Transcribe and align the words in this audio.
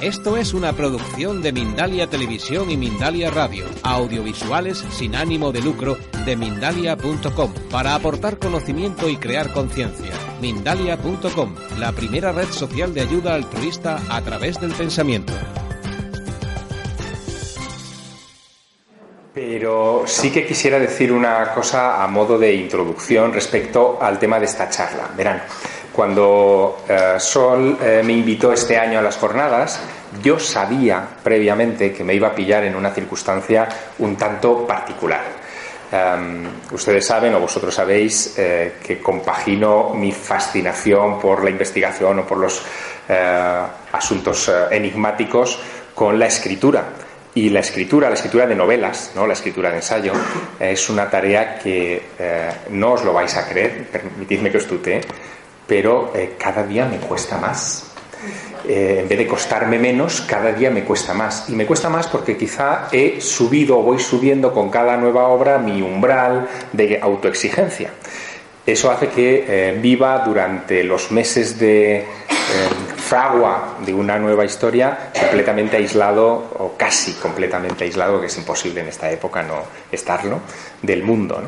Esto 0.00 0.38
es 0.38 0.54
una 0.54 0.72
producción 0.72 1.42
de 1.42 1.52
Mindalia 1.52 2.06
Televisión 2.06 2.70
y 2.70 2.78
Mindalia 2.78 3.30
Radio, 3.30 3.66
audiovisuales 3.82 4.78
sin 4.78 5.14
ánimo 5.14 5.52
de 5.52 5.60
lucro 5.60 5.98
de 6.24 6.36
mindalia.com, 6.36 7.52
para 7.70 7.94
aportar 7.94 8.38
conocimiento 8.38 9.10
y 9.10 9.18
crear 9.18 9.52
conciencia. 9.52 10.12
Mindalia.com, 10.40 11.54
la 11.78 11.92
primera 11.92 12.32
red 12.32 12.48
social 12.48 12.94
de 12.94 13.02
ayuda 13.02 13.34
altruista 13.34 14.00
a 14.08 14.22
través 14.22 14.58
del 14.58 14.72
pensamiento. 14.72 15.34
Pero 19.34 20.04
sí 20.06 20.30
que 20.30 20.46
quisiera 20.46 20.78
decir 20.78 21.12
una 21.12 21.52
cosa 21.52 22.02
a 22.02 22.08
modo 22.08 22.38
de 22.38 22.54
introducción 22.54 23.34
respecto 23.34 23.98
al 24.00 24.18
tema 24.18 24.38
de 24.38 24.46
esta 24.46 24.70
charla. 24.70 25.10
Verán, 25.14 25.42
cuando 26.00 26.78
eh, 26.88 27.16
Sol 27.18 27.76
eh, 27.78 28.00
me 28.02 28.14
invitó 28.14 28.54
este 28.54 28.78
año 28.78 28.98
a 28.98 29.02
las 29.02 29.18
jornadas, 29.18 29.78
yo 30.22 30.38
sabía 30.38 31.06
previamente 31.22 31.92
que 31.92 32.02
me 32.02 32.14
iba 32.14 32.28
a 32.28 32.34
pillar 32.34 32.64
en 32.64 32.74
una 32.74 32.90
circunstancia 32.90 33.68
un 33.98 34.16
tanto 34.16 34.66
particular. 34.66 35.20
Em, 35.92 36.46
ustedes 36.72 37.04
saben 37.04 37.34
o 37.34 37.40
vosotros 37.40 37.74
sabéis 37.74 38.32
eh, 38.38 38.76
que 38.82 38.98
compagino 38.98 39.92
mi 39.92 40.10
fascinación 40.10 41.20
por 41.20 41.44
la 41.44 41.50
investigación 41.50 42.20
o 42.20 42.26
por 42.26 42.38
los 42.38 42.62
asuntos 43.92 44.50
enigmáticos 44.70 45.60
con 45.94 46.18
la 46.18 46.28
escritura. 46.28 46.84
Y 47.34 47.50
la 47.50 47.60
escritura, 47.60 48.08
la 48.08 48.14
escritura 48.14 48.46
de 48.46 48.54
novelas, 48.54 49.12
¿no? 49.14 49.26
la 49.26 49.34
escritura 49.34 49.68
de 49.68 49.76
ensayo, 49.76 50.12
es 50.58 50.88
una 50.88 51.10
tarea 51.10 51.58
que 51.58 52.02
no 52.70 52.92
os 52.92 53.04
lo 53.04 53.12
vais 53.12 53.36
a 53.36 53.46
creer, 53.46 53.88
permitidme 53.88 54.50
que 54.50 54.58
os 54.58 54.66
tutee, 54.66 55.00
pero 55.70 56.10
eh, 56.16 56.34
cada 56.36 56.64
día 56.64 56.84
me 56.86 56.96
cuesta 56.96 57.38
más. 57.38 57.92
Eh, 58.68 58.98
en 59.02 59.08
vez 59.08 59.18
de 59.18 59.26
costarme 59.28 59.78
menos, 59.78 60.20
cada 60.22 60.50
día 60.50 60.68
me 60.68 60.82
cuesta 60.82 61.14
más. 61.14 61.48
Y 61.48 61.52
me 61.52 61.64
cuesta 61.64 61.88
más 61.88 62.08
porque 62.08 62.36
quizá 62.36 62.88
he 62.90 63.20
subido 63.20 63.78
o 63.78 63.82
voy 63.82 64.00
subiendo 64.00 64.52
con 64.52 64.68
cada 64.68 64.96
nueva 64.96 65.28
obra 65.28 65.58
mi 65.58 65.80
umbral 65.80 66.48
de 66.72 66.98
autoexigencia. 67.00 67.90
Eso 68.66 68.90
hace 68.90 69.10
que 69.10 69.44
eh, 69.46 69.78
viva 69.80 70.18
durante 70.26 70.82
los 70.82 71.12
meses 71.12 71.56
de 71.60 72.04
fragua 72.96 73.76
de 73.86 73.94
una 73.94 74.18
nueva 74.18 74.44
historia 74.44 75.12
completamente 75.20 75.76
aislado 75.76 76.50
o 76.58 76.74
casi 76.76 77.12
completamente 77.12 77.84
aislado, 77.84 78.20
que 78.20 78.26
es 78.26 78.36
imposible 78.36 78.80
en 78.80 78.88
esta 78.88 79.08
época 79.08 79.44
no 79.44 79.62
estarlo, 79.92 80.40
del 80.82 81.04
mundo. 81.04 81.40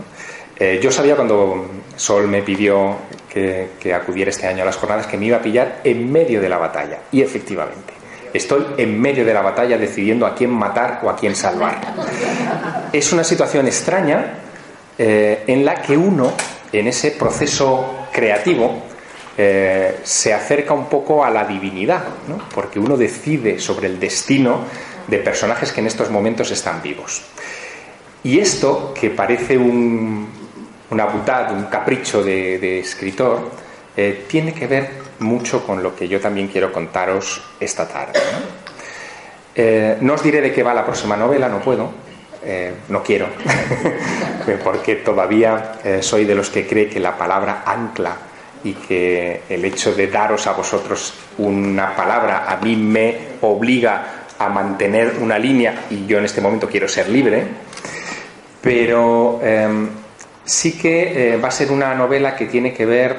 yo 0.80 0.92
sabía 0.92 1.16
cuando 1.16 1.66
Sol 1.96 2.28
me 2.28 2.42
pidió 2.42 2.96
que, 3.32 3.94
acudiera 3.94 4.30
este 4.30 4.46
año 4.46 4.62
a 4.62 4.66
las 4.66 4.76
jornadas 4.76 5.06
que 5.06 5.16
me 5.16 5.26
iba 5.26 5.38
a 5.38 5.42
pillar 5.42 5.80
en 5.84 6.10
medio 6.12 6.40
de 6.40 6.48
la 6.48 6.58
batalla. 6.58 6.98
Y 7.10 7.22
efectivamente, 7.22 7.94
estoy 8.32 8.66
en 8.76 9.00
medio 9.00 9.24
de 9.24 9.32
la 9.32 9.40
batalla 9.40 9.78
decidiendo 9.78 10.26
a 10.26 10.34
quién 10.34 10.50
matar 10.50 11.00
o 11.02 11.10
a 11.10 11.16
quién 11.16 11.34
salvar. 11.34 11.80
Es 12.92 13.12
una 13.12 13.24
situación 13.24 13.66
extraña 13.66 14.38
eh, 14.98 15.44
en 15.46 15.64
la 15.64 15.80
que 15.80 15.96
uno, 15.96 16.32
en 16.72 16.86
ese 16.88 17.12
proceso 17.12 18.06
creativo, 18.12 18.82
eh, 19.38 20.00
se 20.02 20.34
acerca 20.34 20.74
un 20.74 20.86
poco 20.86 21.24
a 21.24 21.30
la 21.30 21.44
divinidad, 21.44 22.04
porque 22.54 22.78
uno 22.78 22.98
decide 22.98 23.58
sobre 23.58 23.86
el 23.86 23.98
destino 23.98 24.60
de 25.06 25.18
personajes 25.18 25.72
que 25.72 25.80
en 25.80 25.86
estos 25.86 26.10
momentos 26.10 26.50
están 26.50 26.82
vivos. 26.82 27.22
Y 28.24 28.38
esto, 28.38 28.92
que 28.94 29.10
parece 29.10 29.56
un, 29.56 30.41
una 30.92 31.06
butad, 31.06 31.52
un 31.52 31.64
capricho 31.64 32.22
de, 32.22 32.78
escritor, 32.78 33.50
eh, 33.96 34.26
tiene 34.28 34.52
que 34.52 34.66
ver 34.66 34.90
mucho 35.20 35.66
con 35.66 35.82
lo 35.82 35.96
que 35.96 36.06
yo 36.06 36.20
también 36.20 36.48
quiero 36.48 36.70
contaros 36.70 37.42
esta 37.58 37.88
tarde. 37.88 38.20
Eh, 39.54 39.96
¿no? 40.02 40.14
os 40.14 40.22
diré 40.22 40.40
de 40.40 40.52
qué 40.52 40.62
va 40.62 40.74
la 40.74 40.84
próxima 40.84 41.16
novela, 41.16 41.48
no 41.48 41.60
puedo, 41.60 41.90
eh, 42.44 42.74
no 42.88 43.02
quiero, 43.02 43.28
porque 44.64 44.96
todavía 44.96 45.78
soy 46.00 46.24
de 46.26 46.34
los 46.34 46.50
que 46.50 46.66
cree 46.66 46.88
que 46.88 47.00
la 47.00 47.16
palabra 47.16 47.62
ancla 47.66 48.16
y 48.64 48.74
que 48.74 49.42
el 49.48 49.64
hecho 49.64 49.94
de 49.94 50.06
daros 50.08 50.46
a 50.46 50.52
vosotros 50.52 51.14
una 51.38 51.96
palabra 51.96 52.44
a 52.48 52.56
mí 52.58 52.76
me 52.76 53.16
obliga 53.40 54.26
a 54.38 54.48
mantener 54.48 55.16
una 55.20 55.38
línea 55.38 55.86
y 55.90 56.06
yo 56.06 56.18
en 56.18 56.24
este 56.24 56.40
momento 56.40 56.68
quiero 56.68 56.88
ser 56.88 57.08
libre, 57.08 57.44
pero 58.60 59.40
em, 59.42 60.01
sí 60.52 60.72
que 60.76 61.32
eh, 61.32 61.36
va 61.38 61.48
a 61.48 61.50
ser 61.50 61.72
una 61.72 61.94
novela 61.94 62.36
que 62.36 62.44
tiene 62.44 62.74
que 62.74 62.84
ver 62.84 63.16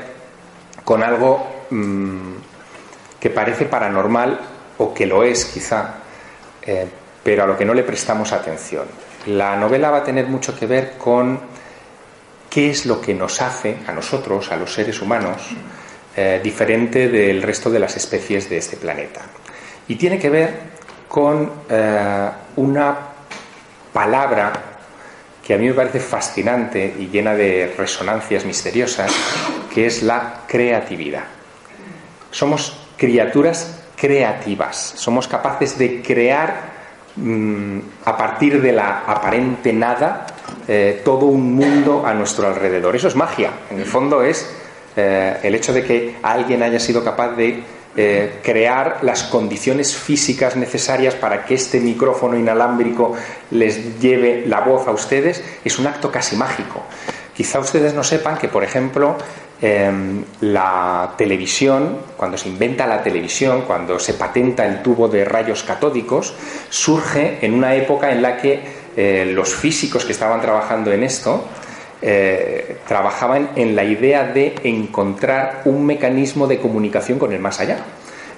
con 0.84 1.02
algo 1.02 1.66
mm, 1.72 2.34
que 3.20 3.32
parece 3.32 3.66
paranormal 3.66 4.40
o 4.78 4.94
que 4.94 5.08
lo 5.08 5.24
es 5.24 5.46
quizá, 5.46 5.96
eh, 6.62 6.86
pero 7.24 7.44
a 7.44 7.48
lo 7.48 7.58
que 7.58 7.66
no 7.66 7.74
le 7.74 7.82
prestamos 7.82 8.32
atención. 8.34 8.86
La 9.26 9.56
novela 9.56 9.90
va 9.90 9.98
a 9.98 10.04
tener 10.04 10.28
mucho 10.28 10.58
que 10.58 10.68
ver 10.68 10.94
con 11.00 11.40
qué 12.52 12.70
es 12.70 12.86
lo 12.86 13.02
que 13.02 13.16
nos 13.16 13.42
hace 13.42 13.78
a 13.88 13.94
nosotros, 13.94 14.52
a 14.52 14.56
los 14.56 14.72
seres 14.72 15.02
humanos, 15.02 15.42
eh, 16.16 16.40
diferente 16.44 17.08
del 17.10 17.42
resto 17.42 17.72
de 17.72 17.80
las 17.80 17.98
especies 17.98 18.48
de 18.48 18.58
este 18.58 18.78
planeta. 18.78 19.22
Y 19.88 19.96
tiene 19.96 20.20
que 20.20 20.30
ver 20.30 20.60
con 21.08 21.52
una 22.56 22.98
palabra 23.92 24.72
que 25.44 25.54
a 25.54 25.58
mí 25.58 25.68
me 25.68 25.74
parece 25.74 26.00
fascinante 26.00 26.96
y 26.98 27.08
llena 27.08 27.36
de 27.36 27.74
resonancias 27.78 28.46
misteriosas, 28.46 29.12
que 29.74 29.86
es 29.86 30.02
la 30.02 30.42
creatividad. 30.48 31.26
Somos 32.31 32.78
criaturas 32.98 33.84
creativas, 33.96 34.94
somos 34.96 35.28
capaces 35.28 35.78
de 35.78 36.02
crear 36.02 36.72
mm, 37.18 37.80
a 38.06 38.18
partir 38.18 38.62
de 38.62 38.72
la 38.72 39.00
aparente 39.06 39.74
nada 39.74 40.28
eh, 40.68 41.02
todo 41.03 41.26
un 41.26 41.53
mundo 41.53 42.06
a 42.06 42.14
nuestro 42.14 42.48
alrededor. 42.48 42.96
Eso 42.96 43.09
es 43.09 43.16
magia, 43.16 43.52
en 43.70 43.80
el 43.80 43.86
fondo 43.86 44.24
es 44.24 44.50
eh, 44.96 45.40
el 45.44 45.56
hecho 45.56 45.74
de 45.74 45.84
que 45.84 46.16
alguien 46.24 46.64
haya 46.64 46.80
sido 46.80 47.03
capaz 47.03 47.32
de 47.36 47.64
eh, 47.96 48.40
crear 48.42 49.00
las 49.04 49.24
condiciones 49.24 49.96
físicas 49.96 50.56
necesarias 50.56 51.14
para 51.14 51.46
que 51.46 51.54
este 51.54 51.80
micrófono 51.80 52.38
inalámbrico 52.38 53.14
les 53.52 54.00
lleve 54.00 54.46
la 54.48 54.62
voz 54.62 54.88
a 54.88 54.92
ustedes, 54.92 55.44
es 55.64 55.78
un 55.78 55.86
acto 55.86 56.12
casi 56.12 56.36
mágico. 56.36 56.84
Quizá 57.36 57.59
ustedes 57.59 57.94
no 57.94 58.03
sepan 58.03 58.38
que, 58.38 58.48
por 58.48 58.64
ejemplo, 58.64 59.16
em, 59.62 60.24
la 60.42 61.14
televisión, 61.18 62.00
cuando 62.18 62.38
se 62.38 62.50
inventa 62.50 62.86
la 62.86 63.02
televisión, 63.02 63.62
cuando 63.62 64.00
se 64.00 64.14
patenta 64.14 64.66
el 64.66 64.82
tubo 64.82 65.08
de 65.08 65.24
rayos 65.26 65.64
catódicos, 65.64 66.34
surge 66.70 67.40
en 67.42 67.53
una 67.53 67.76
época 67.76 68.12
en 68.12 68.22
la 68.22 68.38
que 68.38 68.59
eh, 68.96 69.32
los 69.34 69.53
físicos 69.53 70.06
que 70.06 70.12
estaban 70.12 70.42
trabajando 70.42 70.92
en 70.92 71.03
esto, 71.03 71.46
eh, 72.06 72.80
trabajaban 72.86 73.52
en 73.56 73.78
la 73.78 73.86
idea 73.86 74.25
de 74.25 74.56
encontrar 74.66 75.62
un 75.64 75.86
mecanismo 75.86 76.47
de 76.47 76.59
comunicación 76.59 77.18
con 77.18 77.31
el 77.31 77.40
más 77.40 77.62
allá. 77.62 77.78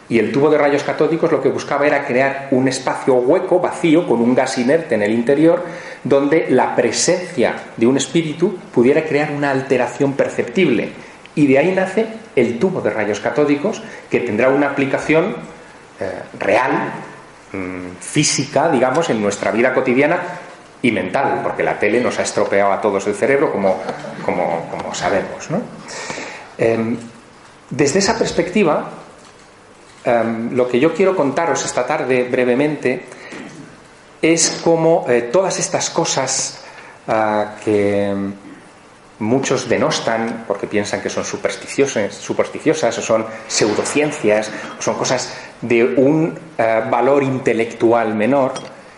Y 0.08 0.20
el 0.20 0.31
tubo 0.31 0.52
de 0.52 0.59
rayos 0.59 0.84
catódicos 0.84 1.31
lo 1.31 1.42
que 1.42 1.50
buscaba 1.50 1.88
era 1.88 2.06
crear 2.06 2.50
un 2.52 2.68
espacio 2.68 3.16
hueco, 3.16 3.59
vacío, 3.59 4.08
con 4.08 4.22
un 4.22 4.36
gas 4.36 4.59
inerte 4.59 4.94
en 4.94 5.02
el 5.02 5.12
interior, 5.12 5.64
donde 6.03 6.46
la 6.50 6.76
presencia 6.76 7.56
de 7.76 7.88
un 7.88 7.98
espíritu 7.98 8.56
pudiera 8.72 9.03
crear 9.03 9.31
una 9.31 9.50
alteración 9.50 10.14
perceptible. 10.14 10.90
Y 11.34 11.47
de 11.47 11.58
ahí 11.58 11.74
nace 11.74 12.06
el 12.36 12.59
tubo 12.59 12.82
de 12.82 12.92
rayos 12.92 13.20
catódicos, 13.20 13.82
que 14.12 14.20
tendrá 14.20 14.50
una 14.50 14.68
aplicación 14.68 15.36
eh, 16.00 16.12
real, 16.38 16.92
mm, 17.52 17.97
física, 18.00 18.70
digamos, 18.70 19.09
en 19.09 19.24
nuestra 19.24 19.50
vida 19.50 19.74
cotidiana, 19.74 20.20
y 20.85 20.91
mental, 20.91 21.40
porque 21.41 21.63
la 21.63 21.79
tele 21.79 22.00
nos 22.00 22.19
ha 22.19 22.22
estropeado 22.22 22.72
a 22.72 22.79
todos 22.79 23.07
el 23.07 23.16
cerebro, 23.16 23.51
como, 23.51 23.81
como, 24.23 24.94
sabemos. 24.94 25.50
Em, 26.59 26.96
desde 27.72 28.00
esa 28.00 28.18
perspectiva, 28.19 28.91
em, 30.03 30.53
lo 30.53 30.68
que 30.68 30.79
yo 30.79 30.94
quiero 30.94 31.16
contaros 31.16 31.66
esta 31.66 31.88
tarde 31.88 32.28
brevemente 32.29 33.03
es 34.22 34.61
cómo 34.64 35.05
eh, 35.09 35.23
todas 35.23 35.58
estas 35.58 35.90
cosas 35.90 36.64
ah, 37.08 37.55
que 37.66 38.14
muchos 39.17 39.67
denostan 39.67 40.46
porque 40.47 40.67
piensan 40.67 41.02
que 41.02 41.09
son 41.09 41.26
supersticiosas, 41.26 42.14
supersticiosas 42.14 42.96
o 42.99 43.02
son 43.02 43.26
pseudociencias 43.47 44.52
o 44.78 44.81
son 44.81 44.96
cosas 44.96 45.34
de 45.61 45.84
un 45.84 46.38
eh, 46.58 46.84
valor 46.91 47.23
intelectual 47.23 48.14
menor, 48.14 48.53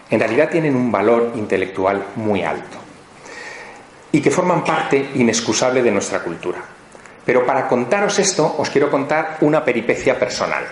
en 0.09 0.19
realidad 0.19 0.49
tienen 0.49 0.75
un 0.75 0.91
valor 0.91 1.33
intelectual 1.35 2.07
muy 2.15 2.43
alto 2.43 2.77
y 4.11 4.21
que 4.21 4.31
forman 4.31 4.63
parte 4.63 5.11
inexcusable 5.15 5.81
de 5.81 5.91
nuestra 5.91 6.19
cultura. 6.19 6.59
Pero 7.25 7.45
para 7.45 7.67
contaros 7.67 8.19
esto 8.19 8.55
os 8.57 8.69
quiero 8.69 8.89
contar 8.89 9.37
una 9.41 9.63
peripecia 9.63 10.17
personal 10.17 10.63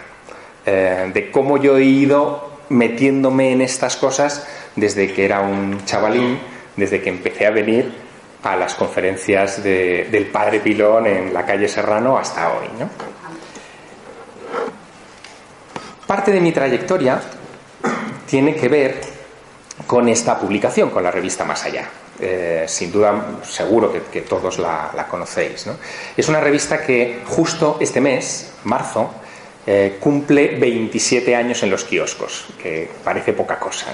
eh, 0.66 1.12
de 1.14 1.30
cómo 1.30 1.58
yo 1.58 1.78
he 1.78 1.84
ido 1.84 2.60
metiéndome 2.70 3.52
en 3.52 3.62
estas 3.62 3.98
cosas 3.98 4.48
desde 4.76 5.12
que 5.14 5.26
era 5.26 5.42
un 5.42 5.84
chavalín, 5.86 6.40
desde 6.76 7.02
que 7.02 7.10
empecé 7.10 7.46
a 7.46 7.52
venir 7.52 7.94
a 8.44 8.56
las 8.56 8.76
conferencias 8.76 9.64
del 9.64 10.28
padre 10.28 10.60
Pilón 10.60 11.08
en 11.08 11.34
la 11.34 11.46
calle 11.46 11.68
Serrano 11.68 12.18
hasta 12.18 12.54
hoy. 12.54 12.68
Parte 16.06 16.32
de 16.32 16.40
mi 16.40 16.52
trayectoria 16.52 17.20
tiene 18.28 18.56
que 18.56 18.70
ver 18.70 19.15
con 19.88 20.10
esta 20.10 20.40
publicación, 20.40 20.90
con 20.90 21.04
la 21.04 21.12
revista 21.12 21.44
Más 21.44 21.64
Allá. 21.64 21.88
Eh, 22.20 22.66
sin 22.68 22.92
duda, 22.92 23.40
seguro 23.44 23.92
que, 24.12 24.22
todos 24.22 24.58
la, 24.58 25.06
conocéis. 25.10 25.68
Es 26.16 26.28
una 26.30 26.40
revista 26.40 26.82
que 26.82 27.22
justo 27.26 27.78
este 27.82 28.00
mes, 28.00 28.54
marzo, 28.64 29.12
eh, 29.68 29.98
cumple 30.00 30.56
27 30.58 31.36
años 31.36 31.62
en 31.64 31.72
los 31.72 31.84
kioscos, 31.84 32.46
que 32.62 32.90
parece 33.04 33.34
poca 33.34 33.60
cosa. 33.60 33.88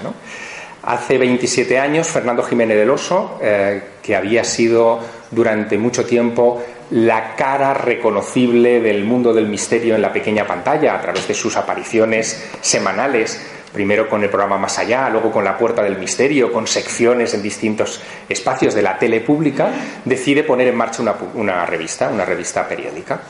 Hace 0.83 1.17
27 1.17 1.79
años, 1.79 2.07
Fernando 2.07 2.43
Jiménez 2.43 2.77
del 2.77 2.89
Oso, 2.89 3.39
eh, 3.41 3.81
que 4.01 4.15
había 4.15 4.43
sido 4.43 4.99
durante 5.31 5.77
mucho 5.77 6.05
tiempo 6.05 6.63
la 6.91 7.35
cara 7.35 7.73
reconocible 7.73 8.81
del 8.81 9.05
mundo 9.05 9.33
del 9.33 9.47
misterio 9.47 9.95
en 9.95 10.01
la 10.01 10.11
pequeña 10.11 10.45
pantalla 10.45 10.93
a 10.93 11.01
través 11.01 11.27
de 11.27 11.33
sus 11.33 11.55
apariciones 11.55 12.49
semanales 12.61 13.39
primero 13.71 14.09
con 14.09 14.23
el 14.23 14.29
programa 14.29 14.57
Más 14.57 14.77
Allá, 14.79 15.09
luego 15.09 15.31
con 15.31 15.44
La 15.44 15.57
Puerta 15.57 15.81
del 15.83 15.97
Misterio, 15.97 16.51
con 16.51 16.68
secciones 16.68 17.33
en 17.33 17.41
distintos 17.41 18.01
espacios 18.27 18.73
de 18.73 18.81
la 18.81 18.97
tele 18.97 19.21
pública, 19.21 19.69
decide 20.06 20.44
poner 20.44 20.68
en 20.68 20.75
marcha 20.75 21.03
una, 21.35 21.65
revista, 21.65 22.09
una 22.09 22.25
revista 22.25 22.68
periódica. 22.68 23.21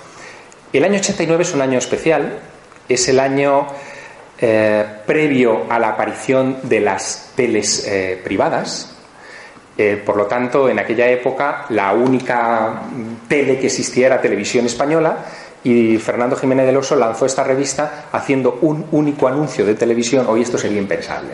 El 0.73 0.83
año 0.83 0.99
89 0.99 1.43
es 1.43 1.53
un 1.53 1.61
año 1.61 1.77
especial, 1.77 2.39
es 2.87 3.07
el 3.09 3.19
año 3.19 3.67
eh, 4.39 4.85
previo 5.05 5.65
a 5.69 5.77
la 5.77 5.89
aparición 5.89 6.57
de 6.63 6.79
las 6.79 7.31
teles 7.35 7.85
eh, 7.87 8.19
privadas. 8.23 8.95
Eh, 9.77 10.01
por 10.05 10.17
lo 10.17 10.25
tanto, 10.25 10.67
en 10.69 10.79
aquella 10.79 11.07
época 11.07 11.65
la 11.69 11.93
única 11.93 12.81
tele 13.27 13.59
que 13.59 13.67
existía 13.67 14.07
era 14.07 14.21
Televisión 14.21 14.65
Española 14.65 15.17
y 15.63 15.97
Fernando 15.97 16.35
Jiménez 16.35 16.65
del 16.65 16.77
Oso 16.77 16.95
lanzó 16.95 17.25
esta 17.25 17.43
revista 17.43 18.05
haciendo 18.11 18.59
un 18.61 18.85
único 18.91 19.27
anuncio 19.27 19.65
de 19.65 19.75
televisión, 19.75 20.25
hoy 20.27 20.41
esto 20.41 20.57
sería 20.57 20.79
impensable, 20.79 21.29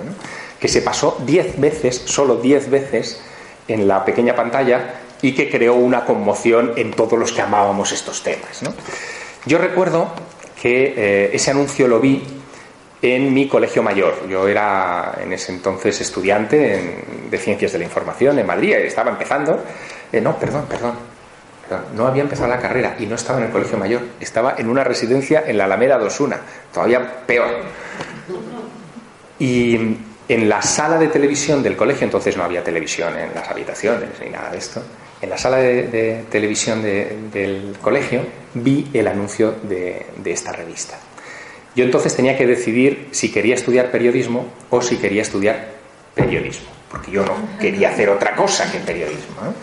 que 0.59 0.67
se 0.67 0.81
pasó 0.81 1.17
diez 1.25 1.59
veces, 1.59 2.03
solo 2.05 2.35
diez 2.35 2.69
veces, 2.69 3.21
en 3.67 3.87
la 3.87 4.03
pequeña 4.05 4.35
pantalla 4.35 4.95
y 5.21 5.33
que 5.33 5.49
creó 5.49 5.75
una 5.75 6.05
conmoción 6.05 6.73
en 6.75 6.91
todos 6.91 7.17
los 7.17 7.31
que 7.31 7.41
amábamos 7.41 7.91
estos 7.91 8.23
temas. 8.23 8.61
Yo 9.45 9.57
recuerdo 9.57 10.09
que 10.61 10.93
eh, 10.95 11.29
ese 11.33 11.51
anuncio 11.51 11.87
lo 11.87 11.99
vi 11.99 12.23
en 13.01 13.33
mi 13.33 13.47
colegio 13.47 13.83
mayor. 13.83 14.27
Yo 14.27 14.47
era 14.47 15.17
en 15.21 15.33
ese 15.33 15.51
entonces 15.51 16.01
estudiante 16.01 17.05
de 17.29 17.37
Ciencias 17.37 17.71
de 17.71 17.79
la 17.79 17.83
Información 17.85 18.39
en 18.39 18.45
Madrid, 18.45 18.73
estaba 18.73 19.11
empezando. 19.11 19.63
Eh, 20.11 20.21
no, 20.21 20.37
perdón, 20.37 20.65
perdón, 20.67 20.93
no 21.95 22.07
había 22.07 22.23
empezado 22.23 22.49
la 22.49 22.59
carrera 22.59 22.95
y 22.99 23.05
no 23.05 23.15
estaba 23.15 23.39
en 23.39 23.45
el 23.45 23.51
colegio 23.51 23.77
mayor, 23.77 24.01
estaba 24.19 24.55
en 24.57 24.69
una 24.69 24.83
residencia 24.83 25.43
en 25.45 25.57
la 25.57 25.65
Alameda 25.65 25.97
Dosuna, 25.97 26.39
todavía 26.73 27.25
peor. 27.25 27.49
Y 29.39 29.97
en 30.29 30.49
la 30.49 30.61
sala 30.61 30.97
de 30.97 31.07
televisión 31.07 31.63
del 31.63 31.77
colegio, 31.77 32.05
entonces 32.05 32.35
no 32.35 32.43
había 32.43 32.63
televisión 32.63 33.17
en 33.17 33.33
las 33.33 33.49
habitaciones 33.49 34.09
ni 34.23 34.29
nada 34.29 34.51
de 34.51 34.57
esto, 34.57 34.83
en 35.21 35.29
la 35.29 35.37
sala 35.37 35.57
de, 35.57 36.25
televisión 36.29 36.81
del 36.81 37.75
colegio 37.81 38.21
vi 38.53 38.89
el 38.93 39.07
anuncio 39.07 39.55
de, 39.63 40.05
esta 40.25 40.51
revista. 40.51 40.97
Yo 41.75 41.85
entonces 41.85 42.15
tenía 42.15 42.37
que 42.37 42.45
decidir 42.45 43.09
si 43.11 43.31
quería 43.31 43.55
estudiar 43.55 43.91
periodismo 43.91 44.47
o 44.69 44.81
si 44.81 44.97
quería 44.97 45.21
estudiar 45.21 45.69
periodismo, 46.13 46.67
porque 46.89 47.11
yo 47.11 47.23
no 47.23 47.33
quería 47.59 47.89
hacer 47.89 48.09
otra 48.09 48.35
cosa 48.35 48.71
que 48.71 48.79
periodismo. 48.79 49.53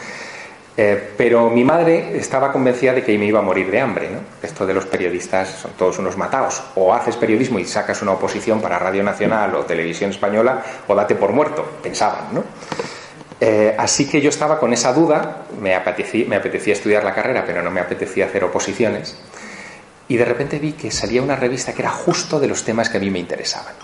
Pero 0.76 1.50
mi 1.50 1.62
madre 1.62 2.17
estaba 2.17 2.50
convencida 2.50 2.93
de 2.94 3.05
que 3.05 3.17
me 3.17 3.26
iba 3.26 3.38
a 3.38 3.43
morir 3.43 3.71
de 3.71 3.81
hambre. 3.81 4.09
Esto 4.43 4.67
de 4.67 4.75
los 4.75 4.87
periodistas 4.87 5.49
son 5.49 5.73
todos 5.79 5.99
unos 5.99 6.17
matados. 6.17 6.62
O 6.75 6.93
haces 6.93 7.17
periodismo 7.17 7.61
y 7.61 7.65
sacas 7.65 8.03
una 8.03 8.12
oposición 8.12 8.61
para 8.61 8.79
Radio 8.79 9.05
Nacional 9.05 9.55
o 9.55 9.65
Televisión 9.65 10.11
Española, 10.11 10.62
o 10.88 10.94
date 10.94 11.15
por 11.15 11.32
muerto, 11.32 11.65
pensaban. 11.81 12.35
¿no? 12.35 12.44
Eh, 13.41 13.75
así 13.79 14.09
que 14.09 14.21
yo 14.21 14.31
estaba 14.31 14.59
con 14.59 14.73
esa 14.73 14.93
duda, 14.93 15.44
me 15.61 15.75
apetecía, 15.75 16.26
me 16.29 16.37
apetecía 16.37 16.73
estudiar 16.73 17.05
la 17.05 17.15
carrera, 17.15 17.44
pero 17.47 17.62
no 17.62 17.71
me 17.71 17.81
apetecía 17.81 18.26
hacer 18.26 18.43
oposiciones. 18.43 19.17
Y 20.09 20.17
de 20.17 20.25
repente 20.25 20.59
vi 20.59 20.73
que 20.73 20.91
salía 20.91 21.23
una 21.23 21.37
revista 21.37 21.73
que 21.73 21.82
era 21.82 21.91
justo 21.91 22.41
de 22.41 22.49
los 22.49 22.65
temas 22.65 22.88
que 22.88 22.97
a 22.97 23.00
mí 23.00 23.11
me 23.11 23.21
interesaban. 23.21 23.75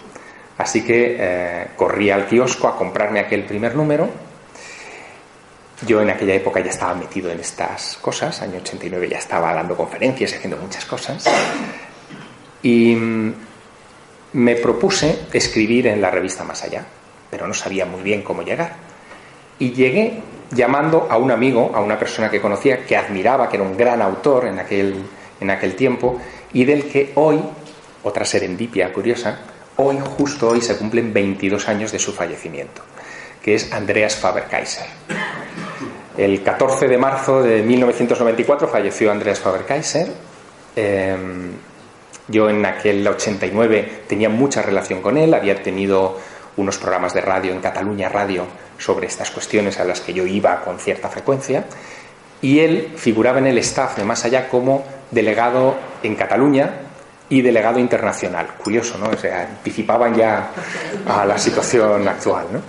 Así 0.58 0.84
que 0.84 1.16
eh, 1.18 1.66
corrí 1.76 2.10
al 2.10 2.26
kiosco 2.26 2.68
a 2.68 2.76
comprarme 2.76 3.20
aquel 3.20 3.44
primer 3.44 3.76
número 3.76 4.08
yo 5.86 6.00
en 6.02 6.10
aquella 6.10 6.34
época 6.34 6.60
ya 6.60 6.70
estaba 6.70 6.94
metido 6.94 7.30
en 7.30 7.40
estas 7.40 7.96
cosas, 8.00 8.42
año 8.42 8.58
89 8.58 9.08
ya 9.08 9.18
estaba 9.18 9.52
dando 9.54 9.76
conferencias 9.76 10.32
y 10.32 10.34
haciendo 10.36 10.58
muchas 10.58 10.84
cosas. 10.84 11.24
Y 12.62 12.94
mm, 12.94 13.34
me 14.34 14.56
propuse 14.56 15.20
escribir 15.32 15.86
en 15.86 16.00
la 16.00 16.10
revista 16.10 16.44
Más 16.44 16.62
Allá, 16.62 16.84
pero 17.30 17.46
no 17.46 17.54
sabía 17.54 17.86
muy 17.86 18.02
bien 18.02 18.22
cómo 18.22 18.42
llegar. 18.42 18.74
Y 19.58 19.72
llegué 19.72 20.22
llamando 20.50 21.06
a 21.10 21.16
un 21.16 21.30
amigo, 21.30 21.70
a 21.74 21.80
una 21.80 21.98
persona 21.98 22.30
que 22.30 22.40
conocía, 22.40 22.84
que 22.84 22.96
admiraba, 22.96 23.48
que 23.48 23.56
era 23.56 23.64
un 23.64 23.76
gran 23.76 24.02
autor 24.02 24.46
en 24.46 24.58
aquel, 24.58 24.94
en 25.40 25.50
aquel 25.50 25.74
tiempo, 25.74 26.20
y 26.52 26.64
del 26.64 26.88
que 26.88 27.12
hoy, 27.14 27.40
otra 28.02 28.24
serendipia 28.24 28.92
curiosa, 28.92 29.38
hoy, 29.76 29.98
justo 30.16 30.48
hoy, 30.48 30.60
se 30.60 30.76
cumplen 30.76 31.12
22 31.12 31.68
años 31.68 31.92
de 31.92 31.98
su 31.98 32.12
fallecimiento, 32.12 32.82
que 33.42 33.54
es 33.54 33.72
Andreas 33.72 34.16
Faber-Kaiser. 34.16 34.86
El 36.16 36.42
14 36.42 36.88
de 36.88 36.98
marzo 36.98 37.42
de 37.42 37.62
1994 37.62 38.68
falleció 38.68 39.10
Andreas 39.10 39.40
Faber-Kaiser. 39.40 40.08
Em, 40.76 41.52
yo 42.28 42.48
en 42.48 42.64
aquel 42.64 43.06
89 43.06 44.02
tenía 44.08 44.28
mucha 44.28 44.62
relación 44.62 45.02
con 45.02 45.16
él, 45.16 45.34
había 45.34 45.62
tenido 45.62 46.18
unos 46.56 46.78
programas 46.78 47.14
de 47.14 47.20
radio 47.20 47.52
en 47.52 47.60
Cataluña 47.60 48.08
Radio 48.08 48.44
sobre 48.78 49.06
estas 49.06 49.30
cuestiones 49.30 49.78
a 49.78 49.84
las 49.84 50.00
que 50.00 50.12
yo 50.12 50.26
iba 50.26 50.62
con 50.62 50.78
cierta 50.78 51.08
frecuencia 51.08 51.64
y 52.42 52.60
él 52.60 52.92
figuraba 52.96 53.38
en 53.38 53.46
el 53.46 53.58
staff 53.58 53.96
de 53.96 54.04
Más 54.04 54.24
Allá 54.24 54.48
como 54.48 54.84
delegado 55.10 55.76
en 56.02 56.14
Cataluña 56.16 56.70
y 57.28 57.42
delegado 57.42 57.78
internacional. 57.78 58.48
Curioso, 58.62 58.98
¿no? 58.98 59.10
O 59.10 59.16
sea, 59.16 59.42
anticipaban 59.42 60.14
ya 60.14 60.50
a 61.06 61.24
la 61.24 61.38
situación 61.38 62.06
actual, 62.08 62.46
¿no? 62.52 62.60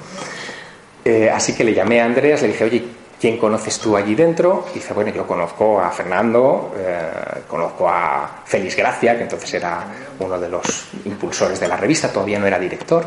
Eh, 1.03 1.29
así 1.29 1.55
que 1.55 1.63
le 1.63 1.73
llamé 1.73 1.99
a 2.01 2.05
Andreas, 2.05 2.41
le 2.43 2.49
dije, 2.49 2.63
oye, 2.63 2.83
¿Quién 3.21 3.37
conoces 3.37 3.77
tú 3.77 3.95
allí 3.95 4.15
dentro? 4.15 4.65
Dice, 4.73 4.95
bueno, 4.95 5.11
yo 5.11 5.27
conozco 5.27 5.79
a 5.79 5.91
Fernando, 5.91 6.73
eh, 6.75 7.43
conozco 7.47 7.87
a 7.87 8.41
Félix 8.43 8.75
Gracia, 8.75 9.15
que 9.15 9.21
entonces 9.21 9.53
era 9.53 9.85
uno 10.17 10.39
de 10.39 10.49
los 10.49 10.87
impulsores 11.05 11.59
de 11.59 11.67
la 11.67 11.77
revista, 11.77 12.11
todavía 12.11 12.39
no 12.39 12.47
era 12.47 12.57
director, 12.57 13.05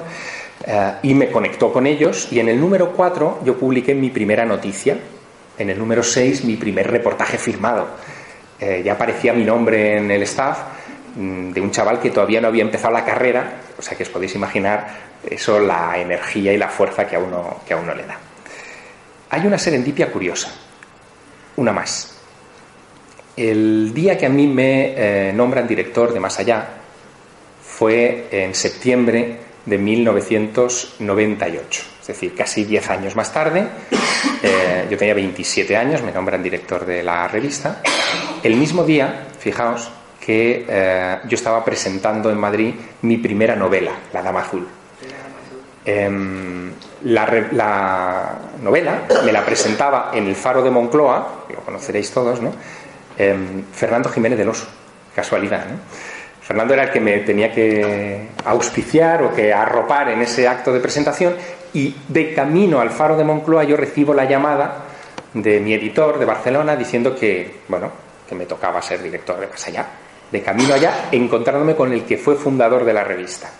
eh, 0.65 0.93
y 1.03 1.15
me 1.15 1.33
conectó 1.33 1.73
con 1.73 1.85
ellos. 1.89 2.29
Y 2.31 2.39
en 2.39 2.49
el 2.49 2.61
número 2.61 2.93
4 2.93 3.41
yo 3.45 3.59
publiqué 3.59 3.93
mi 3.93 4.11
primera 4.11 4.45
noticia, 4.45 4.97
en 5.59 5.71
el 5.71 5.77
número 5.77 6.05
6 6.05 6.45
mi 6.45 6.55
primer 6.55 6.89
reportaje 6.89 7.37
firmado. 7.37 7.89
Eh, 8.61 8.83
ya 8.85 8.93
aparecía 8.93 9.33
mi 9.33 9.43
nombre 9.43 9.97
en 9.99 10.09
el 10.13 10.23
staff 10.23 10.59
mm, 11.17 11.51
de 11.51 11.61
un 11.61 11.73
chaval 11.73 11.99
que 11.99 12.13
todavía 12.13 12.41
no 12.41 12.47
había 12.47 12.63
empezado 12.63 12.95
la 12.95 13.05
carrera, 13.05 13.55
o 13.77 13.83
sea 13.83 13.97
que 13.97 14.05
os 14.05 14.11
podéis 14.11 14.37
imaginar 14.37 14.87
eso, 15.29 15.59
la 15.59 15.99
energía 15.99 16.53
y 16.53 16.57
la 16.57 16.69
fuerza 16.69 17.05
que 17.05 17.17
a 17.17 17.19
uno, 17.19 17.63
que 17.67 17.75
a 17.75 17.79
uno 17.79 17.93
le 17.97 18.07
da. 18.07 18.17
Hay 19.35 19.47
una 19.49 19.59
serendipia 19.59 20.13
curiosa, 20.13 20.53
una 21.57 21.73
más. 21.73 22.15
El 23.37 23.93
día 23.93 24.17
que 24.17 24.27
a 24.27 24.29
mí 24.29 24.47
me 24.47 24.95
eh, 24.97 25.33
nombran 25.33 25.67
director 25.67 26.13
de 26.13 26.21
Más 26.21 26.39
Allá 26.39 26.65
fue 27.61 28.29
en 28.31 28.55
septiembre 28.55 29.41
de 29.67 29.77
1998, 29.77 31.83
es 32.01 32.07
decir, 32.07 32.33
casi 32.37 32.63
10 32.63 32.91
años 32.91 33.17
más 33.17 33.33
tarde. 33.33 33.67
Eh, 34.41 34.87
yo 34.89 34.97
tenía 34.97 35.15
27 35.15 35.77
años, 35.77 36.01
me 36.03 36.13
nombran 36.13 36.41
director 36.41 36.87
de 36.87 37.03
la 37.03 37.27
revista. 37.27 37.83
El 38.41 38.55
mismo 38.55 38.85
día, 38.85 39.27
fijaos, 39.41 39.91
que 40.25 40.65
eh, 40.69 41.19
yo 41.27 41.35
estaba 41.35 41.65
presentando 41.65 42.31
en 42.31 42.39
Madrid 42.39 42.73
mi 43.03 43.17
primera 43.17 43.57
novela, 43.57 43.99
La 44.13 44.23
Dama 44.23 44.43
Azul. 44.43 44.65
Em, 45.85 46.71
la, 47.05 48.39
novela 48.63 49.03
me 49.25 49.33
la 49.33 49.45
presentaba 49.45 50.11
en 50.15 50.27
el 50.27 50.35
Faro 50.35 50.63
de 50.63 50.71
Moncloa, 50.71 51.45
lo 51.49 51.61
conoceréis 51.61 52.11
todos, 52.11 52.41
¿no? 52.41 52.53
Em, 53.17 53.65
Fernando 53.73 54.09
Jiménez 54.09 54.39
del 54.39 54.49
Oso, 54.49 54.67
casualidad, 55.15 55.67
¿no? 55.67 55.79
Fernando 56.41 56.75
era 56.75 56.85
el 56.85 56.91
que 56.91 57.01
me 57.01 57.19
tenía 57.21 57.53
que 57.53 58.29
auspiciar 58.45 59.23
o 59.23 59.35
que 59.35 59.53
arropar 59.53 60.11
en 60.11 60.21
ese 60.21 60.47
acto 60.47 60.73
de 60.73 60.81
presentación 60.81 61.35
y 61.73 61.95
de 62.09 62.35
camino 62.35 62.81
al 62.81 62.91
Faro 62.91 63.17
de 63.17 63.25
Moncloa 63.25 63.65
yo 63.65 63.77
recibo 63.77 64.13
la 64.13 64.27
llamada 64.27 64.85
de 65.33 65.61
mi 65.61 65.73
editor 65.73 66.19
de 66.19 66.25
Barcelona 66.27 66.77
diciendo 66.77 67.15
que, 67.15 67.61
bueno, 67.69 67.91
que 68.29 68.35
me 68.35 68.45
tocaba 68.45 68.83
ser 68.83 69.03
director 69.03 69.41
de 69.41 69.47
Más 69.47 69.67
Allá. 69.67 69.87
De 70.31 70.43
camino 70.43 70.75
allá, 70.75 71.09
encontrándome 71.13 71.77
con 71.77 71.93
el 71.93 72.05
que 72.05 72.19
fue 72.19 72.35
fundador 72.35 72.85
de 72.85 72.93
la 72.93 73.05
revista. 73.05 73.51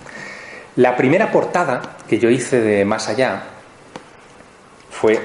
La 0.77 0.97
primera 0.97 1.31
portada 1.31 1.99
que 2.09 2.19
yo 2.19 2.29
hice 2.31 2.61
de 2.61 2.85
Más 2.85 3.09
Allá 3.09 3.45
fue 4.91 5.21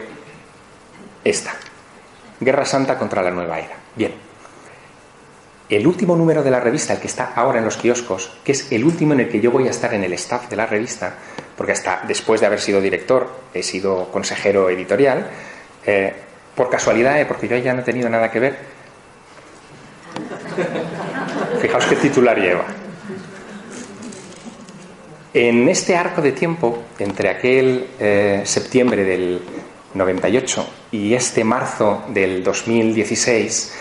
esta. 1.23 1.55
Guerra 2.39 2.65
Santa 2.65 2.97
contra 2.99 3.23
la 3.23 3.31
Nueva 3.31 3.59
Era. 3.59 3.75
Bien. 3.95 4.13
el 5.69 5.85
último 5.85 6.15
número 6.15 6.41
de 6.41 6.51
la 6.51 6.59
revista, 6.59 6.93
el 6.93 6.99
que 6.99 7.07
está 7.07 7.33
ahora 7.35 7.59
en 7.59 7.65
los 7.65 7.77
kioscos, 7.77 8.31
que 8.43 8.53
es 8.53 8.71
el 8.71 8.83
último 8.83 9.13
en 9.13 9.21
el 9.21 9.29
que 9.29 9.39
yo 9.39 9.51
voy 9.51 9.67
a 9.67 9.71
estar 9.71 9.93
en 9.93 10.03
el 10.03 10.13
staff 10.13 10.49
de 10.49 10.55
la 10.55 10.65
revista, 10.65 11.13
porque 11.57 11.73
hasta 11.73 12.01
después 12.07 12.41
de 12.41 12.47
haber 12.47 12.59
sido 12.59 12.81
director 12.81 13.29
he 13.53 13.61
sido 13.61 14.11
consejero 14.11 14.69
editorial, 14.69 15.29
eh, 15.85 16.13
por 16.55 16.69
casualidad, 16.69 17.19
eh, 17.19 17.25
porque 17.25 17.47
yo 17.47 17.57
ya 17.57 17.73
no 17.73 17.81
he 17.81 17.83
tenido 17.83 18.09
nada 18.09 18.31
que 18.31 18.39
ver. 18.39 18.57
Fijaos 21.61 21.85
qué 21.85 21.95
titular 21.97 22.37
lleva. 22.37 22.65
En 25.33 25.69
este 25.69 25.95
arco 25.95 26.23
de 26.23 26.31
tiempo, 26.31 26.85
entre 26.97 27.29
aquel 27.29 27.85
eh, 27.99 28.41
septiembre 28.45 29.03
del 29.03 29.39
98 29.93 30.67
y 30.91 31.13
este 31.13 31.43
marzo 31.43 32.05
del 32.07 32.43
2016, 32.43 33.75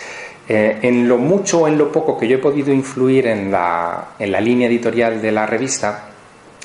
eh, 0.47 0.77
en 0.83 1.07
lo 1.07 1.17
mucho 1.17 1.61
o 1.61 1.67
en 1.67 1.75
lo 1.75 1.91
poco 1.91 2.19
que 2.19 2.27
yo 2.27 2.35
he 2.35 2.39
podido 2.39 2.71
influir 2.71 3.25
en 3.25 3.49
la, 3.51 4.09
línea 4.19 4.67
editorial 4.67 5.23
de 5.23 5.31
la 5.31 5.47
revista, 5.47 6.09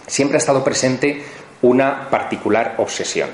siempre 0.06 0.36
ha 0.36 0.38
estado 0.38 0.62
presente 0.62 1.22
una 1.62 2.10
particular 2.10 2.74
obsesión, 2.76 3.30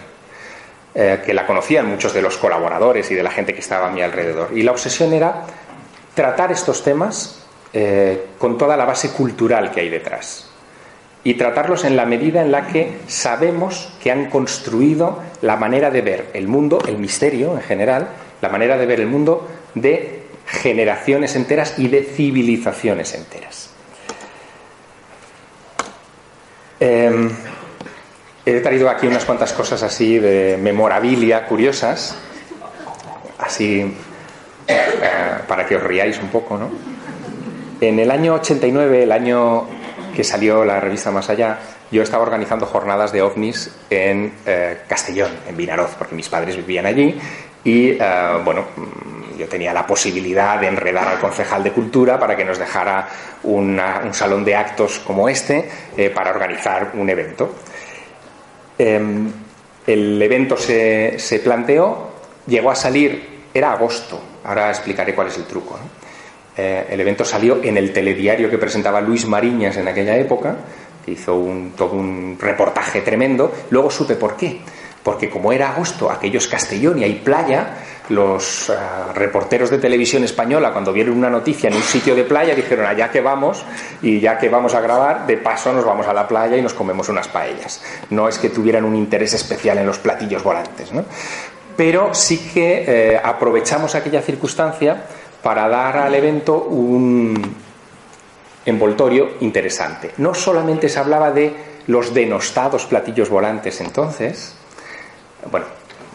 eh, 0.95 1.21
que 1.27 1.35
la 1.35 1.49
conocían 1.49 1.87
muchos 1.87 2.15
de 2.15 2.23
los 2.23 2.37
colaboradores 2.37 3.11
y 3.11 3.17
de 3.17 3.25
la 3.25 3.31
gente 3.33 3.55
que 3.55 3.61
estaba 3.61 3.89
a 3.89 3.91
mi 3.91 4.03
alrededor. 4.03 4.57
Y 4.57 4.63
la 4.63 4.71
obsesión 4.71 5.13
era 5.13 5.47
tratar 6.15 6.53
estos 6.53 6.85
temas 6.85 7.39
con 8.39 8.59
toda 8.59 8.77
la 8.77 8.85
base 8.85 9.11
cultural 9.13 9.71
que 9.71 9.79
hay 9.79 9.89
detrás 9.89 10.50
y 11.23 11.35
tratarlos 11.35 11.85
en 11.85 11.97
la 11.97 12.07
medida 12.07 12.41
en 12.43 12.51
la 12.51 12.67
que 12.67 12.99
sabemos 13.07 13.93
que 14.03 14.11
han 14.11 14.31
construido 14.31 15.19
la 15.43 15.57
manera 15.57 15.91
de 15.91 16.01
ver 16.01 16.31
el 16.33 16.49
mundo, 16.49 16.79
el 16.87 16.99
misterio 16.99 17.55
en 17.55 17.63
general, 17.63 18.09
la 18.41 18.49
manera 18.49 18.79
de 18.79 18.87
ver 18.87 19.01
el 19.01 19.07
mundo 19.07 19.49
de 19.75 20.23
generaciones 20.47 21.37
enteras 21.37 21.79
y 21.79 21.89
de 21.89 22.03
civilizaciones 22.03 23.15
enteras. 23.15 23.71
Em, 26.81 27.31
he 28.47 28.61
traído 28.61 28.89
aquí 28.89 29.07
unas 29.07 29.27
cuantas 29.27 29.53
cosas 29.53 29.83
así 29.83 30.19
de 30.19 30.59
memorabilia 30.61 31.45
curiosas, 31.45 32.17
así 33.39 33.95
eh, 34.67 34.81
para 35.47 35.67
que 35.67 35.77
os 35.77 35.83
riáis 35.83 36.19
un 36.19 36.29
poco, 36.29 36.57
¿no? 36.57 36.71
En 37.83 37.99
el 37.99 38.11
año 38.11 38.35
89, 38.35 39.03
el 39.05 39.13
año 39.13 39.67
que 40.15 40.25
salió 40.25 40.65
la 40.65 40.81
revista 40.81 41.11
Más 41.11 41.31
Allá, 41.31 41.59
yo 41.91 42.03
estaba 42.03 42.23
organizando 42.23 42.67
jornadas 42.67 43.13
de 43.13 43.23
ovnis 43.23 43.71
en 43.91 44.33
eh, 44.47 44.79
Castellón, 44.89 45.31
en 45.49 45.57
Vinaroz, 45.57 45.95
porque 45.99 46.15
mis 46.15 46.29
padres 46.29 46.57
vivían 46.57 46.87
allí 46.87 47.19
y, 47.65 47.91
eh, 47.91 47.99
bueno, 48.45 48.65
yo 49.39 49.49
tenía 49.49 49.73
la 49.73 49.87
posibilidad 49.87 50.61
de 50.61 50.69
enredar 50.69 51.09
al 51.09 51.19
concejal 51.19 51.63
de 51.63 51.73
cultura 51.73 52.19
para 52.19 52.37
que 52.37 52.45
nos 52.45 52.59
dejara 52.59 53.09
un 53.43 53.81
salón 54.13 54.45
de 54.45 54.55
actos 54.55 54.99
como 54.99 55.29
este 55.29 55.69
eh, 55.97 56.11
para 56.11 56.31
organizar 56.31 56.93
un 56.95 57.09
evento. 57.09 57.55
Em, 58.79 59.31
el 59.87 60.21
evento 60.21 60.57
se, 60.57 61.41
planteó, 61.43 62.11
llegó 62.47 62.71
a 62.71 62.77
salir, 62.77 63.47
era 63.53 63.73
agosto, 63.73 64.21
ahora 64.45 64.71
explicaré 64.71 65.15
cuál 65.15 65.29
es 65.29 65.37
el 65.39 65.45
truco. 65.45 65.79
Eh, 66.57 66.87
el 66.91 67.01
evento 67.01 67.25
salió 67.25 67.63
en 67.63 67.77
el 67.77 67.93
telediario 67.93 68.51
que 68.51 68.59
presentaba 68.59 69.01
Luis 69.01 69.27
Mariñas 69.27 69.77
en 69.77 69.89
aquella 69.89 70.17
época, 70.17 70.57
que 71.05 71.13
hizo 71.13 71.37
un, 71.37 71.73
todo 71.77 71.95
un 71.95 72.37
reportaje 72.39 73.01
tremendo, 73.01 73.53
luego 73.71 73.91
supe 73.91 74.17
por 74.17 74.37
qué 74.37 74.61
porque 75.03 75.31
como 75.31 75.53
era 75.53 75.71
agosto, 75.71 76.11
aquello 76.11 76.39
es 76.39 76.47
Castellón 76.47 76.99
y 76.99 77.05
hay 77.05 77.15
playa, 77.15 77.75
los 78.11 78.69
eh, 78.69 78.75
reporteros 79.15 79.71
de 79.71 79.79
televisión 79.79 80.25
española, 80.25 80.73
cuando 80.73 80.93
vieron 80.93 81.17
una 81.17 81.31
noticia 81.31 81.69
en 81.69 81.77
un 81.77 81.83
sitio 81.83 82.15
de 82.15 82.25
playa, 82.25 82.55
dijeron, 82.55 82.87
allá 82.87 83.11
que 83.11 83.21
vamos, 83.21 83.65
y 84.03 84.21
ya 84.21 84.37
que 84.37 84.49
vamos 84.49 84.75
a 84.75 84.81
grabar, 84.81 85.27
de 85.27 85.39
paso 85.39 85.73
nos 85.73 85.85
vamos 85.85 86.07
a 86.07 86.13
la 86.13 86.29
playa 86.29 86.57
y 86.57 86.63
nos 86.63 86.75
comemos 86.75 87.09
unas 87.09 87.29
paellas. 87.29 87.83
No 88.11 88.29
es 88.29 88.39
que 88.39 88.51
tuvieran 88.51 88.85
un 88.85 88.95
interés 88.95 89.33
especial 89.33 89.79
en 89.79 89.87
los 89.87 89.99
platillos 89.99 90.43
volantes, 90.43 90.93
¿no? 90.93 91.05
Pero 91.77 92.13
sí 92.13 92.51
que 92.53 92.85
eh, 92.87 93.21
aprovechamos 93.23 93.95
aquella 93.95 94.21
circunstancia 94.21 95.05
para 95.43 95.69
dar 95.69 95.97
al 95.99 96.15
evento 96.15 96.65
un 96.65 97.55
envoltorio 98.67 99.31
interesante. 99.41 100.13
No 100.19 100.35
solamente 100.35 100.89
se 100.89 100.99
hablaba 100.99 101.31
de 101.31 101.55
los 101.87 102.13
denostados 102.15 102.87
platillos 102.87 103.29
volantes 103.29 103.81
entonces, 103.81 104.55
bueno, 105.51 105.67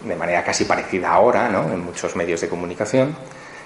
de 0.03 0.15
manera 0.15 0.43
casi 0.43 0.65
parecida 0.65 1.11
ahora, 1.11 1.49
¿no? 1.49 1.63
en 1.71 1.83
muchos 1.83 2.15
medios 2.15 2.41
de 2.41 2.49
comunicación, 2.49 3.15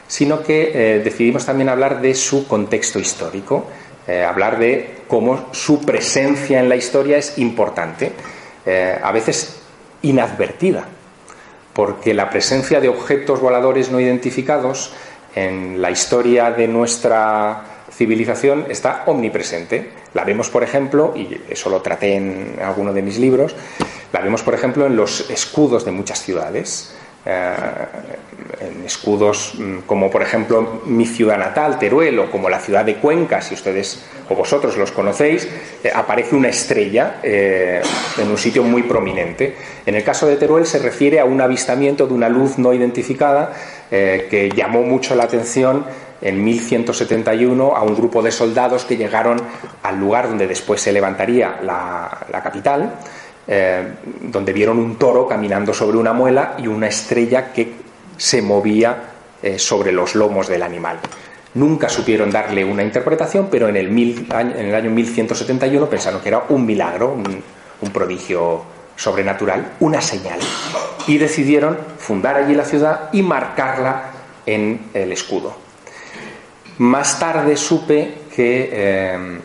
sino 0.07 0.41
que 0.41 0.71
eh, 0.73 0.99
decidimos 1.03 1.45
también 1.45 1.69
hablar 1.69 2.01
de 2.01 2.15
su 2.15 2.47
contexto 2.47 2.99
histórico, 2.99 3.67
eh, 4.07 4.23
hablar 4.23 4.57
de 4.57 5.01
cómo 5.07 5.49
su 5.51 5.81
presencia 5.85 6.59
en 6.59 6.69
la 6.69 6.75
historia 6.75 7.17
es 7.17 7.37
importante, 7.37 8.13
eh, 8.65 8.97
a 9.01 9.11
veces 9.11 9.59
inadvertida, 10.01 10.85
porque 11.73 12.13
la 12.13 12.29
presencia 12.29 12.79
de 12.81 12.89
objetos 12.89 13.39
voladores 13.39 13.91
no 13.91 13.99
identificados 13.99 14.93
en 15.35 15.81
la 15.81 15.91
historia 15.91 16.51
de 16.51 16.67
nuestra 16.67 17.63
civilización 17.91 18.65
está 18.69 19.03
omnipresente. 19.07 19.91
La 20.13 20.23
vemos, 20.23 20.49
por 20.49 20.63
ejemplo, 20.63 21.13
y 21.15 21.41
eso 21.49 21.69
lo 21.69 21.81
traté 21.81 22.15
en 22.15 22.59
alguno 22.63 22.93
de 22.93 23.01
mis 23.01 23.17
libros, 23.17 23.55
la 24.11 24.21
vemos, 24.21 24.41
por 24.41 24.53
ejemplo, 24.53 24.85
en 24.85 24.95
los 24.95 25.29
escudos 25.29 25.85
de 25.85 25.91
muchas 25.91 26.21
ciudades. 26.21 26.95
Eh, 27.25 27.53
en 28.61 28.85
escudos 28.85 29.53
mm, 29.57 29.79
como 29.85 30.09
por 30.09 30.21
ejemplo 30.21 30.81
mi 30.85 31.05
ciudad 31.05 31.37
natal, 31.37 31.77
Teruel, 31.77 32.17
o 32.17 32.31
como 32.31 32.49
la 32.49 32.59
ciudad 32.59 32.85
de 32.85 32.95
Cuenca, 32.95 33.41
si 33.41 33.53
ustedes 33.55 34.05
o 34.29 34.35
vosotros 34.35 34.77
los 34.77 34.91
conocéis, 34.91 35.47
eh, 35.83 35.91
aparece 35.93 36.35
una 36.35 36.47
estrella 36.47 37.19
eh, 37.21 37.81
en 38.17 38.31
un 38.31 38.37
sitio 38.37 38.63
muy 38.63 38.83
prominente. 38.83 39.53
En 39.85 39.95
el 39.95 40.03
caso 40.03 40.27
de 40.27 40.37
Teruel 40.37 40.65
se 40.65 40.79
refiere 40.79 41.19
a 41.19 41.25
un 41.25 41.41
avistamiento 41.41 42.07
de 42.07 42.13
una 42.13 42.29
luz 42.29 42.57
no 42.57 42.73
identificada 42.73 43.53
que 43.89 44.51
llamó 44.55 44.83
mucho 44.83 45.15
la 45.15 45.23
atención 45.23 45.83
en 46.21 46.43
1171 46.43 47.75
a 47.75 47.81
un 47.81 47.95
grupo 47.95 48.21
de 48.21 48.31
soldados 48.31 48.85
que 48.85 48.97
llegaron 48.97 49.41
al 49.81 49.99
lugar 49.99 50.29
donde 50.29 50.45
después 50.45 50.79
se 50.79 50.91
levantaría 50.91 51.59
la, 51.63 52.27
la 52.31 52.43
capital 52.43 52.99
eh, 53.47 53.93
donde 54.21 54.53
vieron 54.53 54.77
un 54.77 54.97
toro 54.97 55.27
caminando 55.27 55.73
sobre 55.73 55.97
una 55.97 56.13
muela 56.13 56.55
y 56.59 56.67
una 56.67 56.87
estrella 56.87 57.51
que 57.51 57.73
se 58.17 58.41
movía 58.41 59.03
eh, 59.41 59.57
sobre 59.57 59.91
los 59.91 60.15
lomos 60.15 60.47
del 60.47 60.61
animal. 60.61 60.99
Nunca 61.55 61.89
supieron 61.89 62.29
darle 62.29 62.63
una 62.63 62.83
interpretación, 62.83 63.47
pero 63.49 63.67
en 63.69 63.75
el, 63.77 63.87
en 63.87 64.65
el 64.65 64.75
año 64.75 64.91
1171 64.91 65.89
pensaron 65.89 66.21
que 66.21 66.29
era 66.29 66.43
un 66.49 66.65
milagro, 66.65 67.13
un, 67.13 67.89
prodigio 67.91 68.61
sobrenatural, 68.95 69.73
una 69.79 70.01
señal. 70.01 70.39
Y 71.07 71.17
decidieron 71.17 71.77
fundar 71.97 72.35
allí 72.35 72.53
la 72.53 72.65
ciudad 72.65 73.09
y 73.13 73.23
marcarla 73.23 74.11
en 74.45 74.89
el 74.93 75.11
escudo. 75.11 75.55
Más 76.77 77.17
tarde 77.17 77.57
supe 77.57 78.13
que 78.35 78.69
eh, 78.71 79.39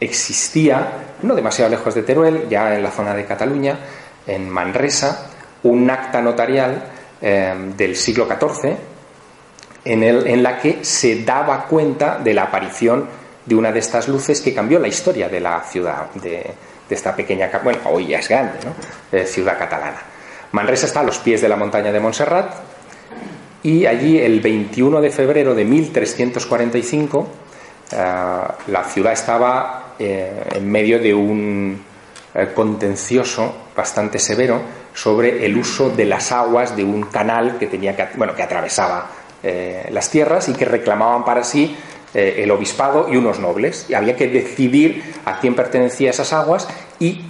existía, 0.00 1.07
no 1.22 1.34
demasiado 1.34 1.70
lejos 1.70 1.94
de 1.94 2.02
Teruel, 2.02 2.48
ya 2.48 2.74
en 2.74 2.82
la 2.82 2.90
zona 2.90 3.14
de 3.14 3.24
Cataluña, 3.24 3.78
en 4.26 4.48
Manresa, 4.48 5.30
un 5.62 5.90
acta 5.90 6.20
notarial 6.20 6.84
eh, 7.20 7.54
del 7.76 7.96
siglo 7.96 8.26
XIV 8.26 8.76
en, 9.84 10.02
el, 10.02 10.26
en 10.26 10.42
la 10.42 10.58
que 10.58 10.84
se 10.84 11.24
daba 11.24 11.64
cuenta 11.64 12.18
de 12.18 12.34
la 12.34 12.44
aparición 12.44 13.06
de 13.44 13.54
una 13.54 13.72
de 13.72 13.78
estas 13.78 14.08
luces 14.08 14.40
que 14.40 14.54
cambió 14.54 14.78
la 14.78 14.88
historia 14.88 15.28
de 15.28 15.40
la 15.40 15.60
ciudad, 15.62 16.10
de, 16.14 16.54
esta 16.88 17.14
pequeña, 17.14 17.50
bueno, 17.62 17.80
hoy 17.84 18.08
ya 18.08 18.18
es 18.18 18.28
grande, 18.28 18.58
¿no? 18.64 19.24
ciudad 19.26 19.58
catalana. 19.58 19.98
Manresa 20.52 20.86
está 20.86 21.00
a 21.00 21.02
los 21.02 21.18
pies 21.18 21.42
de 21.42 21.48
la 21.48 21.56
montaña 21.56 21.92
de 21.92 22.00
Montserrat 22.00 22.54
y 23.62 23.84
allí 23.84 24.18
el 24.18 24.40
21 24.40 25.00
de 25.00 25.10
febrero 25.10 25.54
de 25.54 25.64
1345 25.64 27.28
eh, 27.90 27.96
la 28.68 28.84
ciudad 28.84 29.12
estaba 29.12 29.87
eh, 29.98 30.30
en 30.54 30.70
medio 30.70 30.98
de 30.98 31.12
un 31.12 31.82
eh, 32.34 32.48
contencioso 32.54 33.68
bastante 33.76 34.18
severo 34.18 34.60
sobre 34.94 35.44
el 35.44 35.56
uso 35.56 35.90
de 35.90 36.04
las 36.04 36.32
aguas 36.32 36.76
de 36.76 36.84
un 36.84 37.02
canal 37.02 37.58
que 37.58 37.66
tenía 37.66 37.96
que, 37.96 38.16
bueno, 38.16 38.34
que 38.34 38.42
atravesaba 38.42 39.10
eh, 39.42 39.88
las 39.90 40.10
tierras 40.10 40.48
y 40.48 40.52
que 40.52 40.64
reclamaban 40.64 41.24
para 41.24 41.44
sí 41.44 41.76
el 42.14 42.50
obispado 42.50 43.06
y 43.12 43.16
unos 43.16 43.38
nobles. 43.38 43.84
Y 43.90 43.94
había 43.94 44.16
que 44.16 44.28
decidir 44.28 45.04
a 45.26 45.38
quién 45.40 45.54
pertenecían 45.54 46.10
esas 46.10 46.32
aguas 46.32 46.66
y 46.98 47.20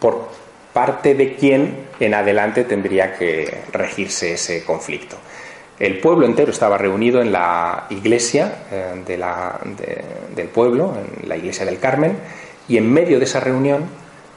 por 0.00 0.30
parte 0.72 1.14
de 1.14 1.36
quién 1.36 1.86
en 2.00 2.14
adelante 2.14 2.64
tendría 2.64 3.14
que 3.16 3.62
regirse 3.70 4.32
ese 4.32 4.64
conflicto. 4.64 5.18
El 5.82 5.98
pueblo 5.98 6.26
entero 6.26 6.52
estaba 6.52 6.78
reunido 6.78 7.20
en 7.20 7.32
la 7.32 7.86
iglesia 7.90 8.54
eh, 8.70 9.02
del 10.32 10.46
pueblo, 10.46 10.94
en 10.94 11.28
la 11.28 11.36
iglesia 11.36 11.66
del 11.66 11.80
Carmen, 11.80 12.16
y 12.68 12.76
en 12.76 12.88
medio 12.88 13.18
de 13.18 13.24
esa 13.24 13.40
reunión, 13.40 13.82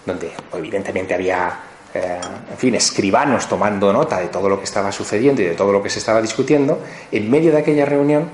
donde 0.08 0.32
evidentemente 0.54 1.14
había, 1.14 1.60
eh, 1.94 2.18
en 2.50 2.58
fin, 2.58 2.74
escribanos 2.74 3.48
tomando 3.48 3.94
nota 3.94 4.18
de 4.22 4.30
todo 4.30 4.50
lo 4.50 4.58
que 4.58 4.64
estaba 4.64 4.92
sucediendo 4.92 5.44
y 5.44 5.46
de 5.46 5.54
todo 5.54 5.72
lo 5.72 5.84
que 5.84 5.92
se 5.92 6.00
estaba 6.00 6.20
discutiendo, 6.20 6.80
en 7.12 7.30
medio 7.30 7.52
de 7.52 7.60
aquella 7.60 7.86
reunión, 7.86 8.28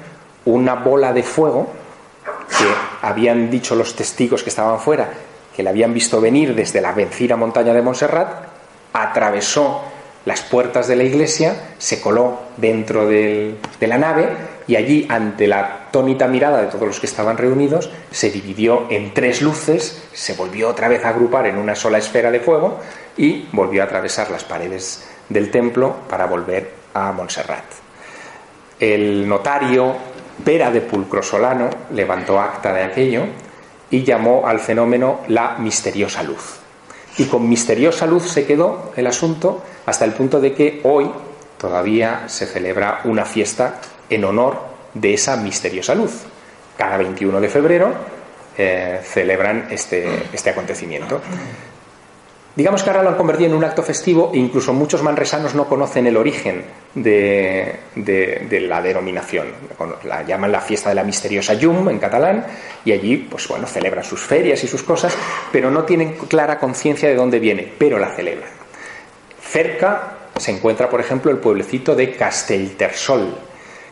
una 0.46 0.76
bola 0.76 1.12
de 1.12 1.24
fuego 1.24 1.68
que 2.58 2.66
habían 3.06 3.52
dicho 3.52 3.76
los 3.76 3.94
testigos 3.94 4.42
que 4.42 4.52
estaban 4.52 4.80
fuera 4.80 5.10
que 5.54 5.64
la 5.64 5.72
habían 5.72 5.94
visto 5.94 6.22
venir 6.22 6.56
desde 6.56 6.80
la 6.80 6.94
vencida 6.94 7.36
montaña 7.36 7.74
de 7.74 7.82
Montserrat, 7.82 8.46
atravesó 8.94 9.82
las 10.26 10.42
puertas 10.42 10.88
de 10.88 10.96
la 10.96 11.04
iglesia, 11.04 11.56
se 11.78 12.00
coló 12.00 12.40
dentro 12.58 13.08
de 13.08 13.58
la 13.80 13.98
nave 13.98 14.30
y 14.68 14.76
allí, 14.78 15.06
ante 15.10 15.48
la 15.48 15.60
atónita 15.88 16.28
mirada 16.28 16.62
de 16.62 16.68
todos 16.68 16.88
los 16.88 17.00
que 17.00 17.06
estaban 17.06 17.38
reunidos, 17.38 17.90
se 18.12 18.30
dividió 18.30 18.88
en 18.90 19.14
tres 19.14 19.42
luces, 19.42 20.04
se 20.14 20.34
volvió 20.34 20.70
otra 20.70 20.88
vez 20.88 21.04
a 21.04 21.10
agrupar 21.10 21.48
en 21.48 21.58
una 21.58 21.76
sola 21.76 21.98
esfera 21.98 22.32
de 22.32 22.40
fuego 22.40 22.80
y 23.18 23.50
volvió 23.52 23.82
a 23.82 23.86
atravesar 23.86 24.32
las 24.32 24.44
paredes 24.44 25.06
del 25.28 25.52
templo 25.52 25.96
para 26.10 26.26
volver 26.26 26.72
a 26.94 27.12
Montserrat. 27.12 27.66
El 28.80 29.28
notario 29.28 29.96
Pera 30.46 30.72
de 30.72 30.82
Pulcro 30.82 31.22
Solano 31.22 31.70
levantó 31.94 32.40
acta 32.40 32.74
de 32.74 32.84
aquello 32.84 33.26
y 33.90 34.04
llamó 34.04 34.48
al 34.48 34.60
fenómeno 34.60 35.20
la 35.28 35.58
misteriosa 35.58 36.24
luz. 36.24 36.60
Y 37.18 37.26
con 37.26 37.50
misteriosa 37.50 38.06
luz 38.06 38.32
se 38.32 38.46
quedó 38.46 38.94
el 38.96 39.06
asunto 39.06 39.62
hasta 39.86 40.06
el 40.06 40.14
punto 40.14 40.40
de 40.40 40.54
que 40.54 40.82
hoy 40.84 41.10
todavía 41.58 42.24
se 42.28 42.46
celebra 42.46 43.02
una 43.06 43.26
fiesta 43.26 43.80
en 44.10 44.26
honor 44.26 44.60
de 44.94 45.14
esa 45.14 45.38
misteriosa 45.38 45.96
luz. 45.96 46.24
Cada 46.78 46.98
21 46.98 47.40
de 47.40 47.50
febrero 47.50 47.94
eh, 48.58 49.00
celebran 49.04 49.68
este, 49.70 50.08
este 50.34 50.50
acontecimiento. 50.50 51.22
Digamos 52.54 52.84
que 52.84 52.90
ahora 52.90 53.04
lo 53.04 53.10
han 53.10 53.16
convertido 53.16 53.50
en 53.50 53.56
un 53.56 53.64
acto 53.64 53.82
festivo 53.82 54.32
e 54.34 54.38
incluso 54.38 54.74
muchos 54.74 55.02
manresanos 55.02 55.56
no 55.56 55.70
conocen 55.70 56.06
el 56.08 56.18
origen 56.18 56.66
de, 56.94 57.80
la 58.68 58.82
denominación. 58.82 59.48
La 60.04 60.24
llaman 60.24 60.52
la 60.52 60.60
fiesta 60.60 60.90
de 60.90 60.96
la 60.96 61.06
misteriosa 61.06 61.54
Yum 61.54 61.88
en 61.88 62.00
catalán 62.00 62.46
y 62.84 62.92
allí, 62.92 63.18
pues 63.18 63.48
bueno, 63.48 63.68
celebran 63.68 64.04
sus 64.04 64.20
ferias 64.20 64.62
y 64.66 64.68
sus 64.68 64.84
cosas, 64.84 65.16
pero 65.52 65.72
no 65.72 65.84
tienen 65.84 66.14
clara 66.28 66.60
conciencia 66.60 67.08
de 67.08 67.16
dónde 67.16 67.40
viene, 67.40 67.72
pero 67.78 67.98
la 67.98 68.14
celebran. 68.14 68.61
Cerca 69.52 70.14
se 70.38 70.52
encuentra, 70.52 70.90
por 70.90 71.02
ejemplo, 71.02 71.30
el 71.30 71.40
pueblecito 71.40 71.94
de 71.94 72.16
Castelltersol, 72.16 73.36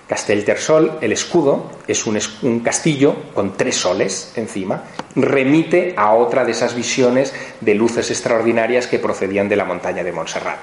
Casteltersol, 0.07 0.99
el 1.01 1.11
escudo, 1.11 1.69
es 1.85 2.07
un, 2.07 2.61
castillo 2.61 3.15
con 3.35 3.57
tres 3.57 3.75
soles 3.75 4.31
encima, 4.37 4.85
remite 5.15 5.93
a 5.97 6.13
otra 6.13 6.45
de 6.45 6.53
esas 6.53 6.75
visiones 6.75 7.33
de 7.59 7.75
luces 7.75 8.09
extraordinarias 8.09 8.87
que 8.87 8.99
procedían 8.99 9.49
de 9.49 9.57
la 9.57 9.65
montaña 9.65 10.01
de 10.01 10.13
Montserrat. 10.13 10.59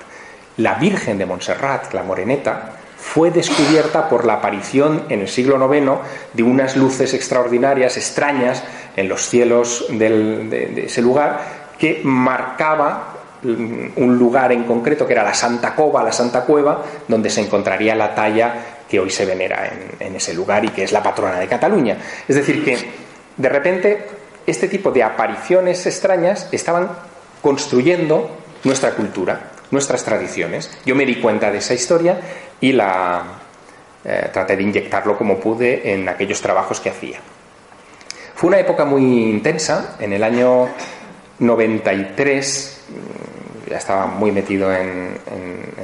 La 0.56 0.74
Virgen 0.74 1.18
de 1.18 1.26
Montserrat, 1.26 1.92
la 1.92 2.02
Moreneta, 2.02 2.72
fue 2.96 3.30
descubierta 3.30 4.08
por 4.08 4.24
la 4.24 4.34
aparición 4.34 5.04
en 5.10 5.20
el 5.20 5.28
siglo 5.28 5.58
IX 5.72 5.92
de 6.32 6.42
unas 6.42 6.74
luces 6.74 7.12
extraordinarias, 7.12 7.98
extrañas, 7.98 8.64
en 8.96 9.08
los 9.08 9.28
cielos 9.28 9.86
de 9.90 10.86
ese 10.86 11.02
lugar, 11.02 11.66
que 11.78 12.00
marcaba 12.02 13.15
un 13.45 14.16
lugar 14.19 14.52
en 14.52 14.64
concreto 14.64 15.07
que 15.07 15.12
era 15.12 15.23
la 15.23 15.35
Santa 15.35 15.75
Cova, 15.75 16.02
la 16.02 16.12
Santa 16.12 16.43
Cueva, 16.43 16.83
donde 17.07 17.31
se 17.31 17.40
encontraría 17.40 17.95
la 17.95 18.14
talla 18.14 18.55
que 18.88 19.00
hoy 19.00 19.11
se 19.11 19.25
venera 19.25 19.71
en, 19.99 20.14
ese 20.16 20.35
lugar 20.35 20.64
y 20.64 20.69
que 20.69 20.85
es 20.85 20.93
la 20.93 21.02
patrona 21.02 21.38
de 21.38 21.47
Cataluña. 21.47 21.99
Es 22.26 22.37
decir, 22.37 22.64
que 22.64 22.78
de 23.37 23.49
repente 23.49 24.07
este 24.47 24.69
tipo 24.69 24.90
de 24.90 25.02
apariciones 25.02 25.85
extrañas 25.87 26.49
estaban 26.52 26.88
construyendo 27.43 28.31
nuestra 28.64 28.93
cultura, 28.93 29.52
nuestras 29.71 30.05
tradiciones. 30.05 30.71
Yo 30.85 30.95
me 30.95 31.05
di 31.05 31.16
cuenta 31.16 31.50
de 31.50 31.59
esa 31.59 31.75
historia 31.75 32.19
y 32.61 32.73
la 32.73 33.25
eh, 34.05 34.31
traté 34.33 34.57
de 34.57 34.62
inyectarlo 34.62 35.19
como 35.19 35.38
pude 35.38 35.93
en 35.93 36.09
aquellos 36.09 36.40
trabajos 36.40 36.81
que 36.81 36.90
hacía. 36.90 37.19
Fue 38.37 38.49
una 38.49 38.59
época 38.61 38.85
muy 38.85 39.02
intensa. 39.02 39.97
En 39.99 40.12
el 40.12 40.23
año 40.23 40.69
93 41.38 42.73
mm, 42.73 42.75
ya 43.69 43.78
estaba 43.78 44.07
muy 44.07 44.33
metido 44.33 44.72
en 44.72 45.18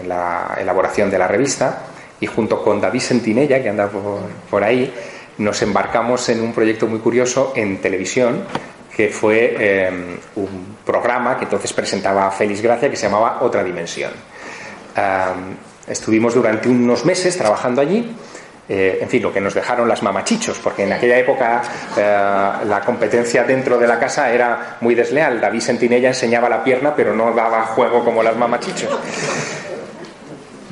la 0.07 0.57
elaboración 0.59 1.11
de 1.11 1.19
la 1.19 1.27
revista 1.27 1.87
y 2.23 2.27
junto 2.27 2.63
con 2.63 2.81
David 2.81 3.01
Sentinella, 3.01 3.61
que 3.61 3.69
anda 3.69 3.91
por, 4.49 4.63
ahí, 4.63 4.95
nos 5.39 5.61
embarcamos 5.61 6.29
en 6.29 6.41
un 6.41 6.53
proyecto 6.53 6.87
muy 6.87 7.01
curioso 7.01 7.53
en 7.57 7.79
televisión 7.79 8.45
que 8.95 9.09
fue 9.09 9.57
em, 9.89 10.19
un 10.37 10.77
programa 10.87 11.37
que 11.37 11.45
entonces 11.45 11.73
presentaba 11.73 12.31
Félix 12.31 12.63
Gracia 12.63 12.89
que 12.89 12.95
se 12.95 13.07
llamaba 13.07 13.39
Otra 13.41 13.65
Dimensión. 13.65 14.13
estuvimos 15.89 16.35
durante 16.35 16.69
unos 16.69 17.05
meses 17.05 17.37
trabajando 17.37 17.81
allí. 17.81 18.15
Eh, 18.75 19.01
en 19.03 19.09
fin, 19.11 19.23
lo 19.23 19.31
que 19.31 19.39
nos 19.39 19.53
dejaron 19.53 19.87
las 19.87 20.03
mamachichos, 20.03 20.59
porque 20.59 20.85
en 20.85 20.95
aquella 20.95 21.19
época 21.19 21.61
eh, 21.95 22.01
la 22.65 22.81
competencia 22.83 23.45
dentro 23.45 23.77
de 23.77 23.87
la 23.87 23.99
casa 23.99 24.33
era 24.33 24.79
muy 24.81 24.95
desleal. 24.95 25.43
David 25.43 25.61
Sentinella 25.61 26.09
enseñaba 26.09 26.49
la 26.49 26.65
pierna, 26.65 26.97
pero 26.97 27.15
no 27.15 27.35
daba 27.35 27.67
juego 27.67 28.03
como 28.03 28.23
las 28.23 28.35
mamachichos. 28.35 28.89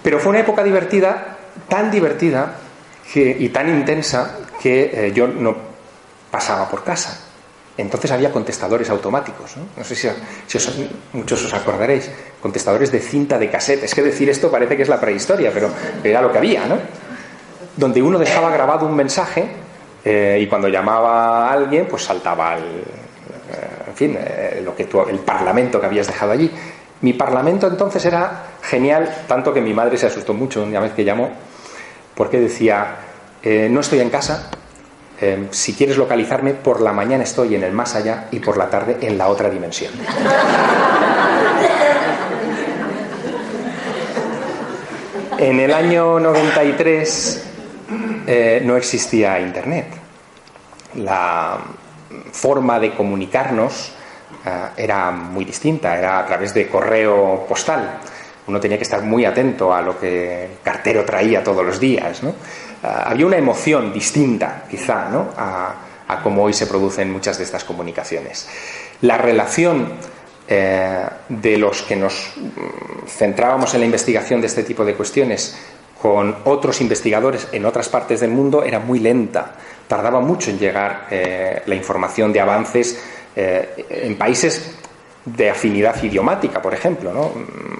Pero 0.02 0.18
fue 0.18 0.30
una 0.30 0.40
época 0.40 0.64
divertida 0.64 1.36
tan 1.68 1.90
divertida 1.90 2.54
y 3.14 3.50
tan 3.50 3.68
intensa 3.68 4.38
que 4.62 4.90
eh, 4.94 5.12
yo 5.12 5.28
no 5.28 5.54
pasaba 6.30 6.70
por 6.70 6.82
casa. 6.82 7.20
Entonces 7.76 8.10
había 8.12 8.32
contestadores 8.32 8.88
automáticos. 8.88 9.56
No, 9.76 9.84
sé 9.84 9.94
si, 9.94 10.08
muchos 11.12 11.44
os 11.44 11.52
acordaréis. 11.52 12.10
Contestadores 12.40 12.90
de 12.90 13.00
cinta 13.00 13.38
de 13.38 13.50
cassette. 13.50 13.84
Es 13.84 13.94
que 13.94 14.00
decir 14.02 14.30
esto 14.30 14.50
parece 14.50 14.74
que 14.74 14.84
es 14.84 14.88
la 14.88 14.98
prehistoria, 14.98 15.50
pero 15.52 15.70
era 16.02 16.22
lo 16.22 16.32
que 16.32 16.38
había, 16.38 16.64
¿no? 16.64 16.78
Donde 17.76 18.02
uno 18.02 18.18
dejaba 18.18 18.50
grabado 18.50 18.86
un 18.86 18.94
mensaje 18.94 19.48
eh, 20.04 20.38
y 20.40 20.46
cuando 20.46 20.68
llamaba 20.68 21.48
a 21.48 21.52
alguien, 21.52 21.86
pues 21.86 22.04
saltaba 22.04 22.56
el, 22.56 22.64
eh, 22.64 23.88
en 23.88 23.94
fin, 23.94 24.18
lo 24.64 24.74
que 24.74 24.88
el 25.08 25.18
parlamento 25.20 25.80
que 25.80 25.86
habías 25.86 26.06
dejado 26.06 26.32
allí. 26.32 26.50
Mi 27.02 27.14
parlamento 27.14 27.66
entonces 27.66 28.04
era 28.04 28.44
genial, 28.62 29.22
tanto 29.26 29.54
que 29.54 29.60
mi 29.60 29.72
madre 29.72 29.96
se 29.96 30.06
asustó 30.06 30.34
mucho 30.34 30.62
una 30.62 30.80
vez 30.80 30.92
que 30.92 31.04
llamó 31.04 31.30
porque 32.20 32.38
decía, 32.38 32.96
eh, 33.42 33.68
no 33.70 33.80
estoy 33.80 34.00
en 34.00 34.10
casa, 34.10 34.50
eh, 35.22 35.48
si 35.52 35.72
quieres 35.72 35.96
localizarme, 35.96 36.52
por 36.52 36.82
la 36.82 36.92
mañana 36.92 37.24
estoy 37.24 37.54
en 37.54 37.64
el 37.64 37.72
más 37.72 37.94
allá 37.94 38.26
y 38.30 38.40
por 38.40 38.58
la 38.58 38.68
tarde 38.68 38.98
en 39.00 39.16
la 39.16 39.28
otra 39.28 39.48
dimensión. 39.48 39.94
en 45.38 45.60
el 45.60 45.72
año 45.72 46.20
93 46.20 47.49
eh, 48.26 48.62
no 48.64 48.76
existía 48.76 49.40
Internet. 49.40 49.86
La 50.96 51.58
forma 52.32 52.80
de 52.80 52.94
comunicarnos 52.94 53.94
era 54.76 55.10
muy 55.10 55.44
distinta, 55.44 55.98
era 55.98 56.18
a 56.18 56.26
través 56.26 56.54
de 56.54 56.66
correo 56.66 57.44
postal 57.48 58.00
uno 58.50 58.60
tenía 58.60 58.76
que 58.76 58.82
estar 58.82 59.02
muy 59.02 59.24
atento 59.24 59.72
a 59.72 59.80
lo 59.80 59.98
que 59.98 60.44
el 60.44 60.50
cartero 60.62 61.04
traía 61.04 61.42
todos 61.42 61.64
los 61.64 61.78
días. 61.78 62.20
Ah, 62.82 63.04
había 63.06 63.26
una 63.26 63.36
emoción 63.36 63.92
distinta, 63.92 64.64
quizá, 64.68 65.08
a, 65.36 65.74
a 66.08 66.22
cómo 66.22 66.42
hoy 66.42 66.52
se 66.52 66.66
producen 66.66 67.12
muchas 67.12 67.38
de 67.38 67.44
estas 67.44 67.64
comunicaciones. 67.64 68.48
La 69.02 69.16
relación 69.16 69.92
eh, 70.48 71.06
de 71.28 71.58
los 71.58 71.82
que 71.82 71.94
nos 71.94 72.32
mm, 72.36 73.06
centrábamos 73.06 73.72
en 73.74 73.80
la 73.80 73.86
investigación 73.86 74.40
de 74.40 74.48
este 74.48 74.64
tipo 74.64 74.84
de 74.84 74.94
cuestiones 74.94 75.56
con 76.00 76.34
otros 76.44 76.80
investigadores 76.80 77.48
en 77.52 77.66
otras 77.66 77.88
partes 77.88 78.20
del 78.20 78.30
mundo 78.30 78.64
era 78.64 78.78
muy 78.78 79.00
lenta. 79.00 79.52
Tardaba 79.86 80.20
mucho 80.20 80.50
en 80.50 80.58
llegar 80.58 81.08
eh, 81.10 81.62
la 81.66 81.74
información 81.74 82.32
de 82.32 82.40
avances 82.40 83.02
eh, 83.36 83.84
en 83.90 84.16
países 84.16 84.76
de 85.24 85.50
afinidad 85.50 86.02
idiomática, 86.02 86.62
por 86.62 86.72
ejemplo. 86.72 87.12
¿no? 87.12 87.32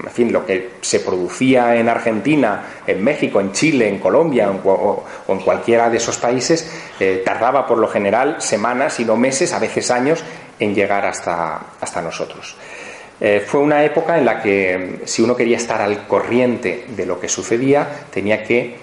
En 0.04 0.10
fin, 0.10 0.30
lo 0.32 0.44
que 0.44 0.72
se 0.82 1.00
producía 1.00 1.76
en 1.76 1.88
Argentina, 1.88 2.82
en 2.86 3.02
México, 3.02 3.40
en 3.40 3.52
Chile, 3.52 3.88
en 3.88 3.98
Colombia 3.98 4.50
o, 4.50 5.04
en 5.28 5.40
cualquiera 5.40 5.88
de 5.88 5.96
esos 5.96 6.18
países, 6.18 6.70
eh, 7.00 7.22
tardaba 7.24 7.66
por 7.66 7.78
lo 7.78 7.88
general 7.88 8.42
semanas 8.42 9.00
y 9.00 9.06
no 9.06 9.16
meses, 9.16 9.54
a 9.54 9.58
veces 9.58 9.90
años, 9.90 10.22
en 10.58 10.74
llegar 10.74 11.06
hasta, 11.06 11.58
hasta 11.80 12.02
nosotros. 12.02 12.54
Eh, 13.20 13.44
fue 13.46 13.60
una 13.60 13.84
época 13.84 14.18
en 14.18 14.24
la 14.24 14.40
que 14.40 15.00
si 15.04 15.22
uno 15.22 15.36
quería 15.36 15.58
estar 15.58 15.80
al 15.80 16.06
corriente 16.06 16.86
de 16.88 17.06
lo 17.06 17.20
que 17.20 17.28
sucedía, 17.28 17.86
tenía 18.10 18.42
que 18.42 18.76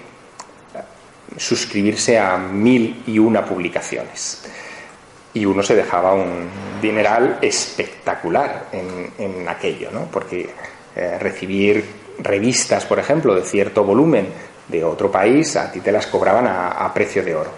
suscribirse 1.36 2.18
a 2.18 2.38
mil 2.38 3.02
y 3.06 3.18
una 3.18 3.44
publicaciones 3.44 4.42
y 5.34 5.44
uno 5.44 5.62
se 5.62 5.76
dejaba 5.76 6.14
un 6.14 6.48
dineral 6.80 7.38
espectacular 7.40 8.66
en, 8.72 9.48
aquello, 9.48 9.90
¿no? 9.92 10.06
porque 10.10 10.50
eh, 10.96 11.18
recibir 11.18 11.84
revistas, 12.18 12.84
por 12.84 12.98
ejemplo, 12.98 13.34
de 13.34 13.42
cierto 13.42 13.84
volumen 13.84 14.28
de 14.66 14.84
otro 14.84 15.10
país, 15.10 15.56
a 15.56 15.70
ti 15.70 15.80
te 15.80 15.92
las 15.92 16.06
cobraban 16.06 16.46
a, 16.46 16.92
precio 16.92 17.22
de 17.22 17.34
oro. 17.34 17.50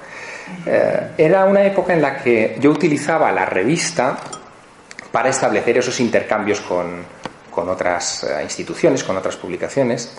Eh, 0.67 1.13
era 1.17 1.45
una 1.45 1.65
época 1.65 1.95
en 1.95 2.03
la 2.03 2.23
que 2.23 2.57
yo 2.61 2.71
utilizaba 2.71 3.33
la 3.33 3.47
revista 3.47 4.19
para 5.13 5.31
establecer 5.31 5.79
esos 5.79 5.99
intercambios 6.01 6.61
con, 6.61 7.05
otras 7.53 8.25
eh, 8.25 8.43
instituciones, 8.43 9.05
con 9.05 9.17
otras 9.17 9.37
publicaciones. 9.37 10.17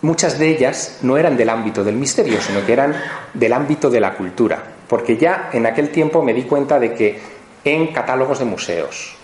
muchas 0.00 0.38
de 0.38 0.48
ellas 0.48 0.98
no 1.02 1.16
eran 1.16 1.36
del 1.36 1.48
ámbito 1.48 1.84
del 1.84 1.94
misterio, 1.94 2.40
sino 2.40 2.64
que 2.66 2.72
eran 2.72 2.94
del 3.32 3.52
ámbito 3.52 3.88
de 3.88 4.00
la 4.00 4.14
cultura. 4.14 4.62
Porque 4.88 5.16
ya 5.16 5.50
en 5.52 5.66
aquel 5.66 5.90
tiempo 5.90 6.22
me 6.22 6.34
di 6.34 6.42
cuenta 6.42 6.78
de 6.78 6.92
que 6.92 7.20
en 7.64 7.92
catálogos 7.92 8.40
de 8.40 8.44
museos, 8.44 9.14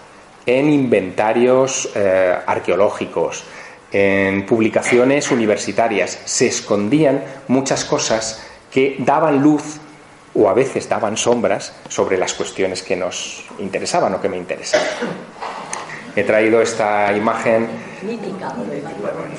en 0.47 0.71
inventarios 0.71 1.91
eh, 1.95 2.35
arqueológicos, 2.47 3.45
en 3.93 4.47
publicaciones 4.47 5.31
universitarias, 5.31 6.19
se 6.25 6.47
escondían 6.47 7.25
muchas 7.49 7.85
cosas 7.85 8.47
que 8.71 8.97
daban 9.01 9.43
luz 9.43 9.80
o 10.35 10.49
a 10.49 10.55
veces 10.55 10.89
daban 10.89 11.17
sombras 11.17 11.73
sobre 11.89 12.17
las 12.17 12.35
cuestiones 12.35 12.83
que 12.83 12.97
nos 12.97 13.45
interesaban 13.59 14.15
o 14.15 14.21
que 14.21 14.29
me 14.29 14.37
interesaban. 14.37 14.87
He 16.15 16.25
traído 16.25 16.61
esta 16.61 17.13
imagen 17.17 17.69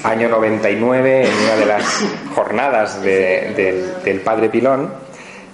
año 0.04 0.30
99 0.30 1.28
en 1.28 1.34
una 1.34 1.56
de 1.56 1.66
las 1.66 2.06
jornadas 2.36 3.02
del 3.02 4.22
padre 4.24 4.50
Pilón, 4.50 4.94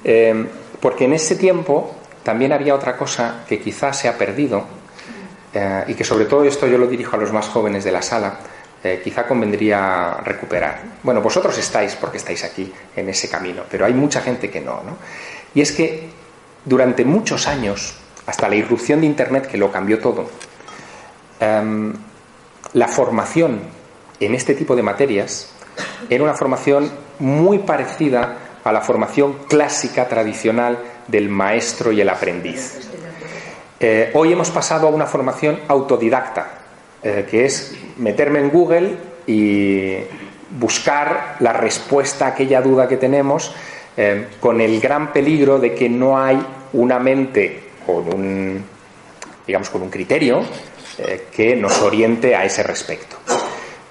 eh, 0.04 0.48
porque 0.80 1.06
en 1.06 1.14
ese 1.14 1.36
tiempo 1.36 1.96
también 2.24 2.52
había 2.52 2.76
otra 2.76 2.98
cosa 2.98 3.44
que 3.48 3.60
quizás 3.60 3.98
se 3.98 4.08
ha 4.08 4.18
perdido 4.18 4.66
eh, 5.54 5.86
y 5.88 5.94
que 5.96 6.04
sobre 6.04 6.26
todo 6.26 6.44
esto 6.44 6.68
yo 6.68 6.78
lo 6.78 6.88
dirijo 6.88 7.16
a 7.16 7.20
los 7.20 7.32
más 7.32 7.48
jóvenes 7.48 7.84
de 7.84 7.92
la 7.92 8.02
sala, 8.02 8.38
eh, 8.84 9.02
quizá 9.04 9.26
convendría 9.26 10.18
recuperar. 10.24 10.82
Bueno, 11.04 11.22
vosotros 11.22 11.58
estáis 11.58 11.96
porque 11.96 12.18
estáis 12.18 12.44
aquí 12.44 12.72
en 12.96 13.10
ese 13.10 13.30
camino, 13.30 13.64
pero 13.70 13.86
hay 13.86 13.94
mucha 13.94 14.22
gente 14.22 14.50
que 14.50 14.62
no, 14.62 14.84
¿no? 14.84 14.98
Y 15.54 15.62
es 15.62 15.72
que 15.72 16.10
durante 16.66 17.04
muchos 17.06 17.48
años, 17.48 17.96
hasta 18.26 18.48
la 18.48 18.56
irrupción 18.56 19.02
de 19.02 19.08
Internet 19.08 19.48
que 19.48 19.58
lo 19.58 19.72
cambió 19.72 20.00
todo, 20.00 20.30
em, 21.40 21.94
la 22.74 22.88
formación 22.88 23.62
en 24.20 24.36
este 24.36 24.54
tipo 24.54 24.76
de 24.76 24.84
materias 24.84 25.50
era 26.10 26.24
una 26.24 26.34
formación 26.34 26.92
muy 27.20 27.60
parecida 27.60 28.38
a 28.64 28.72
la 28.72 28.82
formación 28.82 29.46
clásica 29.48 30.08
tradicional 30.08 30.78
del 31.08 31.30
maestro 31.30 31.92
y 31.92 32.02
el 32.02 32.10
aprendiz. 32.10 32.80
Eh, 33.80 34.12
hoy 34.14 34.34
hemos 34.34 34.50
pasado 34.50 34.88
a 34.88 34.90
una 34.90 35.06
formación 35.06 35.60
autodidacta, 35.68 36.67
eh, 37.04 37.26
que 37.30 37.46
es 37.46 37.76
meterme 37.98 38.40
en 38.40 38.50
Google 38.50 38.98
y 39.26 39.96
buscar 40.60 41.38
la 41.40 41.54
respuesta 41.54 42.26
a 42.26 42.30
aquella 42.30 42.62
duda 42.62 42.88
que 42.88 42.98
tenemos, 42.98 43.54
eh, 43.96 44.28
con 44.40 44.62
el 44.62 44.80
gran 44.80 45.12
peligro 45.12 45.60
de 45.60 45.74
que 45.74 45.90
no 45.90 46.18
hay 46.18 46.40
una 46.74 47.00
mente 47.00 47.64
con 47.86 48.14
un, 48.14 48.64
digamos, 49.46 49.70
con 49.70 49.82
un 49.82 49.90
criterio 49.90 50.44
que 51.32 51.56
nos 51.56 51.80
oriente 51.84 52.36
a 52.36 52.44
ese 52.44 52.64
respecto. 52.64 53.18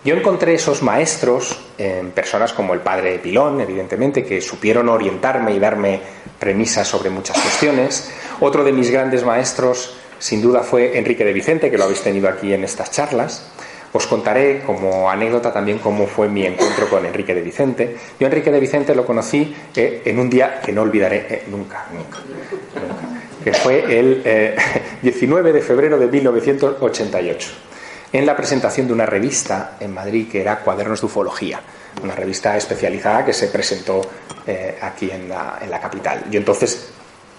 Yo 0.07 0.14
encontré 0.14 0.55
esos 0.55 0.85
maestros 0.85 1.59
en 1.77 2.12
personas 2.12 2.53
como 2.53 2.75
el 2.75 2.79
padre 2.79 3.19
Pilón, 3.19 3.61
evidentemente, 3.61 4.25
que 4.25 4.40
supieron 4.40 4.88
orientarme 4.88 5.53
y 5.53 5.59
darme 5.59 6.01
premisas 6.38 6.87
sobre 6.87 7.11
muchas 7.11 7.37
cuestiones. 7.37 8.12
Otro 8.38 8.62
de 8.62 8.71
mis 8.71 8.88
grandes 8.92 9.25
maestros, 9.25 9.97
sin 10.18 10.42
duda, 10.42 10.62
fue 10.62 10.98
Enrique 10.98 11.24
de 11.24 11.33
Vicente, 11.33 11.70
que 11.70 11.79
lo 11.79 11.85
habéis 11.85 12.00
tenido 12.00 12.29
aquí 12.29 12.52
en 12.52 12.64
estas 12.64 12.90
charlas. 12.90 13.50
Os 13.92 14.07
contaré 14.07 14.61
como 14.61 15.11
anécdota 15.11 15.52
también 15.52 15.79
cómo 15.79 16.07
fue 16.07 16.29
mi 16.29 16.44
encuentro 16.44 16.88
con 16.88 17.07
Enrique 17.07 17.35
de 17.35 17.40
Vicente. 17.40 17.96
Yo 18.20 18.26
Enrique 18.26 18.50
de 18.50 18.61
Vicente 18.61 18.94
lo 18.94 19.07
conocí 19.07 19.55
eh, 19.74 20.02
en 20.05 20.18
un 20.18 20.29
día 20.29 20.61
que 20.61 20.72
no 20.72 20.83
olvidaré 20.83 21.26
eh, 21.31 21.42
nunca, 21.48 21.87
nunca, 21.92 22.18
nunca, 22.74 22.96
que 23.42 23.55
fue 23.55 23.98
el 23.98 24.22
19 25.00 25.48
eh, 25.48 25.52
de 25.55 25.61
febrero 25.62 25.98
de 25.98 26.09
1988 26.09 27.48
en 28.12 28.26
la 28.26 28.37
presentación 28.37 28.87
de 28.87 28.92
una 28.92 29.07
revista 29.07 29.79
en 29.81 29.94
Madrid 29.94 30.29
que 30.31 30.42
era 30.42 30.61
Cuadernos 30.61 31.00
de 31.00 31.07
Ufología, 31.07 31.61
una 32.02 32.14
revista 32.14 32.57
especializada 32.57 33.24
que 33.24 33.33
se 33.33 33.48
presentó 33.48 34.02
aquí 34.81 35.11
en 35.11 35.29
la, 35.29 35.59
en 35.61 35.70
la, 35.70 35.81
capital. 35.81 36.24
Yo 36.31 36.38
entonces 36.38 36.92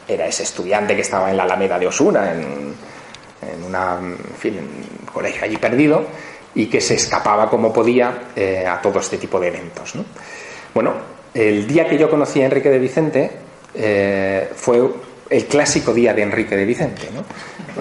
era 0.08 0.28
ese 0.28 0.43
estudiante 0.43 0.96
que 0.96 1.02
estaba 1.02 1.30
en 1.30 1.38
la 1.38 1.43
Alameda 1.43 1.78
de 1.78 1.88
Osuna, 1.88 2.32
en, 2.34 3.63
una, 3.65 3.98
en 4.00 4.36
fin, 4.38 4.58
un 4.58 5.06
colegio 5.06 5.43
allí 5.43 5.58
perdido, 5.58 6.06
y 6.56 6.67
que 6.67 6.82
se 6.82 6.96
escapaba 6.96 7.50
como 7.50 7.72
podía 7.72 8.30
eh, 8.36 8.65
a 8.65 8.82
todo 8.82 9.00
este 9.00 9.17
tipo 9.17 9.39
de 9.39 9.48
eventos. 9.48 9.96
¿no? 9.96 10.06
Bueno, 10.74 10.93
el 11.34 11.67
día 11.67 11.88
que 11.88 11.98
yo 11.98 12.10
conocí 12.10 12.41
a 12.41 12.46
Enrique 12.46 12.70
de 12.70 12.80
Vicente 12.80 13.32
eh, 13.76 14.50
fue 14.56 14.82
el 15.29 15.45
clásico 15.45 15.93
día 15.93 16.13
de 16.13 16.21
Enrique 16.21 16.55
de 16.55 16.65
Vicente, 16.65 17.09
¿no? 17.13 17.23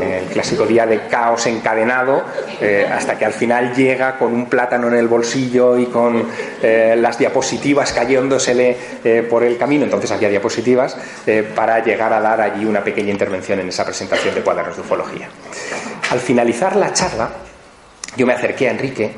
el 0.03 0.27
clásico 0.27 0.67
día 0.67 0.87
de 0.87 1.07
caos 1.07 1.47
encadenado, 1.47 2.25
eh, 2.61 2.87
hasta 2.91 3.19
que 3.19 3.25
al 3.25 3.33
final 3.33 3.75
llega 3.75 4.19
con 4.19 4.33
un 4.33 4.47
plátano 4.47 4.89
en 4.89 4.95
el 4.95 5.09
bolsillo 5.09 5.79
y 5.79 5.87
con 5.87 6.27
eh, 6.63 6.97
las 6.99 7.19
diapositivas 7.19 7.93
cayéndosele 7.93 8.77
eh, 9.05 9.27
por 9.29 9.43
el 9.43 9.57
camino, 9.57 9.85
entonces 9.85 10.11
había 10.11 10.29
diapositivas, 10.29 10.97
para 11.55 11.83
llegar 11.83 12.13
a 12.13 12.21
dar 12.21 12.41
allí 12.41 12.65
una 12.65 12.83
pequeña 12.83 13.11
intervención 13.11 13.59
en 13.61 13.69
esa 13.69 13.85
presentación 13.85 14.35
de 14.35 14.43
cuadernos 14.43 14.77
de 14.77 14.83
ufología. 14.83 15.29
Al 16.11 16.21
finalizar 16.21 16.77
la 16.77 16.93
charla, 16.93 17.31
yo 18.17 18.27
me 18.27 18.33
acerqué 18.33 18.69
a 18.69 18.73
Enrique 18.73 19.13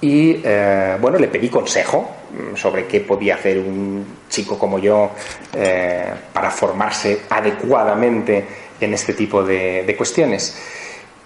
y 0.00 0.42
bueno, 1.00 1.18
le 1.18 1.28
pedí 1.28 1.48
consejo 1.48 2.10
mm, 2.30 2.56
sobre 2.56 2.86
qué 2.86 3.00
podía 3.00 3.36
hacer 3.36 3.58
un 3.58 4.04
chico 4.28 4.58
como 4.58 4.78
yo 4.78 5.10
para 6.32 6.50
formarse 6.50 7.22
adecuadamente 7.30 8.44
en 8.80 8.94
este 8.94 9.14
tipo 9.14 9.42
de, 9.42 9.94
cuestiones. 9.96 10.56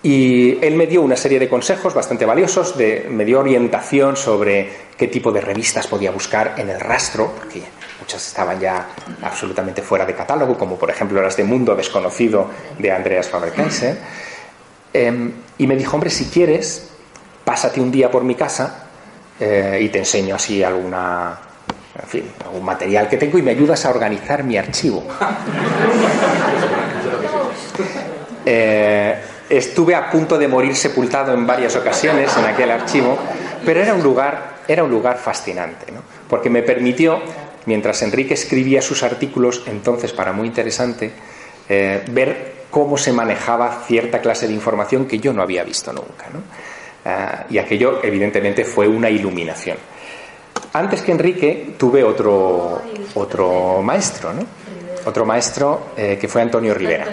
Y 0.03 0.65
él 0.65 0.75
me 0.77 0.87
dio 0.87 1.03
una 1.03 1.17
serie 1.17 1.39
de 1.39 1.49
consejos 1.49 1.93
bastante 1.93 2.25
valiosos, 2.25 2.77
de, 2.79 3.07
me 3.11 3.25
dio 3.25 3.41
orientación 3.41 4.17
sobre 4.17 4.69
qué 4.97 5.09
tipo 5.09 5.33
de 5.33 5.41
revistas 5.41 5.87
podía 5.89 6.13
buscar 6.13 6.55
en 6.57 6.71
el 6.71 6.79
rastro, 6.79 7.33
porque 7.37 7.63
muchas 8.01 8.27
estaban 8.27 8.61
ya 8.61 8.89
absolutamente 9.23 9.83
fuera 9.83 10.07
de 10.07 10.15
catálogo, 10.15 10.57
como 10.57 10.77
por 10.77 10.91
ejemplo 10.91 11.21
las 11.21 11.37
de 11.37 11.45
Mundo 11.45 11.75
Desconocido 11.75 12.49
de 12.79 12.93
Andreas 12.93 13.29
Faber-Kaiser. 13.29 13.99
Em, 14.93 15.33
y 15.59 15.67
me 15.67 15.77
dijo, 15.77 15.97
hombre, 15.97 16.11
si 16.11 16.27
quieres, 16.27 16.91
pásate 17.49 17.81
un 17.81 17.91
día 17.91 18.11
por 18.11 18.25
mi 18.25 18.35
casa 18.35 18.85
eh, 19.41 19.79
y 19.81 19.89
te 19.89 20.01
enseño 20.01 20.35
así 20.35 20.63
alguna, 20.63 21.39
en 21.99 22.07
fin, 22.07 22.25
algún 22.45 22.63
material 22.63 23.09
que 23.09 23.17
tengo 23.17 23.39
y 23.39 23.43
me 23.43 23.53
ayudas 23.53 23.87
a 23.87 23.91
organizar 23.91 24.45
mi 24.45 24.59
archivo. 24.59 25.03
Eh, 28.51 29.15
estuve 29.51 29.95
a 29.95 30.11
punto 30.11 30.39
de 30.39 30.49
morir 30.49 30.75
sepultado 30.75 31.35
en 31.35 31.47
varias 31.47 31.77
ocasiones 31.77 32.35
en 32.35 32.47
aquel 32.47 32.71
archivo, 32.71 33.19
pero 33.63 33.83
era 33.83 33.93
un 33.93 34.03
lugar, 34.03 34.61
era 34.67 34.85
un 34.85 34.91
lugar 34.91 35.19
fascinante, 35.19 35.93
¿no? 35.93 36.01
porque 36.31 36.49
me 36.49 36.63
permitió, 36.63 37.21
mientras 37.67 38.01
Enrique 38.01 38.33
escribía 38.33 38.81
sus 38.81 39.03
artículos, 39.03 39.65
entonces 39.67 40.15
para 40.15 40.33
muy 40.33 40.47
interesante, 40.49 41.13
eh, 41.69 42.05
ver 42.11 42.65
cómo 42.71 42.97
se 42.97 43.13
manejaba 43.13 43.85
cierta 43.87 44.21
clase 44.23 44.49
de 44.49 44.55
información 44.55 45.07
que 45.07 45.19
yo 45.19 45.35
no 45.35 45.43
había 45.43 45.63
visto 45.63 45.93
nunca. 45.93 46.25
Ah, 47.05 47.47
y 47.49 47.59
aquello, 47.59 48.01
evidentemente, 48.03 48.65
fue 48.65 48.89
una 48.89 49.09
iluminación. 49.09 49.77
Antes 50.73 51.03
que 51.03 51.13
Enrique, 51.13 51.75
tuve 51.79 52.05
otro, 52.05 52.83
otro 53.15 53.81
maestro, 53.83 54.33
¿no? 54.35 54.45
otro 55.05 55.25
maestro 55.25 55.89
eh, 55.97 56.19
que 56.21 56.29
fue 56.29 56.43
Antonio 56.43 56.75
Rivera. 56.75 57.07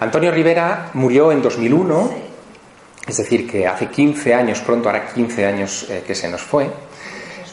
Antonio 0.00 0.30
Rivera 0.30 0.90
murió 0.94 1.32
en 1.32 1.42
2001, 1.42 2.10
es 3.06 3.16
decir, 3.16 3.48
que 3.50 3.66
hace 3.66 3.88
15 3.88 4.34
años, 4.34 4.60
pronto 4.60 4.88
hará 4.88 5.06
15 5.06 5.46
años 5.46 5.86
eh, 5.90 6.04
que 6.06 6.14
se 6.14 6.28
nos 6.28 6.42
fue. 6.42 6.68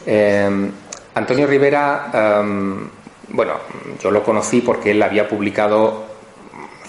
Eh, 0.05 0.69
Antonio 1.15 1.47
Rivera, 1.47 2.11
em, 2.13 2.89
bueno, 3.29 3.53
yo 4.01 4.11
lo 4.11 4.23
conocí 4.23 4.61
porque 4.61 4.91
él 4.91 5.01
había 5.01 5.27
publicado 5.27 6.12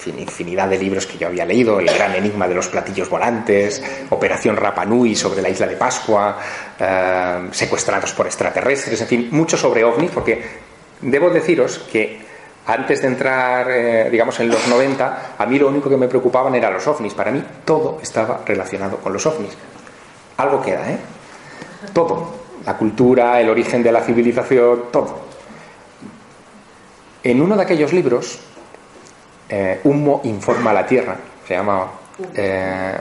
infinidad 0.06 0.68
de 0.68 0.78
libros 0.78 1.06
que 1.06 1.18
yo 1.18 1.26
había 1.26 1.44
leído, 1.44 1.80
El 1.80 1.86
gran 1.86 2.14
enigma 2.14 2.48
de 2.48 2.54
los 2.54 2.68
platillos 2.68 3.08
volantes, 3.08 3.82
Operación 4.10 4.56
Rapanui 4.56 5.14
sobre 5.14 5.42
la 5.42 5.48
isla 5.48 5.66
de 5.66 5.76
Pascua, 5.76 6.38
em, 6.78 7.52
Secuestrados 7.52 8.12
por 8.12 8.26
extraterrestres, 8.26 9.00
en 9.00 9.06
fin, 9.06 9.28
mucho 9.30 9.56
sobre 9.56 9.84
ovnis, 9.84 10.10
porque 10.10 10.42
debo 11.00 11.30
deciros 11.30 11.78
que 11.90 12.24
antes 12.66 13.02
de 13.02 13.08
entrar, 13.08 13.70
eh, 13.70 14.08
digamos, 14.10 14.40
en 14.40 14.48
los 14.48 14.66
90, 14.68 15.34
a 15.36 15.46
mí 15.46 15.58
lo 15.58 15.68
único 15.68 15.90
que 15.90 15.98
me 15.98 16.08
preocupaban 16.08 16.54
eran 16.54 16.72
los 16.72 16.86
ovnis. 16.86 17.12
Para 17.12 17.30
mí 17.30 17.44
todo 17.64 17.98
estaba 18.02 18.40
relacionado 18.46 18.96
con 18.96 19.12
los 19.12 19.26
ovnis. 19.26 19.52
Algo 20.38 20.62
queda, 20.62 20.90
¿eh? 20.90 20.98
Todo. 21.92 22.42
La 22.64 22.76
cultura, 22.78 23.38
el 23.40 23.50
origen 23.50 23.82
de 23.82 23.92
la 23.92 24.00
civilización, 24.00 24.84
todo. 24.90 25.24
En 27.22 27.42
uno 27.42 27.56
de 27.56 27.62
aquellos 27.62 27.92
libros, 27.92 28.38
eh, 29.54 29.80
Humo 29.84 30.20
informa 30.24 30.70
a 30.70 30.74
la 30.74 30.86
Tierra, 30.86 31.16
se 31.46 31.54
llama... 31.54 31.90
Eh, 32.34 32.98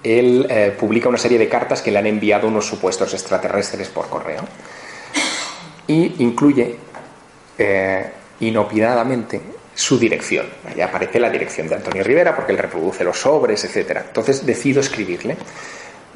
él 0.00 0.74
publica 0.78 1.08
una 1.08 1.18
serie 1.18 1.38
de 1.38 1.48
cartas 1.48 1.82
que 1.82 1.90
le 1.90 1.98
han 1.98 2.06
enviado 2.06 2.46
unos 2.46 2.64
supuestos 2.64 3.12
extraterrestres 3.12 3.88
por 3.88 4.08
correo. 4.08 4.42
Y 5.88 6.22
incluye 6.22 6.76
inopinadamente 8.40 9.40
su 9.74 9.98
dirección. 9.98 10.46
Ahí 10.66 10.80
aparece 10.80 11.20
la 11.20 11.30
dirección 11.30 11.68
de 11.68 11.76
Antonio 11.76 12.02
Rivera 12.02 12.34
porque 12.34 12.52
él 12.52 12.58
reproduce 12.58 13.04
los 13.04 13.18
sobres, 13.20 13.64
etc. 13.64 13.98
Entonces 14.06 14.46
decido 14.46 14.80
escribirle. 14.80 15.36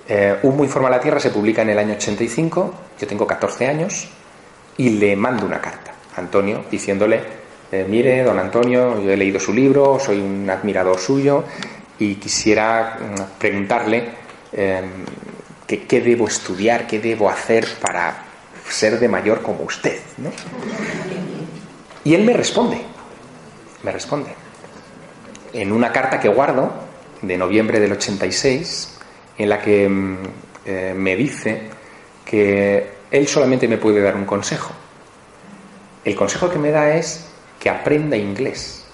Eh, 0.08 0.36
muy 0.42 0.66
informa 0.66 0.90
la 0.90 1.00
Tierra 1.00 1.20
se 1.20 1.30
publica 1.30 1.62
en 1.62 1.70
el 1.70 1.78
año 1.78 1.94
85, 1.94 2.74
yo 3.00 3.06
tengo 3.06 3.26
14 3.26 3.66
años, 3.66 4.08
y 4.76 4.90
le 4.90 5.14
mando 5.14 5.46
una 5.46 5.60
carta 5.60 5.92
a 6.16 6.20
Antonio 6.20 6.64
diciéndole, 6.70 7.41
eh, 7.72 7.86
mire, 7.88 8.22
don 8.22 8.38
Antonio, 8.38 9.02
yo 9.02 9.10
he 9.10 9.16
leído 9.16 9.40
su 9.40 9.52
libro, 9.52 9.98
soy 9.98 10.20
un 10.20 10.48
admirador 10.48 10.98
suyo 10.98 11.44
y 11.98 12.16
quisiera 12.16 12.98
mm, 13.00 13.38
preguntarle 13.38 14.22
que, 14.52 15.86
qué 15.86 16.00
debo 16.02 16.28
estudiar, 16.28 16.86
qué 16.86 17.00
debo 17.00 17.30
hacer 17.30 17.66
para 17.80 18.24
ser 18.68 19.00
de 19.00 19.08
mayor 19.08 19.40
como 19.40 19.64
usted. 19.64 19.98
Y 22.04 22.14
él 22.14 22.24
me 22.24 22.34
responde, 22.34 22.82
me 23.82 23.92
responde, 23.92 24.34
en 25.52 25.72
una 25.72 25.92
carta 25.92 26.20
que 26.20 26.28
guardo 26.28 26.72
de 27.22 27.36
noviembre 27.36 27.80
del 27.80 27.92
86, 27.92 28.98
en 29.38 29.48
la 29.48 29.60
que 29.60 29.88
mm, 29.88 30.16
eh, 30.64 30.94
me 30.96 31.16
dice 31.16 31.62
que 32.24 32.90
él 33.10 33.28
solamente 33.28 33.68
me 33.68 33.78
puede 33.78 34.00
dar 34.00 34.16
un 34.16 34.24
consejo. 34.24 34.72
El 36.04 36.14
consejo 36.16 36.50
que 36.50 36.58
me 36.58 36.70
da 36.70 36.94
es 36.94 37.31
que 37.62 37.70
aprenda 37.70 38.16
inglés. 38.16 38.84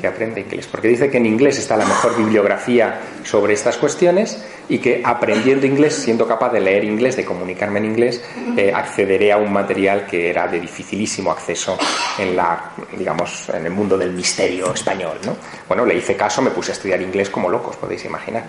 Que 0.00 0.06
aprenda 0.06 0.40
inglés. 0.40 0.66
Porque 0.66 0.88
dice 0.88 1.10
que 1.10 1.18
en 1.18 1.26
inglés 1.26 1.58
está 1.58 1.76
la 1.76 1.84
mejor 1.84 2.16
bibliografía 2.16 3.00
sobre 3.22 3.52
estas 3.52 3.76
cuestiones 3.76 4.42
y 4.70 4.78
que 4.78 5.02
aprendiendo 5.04 5.66
inglés, 5.66 5.94
siendo 5.94 6.26
capaz 6.26 6.52
de 6.52 6.60
leer 6.60 6.84
inglés, 6.84 7.16
de 7.16 7.26
comunicarme 7.26 7.80
en 7.80 7.84
inglés, 7.84 8.24
eh, 8.56 8.72
accederé 8.74 9.30
a 9.30 9.36
un 9.36 9.52
material 9.52 10.06
que 10.06 10.30
era 10.30 10.48
de 10.48 10.58
dificilísimo 10.58 11.30
acceso 11.30 11.76
en 12.18 12.34
la, 12.34 12.70
digamos, 12.96 13.50
en 13.50 13.66
el 13.66 13.72
mundo 13.72 13.98
del 13.98 14.12
misterio 14.12 14.72
español. 14.72 15.18
¿no? 15.26 15.36
Bueno, 15.68 15.84
le 15.84 15.96
hice 15.96 16.16
caso, 16.16 16.40
me 16.40 16.50
puse 16.50 16.72
a 16.72 16.74
estudiar 16.74 17.02
inglés 17.02 17.28
como 17.28 17.50
locos, 17.50 17.76
podéis 17.76 18.06
imaginar. 18.06 18.44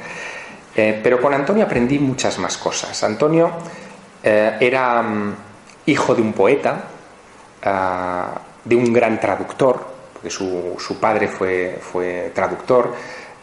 Eh, 0.74 1.02
pero 1.04 1.20
con 1.20 1.34
Antonio 1.34 1.66
aprendí 1.66 2.00
muchas 2.00 2.40
más 2.40 2.58
cosas. 2.58 3.04
Antonio 3.04 3.52
eh, 4.24 4.56
era 4.62 5.02
um, 5.02 5.34
hijo 5.86 6.16
de 6.16 6.22
un 6.22 6.32
poeta, 6.32 6.84
uh, 7.66 8.49
de 8.70 8.76
un 8.76 8.94
gran 8.94 9.20
traductor, 9.20 9.84
porque 10.14 10.30
su, 10.30 10.76
su 10.78 11.00
padre 11.00 11.28
fue, 11.28 11.80
fue 11.82 12.32
traductor. 12.34 12.94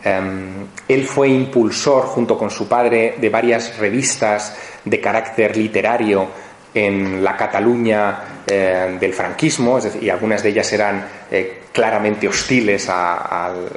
Um, 0.04 0.68
él 0.86 1.04
fue 1.04 1.28
impulsor, 1.28 2.04
junto 2.04 2.38
con 2.38 2.48
su 2.48 2.68
padre, 2.68 3.16
de 3.18 3.28
varias 3.28 3.76
revistas 3.76 4.56
de 4.84 5.00
carácter 5.00 5.56
literario 5.56 6.28
en 6.72 7.24
la 7.24 7.36
Cataluña 7.36 8.42
eh, 8.46 8.96
del 9.00 9.12
franquismo, 9.12 9.80
y 10.00 10.08
algunas 10.08 10.42
de 10.42 10.50
ellas 10.50 10.72
eran 10.72 11.08
eh, 11.30 11.62
claramente 11.72 12.28
hostiles 12.28 12.88
al, 12.88 13.68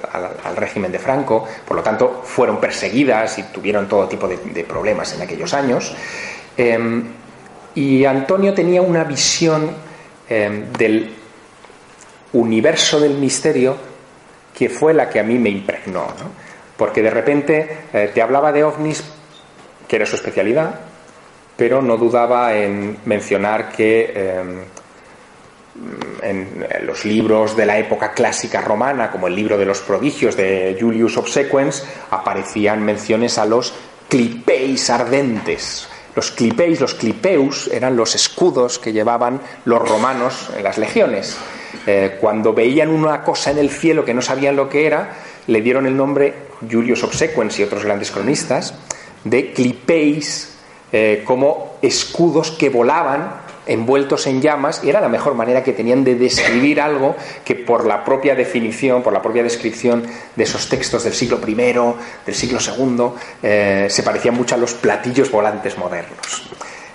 al, 0.44 0.56
régimen 0.56 0.92
de 0.92 1.00
Franco, 1.00 1.48
por 1.66 1.78
lo 1.78 1.82
tanto 1.82 2.22
fueron 2.24 2.60
perseguidas 2.60 3.40
y 3.40 3.44
tuvieron 3.44 3.88
todo 3.88 4.08
tipo 4.08 4.28
de, 4.28 4.64
problemas 4.66 5.16
en 5.16 5.22
aquellos 5.22 5.54
años. 5.54 5.96
Eh, 6.56 7.02
y 7.76 8.06
Antonio 8.06 8.54
tenía 8.54 8.82
una 8.82 9.04
visión 9.04 9.72
eh, 10.30 10.66
del 10.78 11.16
universo 12.34 13.00
del 13.00 13.15
misterio 13.15 13.78
que 14.54 14.70
fue 14.70 14.94
la 14.94 15.10
que 15.10 15.20
a 15.20 15.24
mí 15.24 15.38
me 15.38 15.50
impregnó, 15.50 16.02
¿no? 16.02 16.50
porque 16.78 17.02
de 17.02 17.10
repente 17.10 17.78
eh, 17.94 18.12
te 18.13 18.22
hablaba 18.22 18.52
de 18.52 18.63
ovnis, 18.63 19.04
que 19.88 19.96
era 19.96 20.06
su 20.06 20.15
especialidad, 20.15 20.80
pero 21.56 21.82
no 21.82 21.98
dudaba 21.98 22.56
en 22.56 23.00
mencionar 23.06 23.70
que 23.70 24.13
eh, 24.15 24.44
en 26.22 26.68
los 26.86 27.06
libros 27.06 27.56
de 27.56 27.65
la 27.65 27.78
época 27.78 28.12
clásica 28.12 28.62
romana, 28.62 29.12
como 29.12 29.28
el 29.28 29.36
libro 29.36 29.58
de 29.58 29.65
los 29.65 29.80
prodigios 29.80 30.36
de 30.36 30.78
Julius 30.80 31.18
Obsequens, 31.18 31.86
aparecían 32.12 32.84
menciones 32.84 33.38
a 33.38 33.46
los 33.46 33.74
clipeis 34.08 34.89
ardentes. 34.89 35.88
Los 36.15 36.32
clipeis, 36.32 36.82
los 36.82 36.96
clipeus, 36.96 37.70
eran 37.72 37.96
los 37.96 38.15
escudos 38.15 38.80
que 38.80 38.92
llevaban 38.92 39.42
los 39.65 39.88
romanos 39.88 40.50
en 40.58 40.63
las 40.63 40.78
legiones. 40.78 41.38
Eh, 41.86 42.17
cuando 42.19 42.53
veían 42.53 42.89
una 42.89 43.23
cosa 43.23 43.51
en 43.51 43.58
el 43.58 43.69
cielo 43.69 44.05
que 44.05 44.13
no 44.13 44.21
sabían 44.21 44.55
lo 44.55 44.69
que 44.69 44.86
era, 44.86 45.10
le 45.47 45.62
dieron 45.62 45.86
el 45.86 45.95
nombre 45.95 46.34
Julius 46.69 47.03
Obsequens 47.03 47.60
y 47.60 47.63
otros 47.63 47.84
grandes 47.84 48.12
cronistas 48.12 48.73
de 49.23 49.51
clipeis 49.51 50.55
eh, 50.91 51.23
como 51.25 51.77
escudos 51.82 52.51
que 52.51 52.69
volaban 52.69 53.49
envueltos 53.67 54.25
en 54.25 54.41
llamas 54.41 54.82
y 54.84 54.89
era 54.89 54.99
la 54.99 55.10
mejor 55.10 55.36
manera 55.36 55.63
que 55.63 55.73
tenían 55.73 56.03
de 56.03 56.15
describir 56.15 56.82
algo 56.82 57.15
que 57.45 57.53
por 57.53 57.86
la 57.86 58.03
propia 58.03 58.34
definición, 58.34 59.03
por 59.03 59.13
la 59.13 59.21
propia 59.21 59.43
descripción 59.43 60.03
de 60.36 60.43
esos 60.43 60.67
textos 60.69 61.03
del 61.03 61.13
siglo 61.13 61.39
I, 61.45 61.53
del 61.53 62.36
siglo 62.36 62.58
II, 62.60 63.10
eh, 63.43 63.88
se 63.89 64.01
parecían 64.01 64.34
mucho 64.34 64.55
a 64.55 64.58
los 64.58 64.73
platillos 64.73 65.29
volantes 65.29 65.77
modernos. 65.77 66.49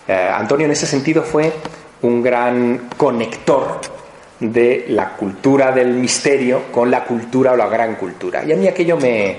Antonio 0.07 0.67
en 0.67 0.73
ese 0.73 0.87
sentido 0.87 1.23
fue 1.23 1.51
un 2.03 2.23
gran 2.23 2.91
conector 2.99 3.81
de 4.41 4.87
la 4.89 5.11
cultura 5.11 5.73
del 5.73 5.95
misterio 5.95 6.65
con 6.73 6.91
la 6.91 7.05
cultura 7.05 7.53
o 7.53 7.57
la 7.57 7.69
gran 7.69 7.97
cultura. 7.97 8.45
Y 8.45 8.53
a 8.53 8.57
mí 8.57 8.67
aquello 8.67 8.97
me, 8.97 9.31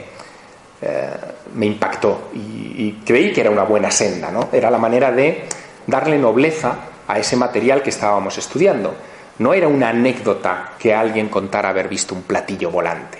eh, 0.81 1.09
me 1.53 1.65
impactó 1.65 2.29
y, 2.33 2.37
y, 2.37 3.01
creí 3.05 3.31
que 3.33 3.41
era 3.41 3.49
una 3.49 3.63
buena 3.63 3.91
senda, 3.91 4.31
¿no? 4.31 4.49
Era 4.51 4.71
la 4.71 4.77
manera 4.77 5.11
de 5.11 5.43
darle 5.87 6.17
nobleza 6.17 6.77
a 7.07 7.19
ese 7.19 7.35
material 7.35 7.81
que 7.81 7.89
estábamos 7.89 8.37
estudiando. 8.37 8.95
No 9.39 9.53
era 9.53 9.67
una 9.67 9.89
anécdota 9.89 10.73
que 10.79 10.93
alguien 10.93 11.29
contara 11.29 11.69
haber 11.69 11.89
visto 11.89 12.15
un 12.15 12.23
platillo 12.23 12.71
volante. 12.71 13.19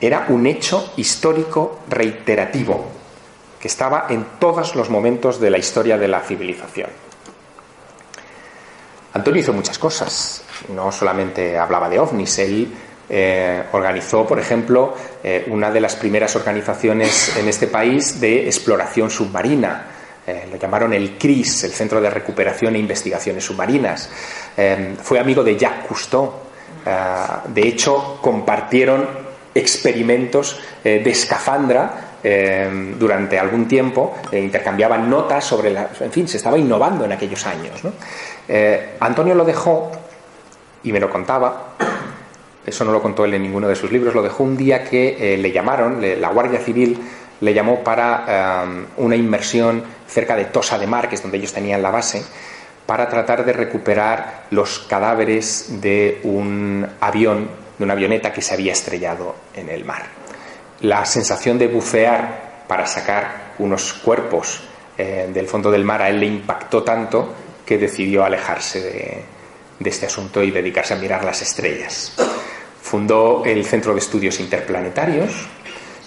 Era 0.00 0.26
un 0.28 0.46
hecho 0.46 0.92
histórico 0.96 1.80
reiterativo 1.88 2.84
que 3.58 3.68
estaba 3.68 4.06
en 4.10 4.26
todos 4.38 4.76
los 4.76 4.90
momentos 4.90 5.40
de 5.40 5.50
la 5.50 5.56
historia 5.58 5.96
de 5.96 6.08
la 6.08 6.20
civilización. 6.20 6.90
Antonio 9.14 9.40
hizo 9.40 9.52
muchas 9.52 9.78
cosas, 9.78 10.43
no 10.68 10.92
solamente 10.92 11.58
hablaba 11.58 11.88
de 11.88 11.98
ovnis, 11.98 12.38
él 12.38 12.72
eh, 13.08 13.62
organizó, 13.72 14.26
por 14.26 14.38
ejemplo, 14.38 14.94
eh, 15.22 15.44
una 15.48 15.70
de 15.70 15.80
las 15.80 15.94
primeras 15.96 16.34
organizaciones 16.36 17.36
en 17.36 17.48
este 17.48 17.66
país 17.66 18.20
de 18.20 18.46
exploración 18.46 19.10
submarina. 19.10 19.86
Eh, 20.26 20.48
lo 20.50 20.56
llamaron 20.56 20.94
el 20.94 21.18
CRIS, 21.18 21.64
el 21.64 21.72
Centro 21.72 22.00
de 22.00 22.08
Recuperación 22.08 22.74
e 22.76 22.78
Investigaciones 22.78 23.44
Submarinas. 23.44 24.08
Fue 25.02 25.18
amigo 25.18 25.44
de 25.44 25.58
Jacques 25.58 25.86
Cousteau. 25.86 26.32
de 27.48 27.68
hecho, 27.68 28.18
compartieron 28.22 29.06
experimentos 29.54 30.60
de 30.82 31.10
escafandra 31.10 32.14
durante 32.98 33.38
algún 33.38 33.68
tiempo, 33.68 34.14
eh, 34.32 34.40
intercambiaban 34.40 35.10
notas 35.10 35.44
sobre 35.44 35.70
la. 35.70 35.90
En 36.00 36.10
fin, 36.10 36.26
se 36.26 36.38
estaba 36.38 36.56
innovando 36.56 37.04
en 37.04 37.12
aquellos 37.12 37.46
años. 37.46 37.82
Antonio 39.00 39.34
lo 39.34 39.44
dejó, 39.44 39.92
y 40.84 40.92
me 40.92 41.00
lo 41.00 41.10
contaba, 41.10 41.74
eso 42.64 42.84
no 42.84 42.92
lo 42.92 43.02
contó 43.02 43.24
él 43.24 43.34
en 43.34 43.42
ninguno 43.42 43.68
de 43.68 43.74
sus 43.74 43.90
libros, 43.90 44.14
lo 44.14 44.22
dejó 44.22 44.44
un 44.44 44.56
día 44.56 44.84
que 44.84 45.36
le 45.38 45.52
llamaron, 45.52 46.00
la 46.20 46.28
Guardia 46.28 46.60
Civil 46.60 46.98
le 47.40 47.52
llamó 47.52 47.82
para 47.82 48.64
una 48.96 49.16
inmersión 49.16 49.82
cerca 50.06 50.36
de 50.36 50.46
Tosa 50.46 50.78
de 50.78 50.86
Mar, 50.86 51.08
que 51.08 51.16
es 51.16 51.22
donde 51.22 51.38
ellos 51.38 51.52
tenían 51.52 51.82
la 51.82 51.90
base, 51.90 52.24
para 52.86 53.08
tratar 53.08 53.44
de 53.44 53.52
recuperar 53.52 54.44
los 54.50 54.80
cadáveres 54.80 55.80
de 55.80 56.20
un 56.22 56.86
avión, 57.00 57.48
de 57.78 57.84
una 57.84 57.94
avioneta 57.94 58.32
que 58.32 58.42
se 58.42 58.54
había 58.54 58.72
estrellado 58.72 59.34
en 59.54 59.68
el 59.70 59.84
mar. 59.84 60.02
La 60.80 61.04
sensación 61.06 61.58
de 61.58 61.66
bucear 61.66 62.64
para 62.68 62.86
sacar 62.86 63.54
unos 63.58 63.94
cuerpos 63.94 64.62
eh, 64.98 65.30
del 65.32 65.48
fondo 65.48 65.70
del 65.70 65.84
mar 65.84 66.02
a 66.02 66.08
él 66.08 66.20
le 66.20 66.26
impactó 66.26 66.82
tanto 66.82 67.32
que 67.64 67.78
decidió 67.78 68.24
alejarse 68.24 68.80
de, 68.80 69.24
de 69.78 69.90
este 69.90 70.06
asunto 70.06 70.42
y 70.42 70.50
dedicarse 70.50 70.94
a 70.94 70.96
mirar 70.96 71.24
las 71.24 71.42
estrellas. 71.42 72.14
Fundó 72.82 73.42
el 73.44 73.64
Centro 73.64 73.92
de 73.92 74.00
Estudios 74.00 74.40
Interplanetarios, 74.40 75.32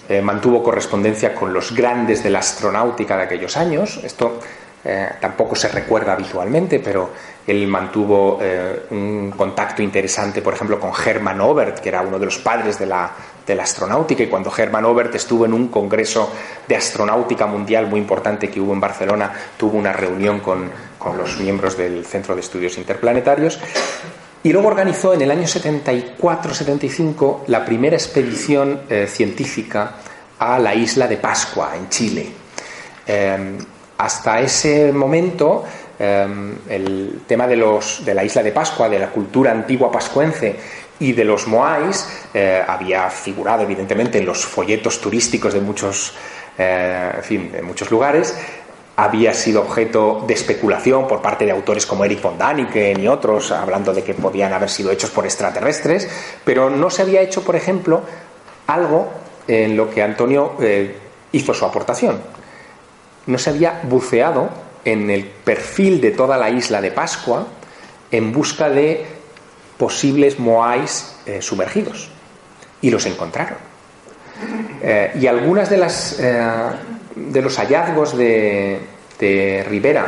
eh, 0.10 0.22
mantuvo 0.22 0.64
correspondencia 0.64 1.36
con 1.36 1.52
los 1.54 1.76
grandes 1.76 2.24
de 2.24 2.30
la 2.30 2.40
astronáutica 2.40 3.18
de 3.18 3.24
aquellos 3.24 3.58
años. 3.58 4.00
Esto 4.04 4.40
eh, 4.86 5.10
tampoco 5.20 5.56
se 5.56 5.68
recuerda 5.68 6.14
habitualmente, 6.14 6.80
pero 6.80 7.10
él 7.46 7.68
mantuvo 7.68 8.40
eh, 8.42 8.86
un 8.92 9.32
contacto 9.32 9.82
interesante, 9.82 10.42
por 10.42 10.54
ejemplo, 10.54 10.80
con 10.80 10.92
Hermann 11.06 11.42
Obert, 11.42 11.80
que 11.80 11.90
era 11.90 12.02
uno 12.02 12.20
de 12.20 12.26
los 12.26 12.38
padres 12.38 12.80
de 12.80 12.86
la, 12.86 13.12
de 13.48 13.56
la 13.56 13.64
astronáutica, 13.64 14.22
y 14.24 14.28
cuando 14.28 14.54
Hermann 14.56 14.86
Obert 14.86 15.16
estuvo 15.16 15.46
en 15.46 15.54
un 15.54 15.70
congreso 15.70 16.32
de 16.68 16.76
astronáutica 16.76 17.48
mundial 17.48 17.88
muy 17.88 18.02
importante 18.02 18.50
que 18.50 18.60
hubo 18.60 18.74
en 18.74 18.82
Barcelona, 18.82 19.32
tuvo 19.56 19.78
una 19.78 19.94
reunión 19.94 20.42
con, 20.42 20.70
con 21.00 21.18
los 21.18 21.40
miembros 21.40 21.78
del 21.78 22.06
Centro 22.06 22.36
de 22.36 22.42
Estudios 22.42 22.78
Interplanetarios. 22.78 23.60
Y 24.44 24.52
luego 24.52 24.68
organizó 24.68 25.14
en 25.14 25.22
el 25.22 25.32
año 25.32 25.44
74-75 25.44 27.46
la 27.48 27.66
primera 27.66 27.96
expedición 27.96 28.82
eh, 28.90 29.08
científica 29.08 29.94
a 30.40 30.60
la 30.60 30.76
isla 30.76 31.08
de 31.08 31.18
Pascua, 31.18 31.76
en 31.76 31.90
Chile. 31.90 32.28
Eh, 33.06 33.58
hasta 33.98 34.42
ese 34.42 34.92
momento, 34.92 35.64
eh, 35.98 36.28
el 36.70 37.22
tema 37.26 37.48
de, 37.48 37.56
los, 37.56 38.06
de 38.06 38.14
la 38.14 38.24
isla 38.24 38.44
de 38.44 38.52
Pascua, 38.52 38.88
de 38.88 39.00
la 39.00 39.10
cultura 39.10 39.52
antigua 39.52 39.92
pascuense 39.92 40.56
y 41.00 41.14
de 41.14 41.24
los 41.24 41.48
moais, 41.48 42.08
eh, 42.34 42.64
había 42.68 43.10
figurado 43.10 43.64
evidentemente 43.64 44.18
en 44.18 44.26
los 44.26 44.46
folletos 44.46 45.00
turísticos 45.00 45.54
de 45.54 45.62
muchos 45.62 46.14
eh, 46.58 47.12
en 47.16 47.24
fin, 47.24 47.52
en 47.54 47.66
muchos 47.66 47.92
lugares. 47.92 48.36
Había 48.96 49.32
sido 49.34 49.62
objeto 49.62 50.24
de 50.26 50.34
especulación 50.34 51.08
por 51.08 51.22
parte 51.22 51.46
de 51.46 51.52
autores 51.52 51.86
como 51.86 52.04
Eric 52.04 52.20
von 52.20 52.38
Daniken 52.38 53.00
y 53.00 53.08
otros, 53.08 53.52
hablando 53.52 53.94
de 53.94 54.04
que 54.04 54.16
podían 54.16 54.54
haber 54.54 54.70
sido 54.70 54.90
hechos 54.90 55.12
por 55.12 55.26
extraterrestres, 55.26 56.10
pero 56.44 56.72
no 56.72 56.90
se 56.90 57.04
había 57.04 57.22
hecho, 57.22 57.44
por 57.44 57.56
ejemplo, 57.56 58.02
algo 58.66 59.08
en 59.48 59.78
lo 59.78 59.92
que 59.92 60.02
Antonio 60.02 60.54
eh, 60.60 60.98
hizo 61.32 61.54
su 61.54 61.64
aportación. 61.64 62.20
No 63.28 63.38
se 63.38 63.52
había 63.52 63.82
buceado 63.84 64.50
en 64.84 65.12
el 65.12 65.26
perfil 65.26 66.02
de 66.02 66.12
toda 66.12 66.38
la 66.38 66.50
isla 66.50 66.82
de 66.82 66.90
Pascua 66.90 67.46
en 68.10 68.32
busca 68.32 68.70
de 68.70 69.06
posibles 69.78 70.40
moais 70.40 71.16
eh, 71.26 71.42
sumergidos. 71.42 72.10
Y 72.82 72.90
los 72.90 73.06
encontraron. 73.06 73.58
Eh, 74.82 75.18
y 75.20 75.28
algunas 75.28 75.70
de 75.70 75.78
las 75.78 76.18
de 76.18 77.42
los 77.42 77.58
hallazgos 77.58 78.16
de, 78.16 78.80
de, 79.18 79.66
Rivera 79.68 80.06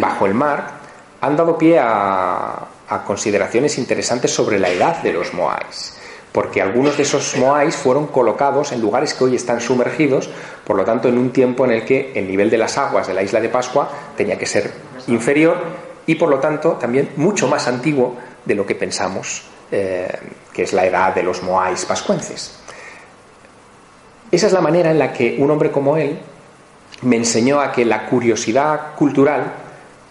bajo 0.00 0.26
el 0.26 0.34
mar 0.34 0.78
han 1.20 1.36
dado 1.36 1.56
pie 1.56 1.78
a, 1.78 2.66
a 2.88 3.04
consideraciones 3.04 3.78
interesantes 3.78 4.32
sobre 4.34 4.58
la 4.58 4.68
edad 4.70 5.00
de 5.02 5.12
los 5.12 5.32
moais 5.32 5.98
porque 6.32 6.60
algunos 6.62 6.96
de 6.96 7.02
esos 7.02 7.36
moais 7.36 7.74
fueron 7.74 8.06
colocados 8.06 8.72
en 8.72 8.80
lugares 8.80 9.14
que 9.14 9.24
hoy 9.24 9.34
están 9.34 9.60
sumergidos, 9.60 10.30
por 10.64 10.76
lo 10.76 10.84
tanto 10.84 11.08
en 11.08 11.18
un 11.18 11.30
tiempo 11.30 11.64
en 11.64 11.72
el 11.72 11.84
que 11.84 12.12
el 12.14 12.28
nivel 12.28 12.50
de 12.50 12.58
las 12.58 12.78
aguas 12.78 13.06
de 13.06 13.14
la 13.14 13.22
isla 13.22 13.40
de 13.40 13.48
Pascua 13.48 13.90
tenía 14.16 14.38
que 14.38 14.46
ser 14.46 14.70
inferior 15.06 15.56
y 16.06 16.14
por 16.14 16.28
lo 16.28 16.38
tanto 16.38 16.72
también 16.72 17.10
mucho 17.16 17.48
más 17.48 17.66
antiguo 17.66 18.16
de 18.48 18.54
lo 18.54 18.64
que 18.64 18.74
pensamos 18.74 19.42
eh, 19.70 20.08
que 20.50 20.62
es 20.62 20.72
la 20.72 20.86
edad 20.86 21.14
de 21.14 21.22
los 21.22 21.42
moais 21.42 21.84
pascuenses. 21.84 22.58
Esa 24.30 24.46
es 24.46 24.52
la 24.52 24.62
manera 24.62 24.90
en 24.90 24.98
la 24.98 25.12
que 25.12 25.36
un 25.38 25.50
hombre 25.50 25.70
como 25.70 25.98
él 25.98 26.18
me 27.02 27.16
enseñó 27.16 27.60
a 27.60 27.70
que 27.70 27.84
la 27.84 28.06
curiosidad 28.06 28.94
cultural 28.96 29.52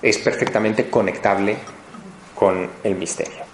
es 0.01 0.19
perfectamente 0.19 0.89
conectable 0.89 1.57
con 2.35 2.69
el 2.83 2.95
misterio. 2.95 3.47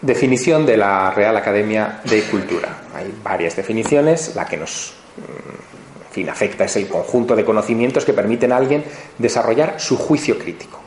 Definición 0.00 0.64
de 0.64 0.76
la 0.76 1.10
Real 1.10 1.36
Academia 1.36 2.00
de 2.04 2.22
Cultura. 2.22 2.82
Hay 2.94 3.12
varias 3.22 3.56
definiciones. 3.56 4.34
La 4.36 4.46
que 4.46 4.56
nos 4.56 4.94
mm, 6.16 6.28
afecta 6.28 6.64
es 6.64 6.76
el 6.76 6.88
conjunto 6.88 7.34
de 7.34 7.44
conocimientos 7.44 8.04
que 8.04 8.12
permiten 8.12 8.52
a 8.52 8.56
alguien 8.56 8.84
desarrollar 9.18 9.80
su 9.80 9.96
juicio 9.96 10.38
crítico. 10.38 10.81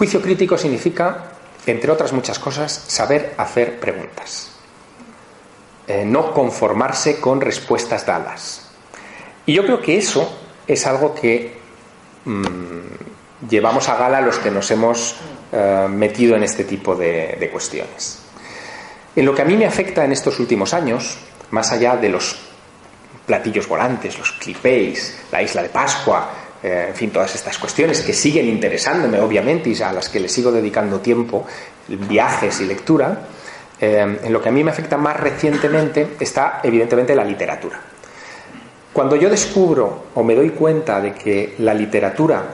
Juicio 0.00 0.22
crítico 0.22 0.56
significa, 0.56 1.24
entre 1.66 1.90
otras 1.90 2.14
muchas 2.14 2.38
cosas, 2.38 2.72
saber 2.72 3.34
hacer 3.36 3.78
preguntas. 3.78 4.50
Eh, 5.86 6.06
no 6.06 6.32
conformarse 6.32 7.20
con 7.20 7.38
respuestas 7.38 8.06
dadas. 8.06 8.70
Y 9.44 9.52
yo 9.52 9.62
creo 9.62 9.82
que 9.82 9.98
eso 9.98 10.40
es 10.66 10.86
algo 10.86 11.14
que 11.14 11.54
mm, 12.24 13.46
llevamos 13.50 13.90
a 13.90 13.96
gala 13.98 14.22
los 14.22 14.38
que 14.38 14.50
nos 14.50 14.70
hemos 14.70 15.16
eh, 15.52 15.86
metido 15.90 16.34
en 16.34 16.44
este 16.44 16.64
tipo 16.64 16.96
de 16.96 17.50
cuestiones. 17.52 18.20
En 19.14 19.26
lo 19.26 19.34
que 19.34 19.42
a 19.42 19.44
mí 19.44 19.54
me 19.54 19.66
afecta 19.66 20.02
en 20.02 20.12
estos 20.12 20.40
últimos 20.40 20.72
años, 20.72 21.18
más 21.50 21.72
allá 21.72 21.98
de 21.98 22.08
los 22.08 22.38
platillos 23.26 23.68
volantes, 23.68 24.18
los 24.18 24.32
clipéis, 24.32 25.24
la 25.30 25.42
isla 25.42 25.62
de 25.62 25.68
Pascua, 25.68 26.30
eh, 26.62 26.86
en 26.90 26.94
fin, 26.94 27.10
todas 27.10 27.34
estas 27.34 27.56
cuestiones 27.58 28.02
que 28.02 28.12
siguen 28.12 28.46
interesándome, 28.46 29.18
obviamente, 29.20 29.70
y 29.70 29.82
a 29.82 29.92
las 29.92 30.08
que 30.08 30.20
le 30.20 30.28
sigo 30.28 30.52
dedicando 30.52 31.00
tiempo, 31.00 31.46
viajes 31.88 32.60
y 32.60 32.66
lectura, 32.66 33.28
eh, 33.80 34.18
en 34.22 34.32
lo 34.32 34.42
que 34.42 34.50
a 34.50 34.52
mí 34.52 34.62
me 34.62 34.70
afecta 34.70 34.98
más 34.98 35.18
recientemente 35.18 36.16
está, 36.20 36.60
evidentemente, 36.62 37.14
la 37.14 37.24
literatura. 37.24 37.80
Cuando 38.92 39.16
yo 39.16 39.30
descubro 39.30 40.06
o 40.14 40.22
me 40.22 40.34
doy 40.34 40.50
cuenta 40.50 41.00
de 41.00 41.14
que 41.14 41.54
la 41.58 41.72
literatura 41.72 42.44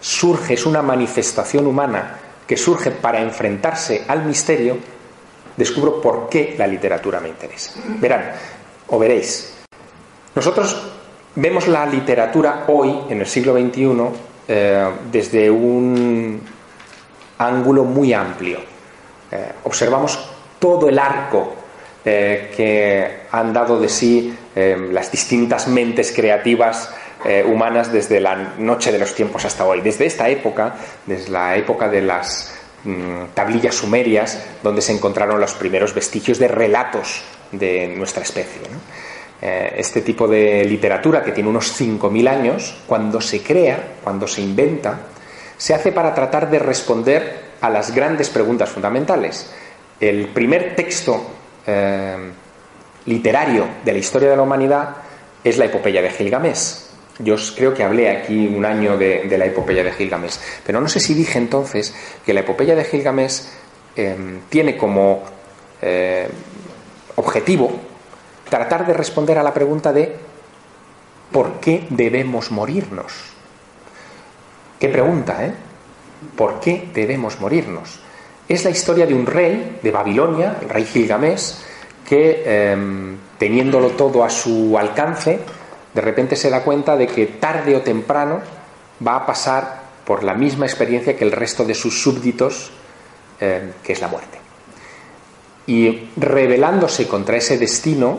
surge, 0.00 0.54
es 0.54 0.64
una 0.64 0.82
manifestación 0.82 1.66
humana 1.66 2.18
que 2.46 2.56
surge 2.56 2.92
para 2.92 3.20
enfrentarse 3.20 4.04
al 4.06 4.24
misterio, 4.24 4.78
descubro 5.56 6.00
por 6.00 6.28
qué 6.28 6.54
la 6.56 6.66
literatura 6.66 7.18
me 7.18 7.28
interesa. 7.28 7.72
Verán, 7.98 8.32
o 8.86 8.98
veréis, 8.98 9.54
nosotros 10.34 10.97
vemos 11.38 11.68
la 11.68 11.86
literatura 11.86 12.64
hoy, 12.66 12.94
en 13.08 13.20
el 13.20 13.26
siglo 13.26 13.54
XXI, 13.54 13.90
eh, 14.48 14.90
desde 15.10 15.50
un 15.50 16.40
ángulo 17.38 17.84
muy 17.84 18.12
amplio. 18.12 18.58
Eh, 19.30 19.52
observamos 19.64 20.18
todo 20.58 20.88
el 20.88 20.98
arco 20.98 21.54
eh, 22.04 22.52
que 22.56 23.28
han 23.30 23.52
dado 23.52 23.78
de 23.80 23.88
sí 23.88 24.34
las 24.90 25.12
distintas 25.12 25.68
mentes 25.68 26.10
creativas 26.10 26.92
humanas 27.46 27.92
desde 27.92 28.18
la 28.18 28.34
noche 28.58 28.90
de 28.90 28.98
los 28.98 29.14
tiempos 29.14 29.44
hasta 29.44 29.64
hoy. 29.64 29.82
Desde 29.82 30.06
esta 30.06 30.28
época, 30.28 30.74
desde 31.06 31.30
la 31.30 31.56
época 31.56 31.88
de 31.88 32.02
las 32.02 32.58
Mm, 32.84 33.34
tablillas 33.34 33.74
sumerias 33.74 34.40
donde 34.62 34.82
se 34.82 34.92
encontraron 34.92 35.40
los 35.40 35.52
primeros 35.54 35.94
vestigios 35.94 36.38
de 36.38 36.46
relatos 36.46 37.22
de 37.50 37.88
nuestra 37.88 38.22
especie. 38.22 38.62
Eh, 39.40 39.74
este 39.76 40.00
tipo 40.00 40.26
de 40.26 40.64
literatura, 40.64 41.22
que 41.22 41.30
tiene 41.30 41.48
unos 41.48 41.80
5.000 41.80 42.28
años, 42.28 42.76
cuando 42.86 43.20
se 43.20 43.40
crea, 43.40 43.94
cuando 44.02 44.26
se 44.26 44.42
inventa, 44.42 44.98
se 45.56 45.74
hace 45.74 45.92
para 45.92 46.12
tratar 46.12 46.50
de 46.50 46.58
responder 46.58 47.48
a 47.60 47.70
las 47.70 47.94
grandes 47.94 48.30
preguntas 48.30 48.68
fundamentales. 48.68 49.48
El 50.00 50.28
primer 50.28 50.74
texto 50.74 51.24
eh, 51.66 52.16
literario 53.06 53.66
de 53.84 53.92
la 53.92 53.98
historia 53.98 54.30
de 54.30 54.36
la 54.36 54.42
humanidad 54.42 54.96
es 55.44 55.56
la 55.56 55.66
epopeya 55.66 56.02
de 56.02 56.10
Gilgamesh. 56.10 56.86
Yo 57.20 57.36
creo 57.56 57.74
que 57.74 57.84
hablé 57.84 58.10
aquí 58.10 58.46
un 58.46 58.64
año 58.64 58.96
de, 58.96 59.36
la 59.36 59.46
epopeya 59.46 59.84
de 59.84 59.92
Gilgamesh, 59.92 60.38
pero 60.64 60.80
no 60.80 60.88
sé 60.88 60.98
si 60.98 61.14
dije 61.14 61.38
entonces 61.38 61.94
que 62.24 62.32
la 62.32 62.40
epopeya 62.40 62.74
de 62.76 62.84
Gilgamesh 62.84 63.42
em, 63.96 64.40
tiene 64.48 64.76
como 64.76 65.24
eh, 65.82 66.28
objetivo 67.16 67.87
tratar 68.48 68.86
de 68.86 68.94
responder 68.94 69.38
a 69.38 69.42
la 69.42 69.54
pregunta 69.54 69.92
de 69.92 70.16
¿por 71.32 71.60
qué 71.60 71.86
debemos 71.90 72.50
morirnos? 72.50 73.12
¿Qué 74.78 74.88
pregunta, 74.88 75.44
eh? 75.44 75.54
¿Por 76.36 76.60
qué 76.60 76.88
debemos 76.92 77.40
morirnos? 77.40 78.00
Es 78.48 78.64
la 78.64 78.70
historia 78.70 79.06
de 79.06 79.14
un 79.14 79.26
rey 79.26 79.78
de 79.82 79.90
Babilonia, 79.90 80.56
el 80.62 80.68
rey 80.68 80.84
Gilgamesh, 80.84 81.54
que 82.08 82.42
em, 82.46 83.18
teniéndolo 83.38 83.90
todo 83.90 84.24
a 84.24 84.30
su 84.30 84.78
alcance, 84.78 85.38
de 85.92 86.00
repente 86.00 86.36
se 86.36 86.48
da 86.48 86.62
cuenta 86.62 86.96
de 86.96 87.06
que 87.06 87.26
tarde 87.26 87.76
o 87.76 87.82
temprano 87.82 88.40
va 89.06 89.16
a 89.16 89.26
pasar 89.26 89.82
por 90.04 90.24
la 90.24 90.34
misma 90.34 90.64
experiencia 90.64 91.16
que 91.16 91.24
el 91.24 91.32
resto 91.32 91.64
de 91.64 91.74
sus 91.74 92.00
súbditos, 92.00 92.70
eh, 93.40 93.72
que 93.82 93.92
es 93.92 94.00
la 94.00 94.08
muerte. 94.08 94.38
Y 95.66 96.08
rebelándose 96.16 97.06
contra 97.06 97.36
ese 97.36 97.58
destino, 97.58 98.18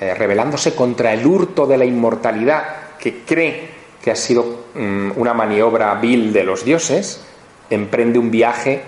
eh, 0.00 0.14
rebelándose 0.14 0.74
contra 0.74 1.12
el 1.12 1.26
hurto 1.26 1.66
de 1.66 1.78
la 1.78 1.84
inmortalidad 1.84 2.96
que 2.98 3.22
cree 3.22 3.68
que 4.02 4.10
ha 4.10 4.16
sido 4.16 4.64
mm, 4.74 5.12
una 5.16 5.34
maniobra 5.34 5.94
vil 5.94 6.32
de 6.32 6.44
los 6.44 6.64
dioses, 6.64 7.24
emprende 7.70 8.18
un 8.18 8.30
viaje 8.30 8.82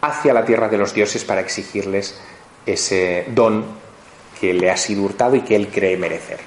hacia 0.00 0.34
la 0.34 0.44
tierra 0.44 0.68
de 0.68 0.78
los 0.78 0.94
dioses 0.94 1.24
para 1.24 1.40
exigirles 1.40 2.20
ese 2.66 3.26
don 3.34 3.64
que 4.40 4.52
le 4.52 4.70
ha 4.70 4.76
sido 4.76 5.02
hurtado 5.02 5.36
y 5.36 5.40
que 5.40 5.56
él 5.56 5.68
cree 5.68 5.96
merecer. 5.96 6.38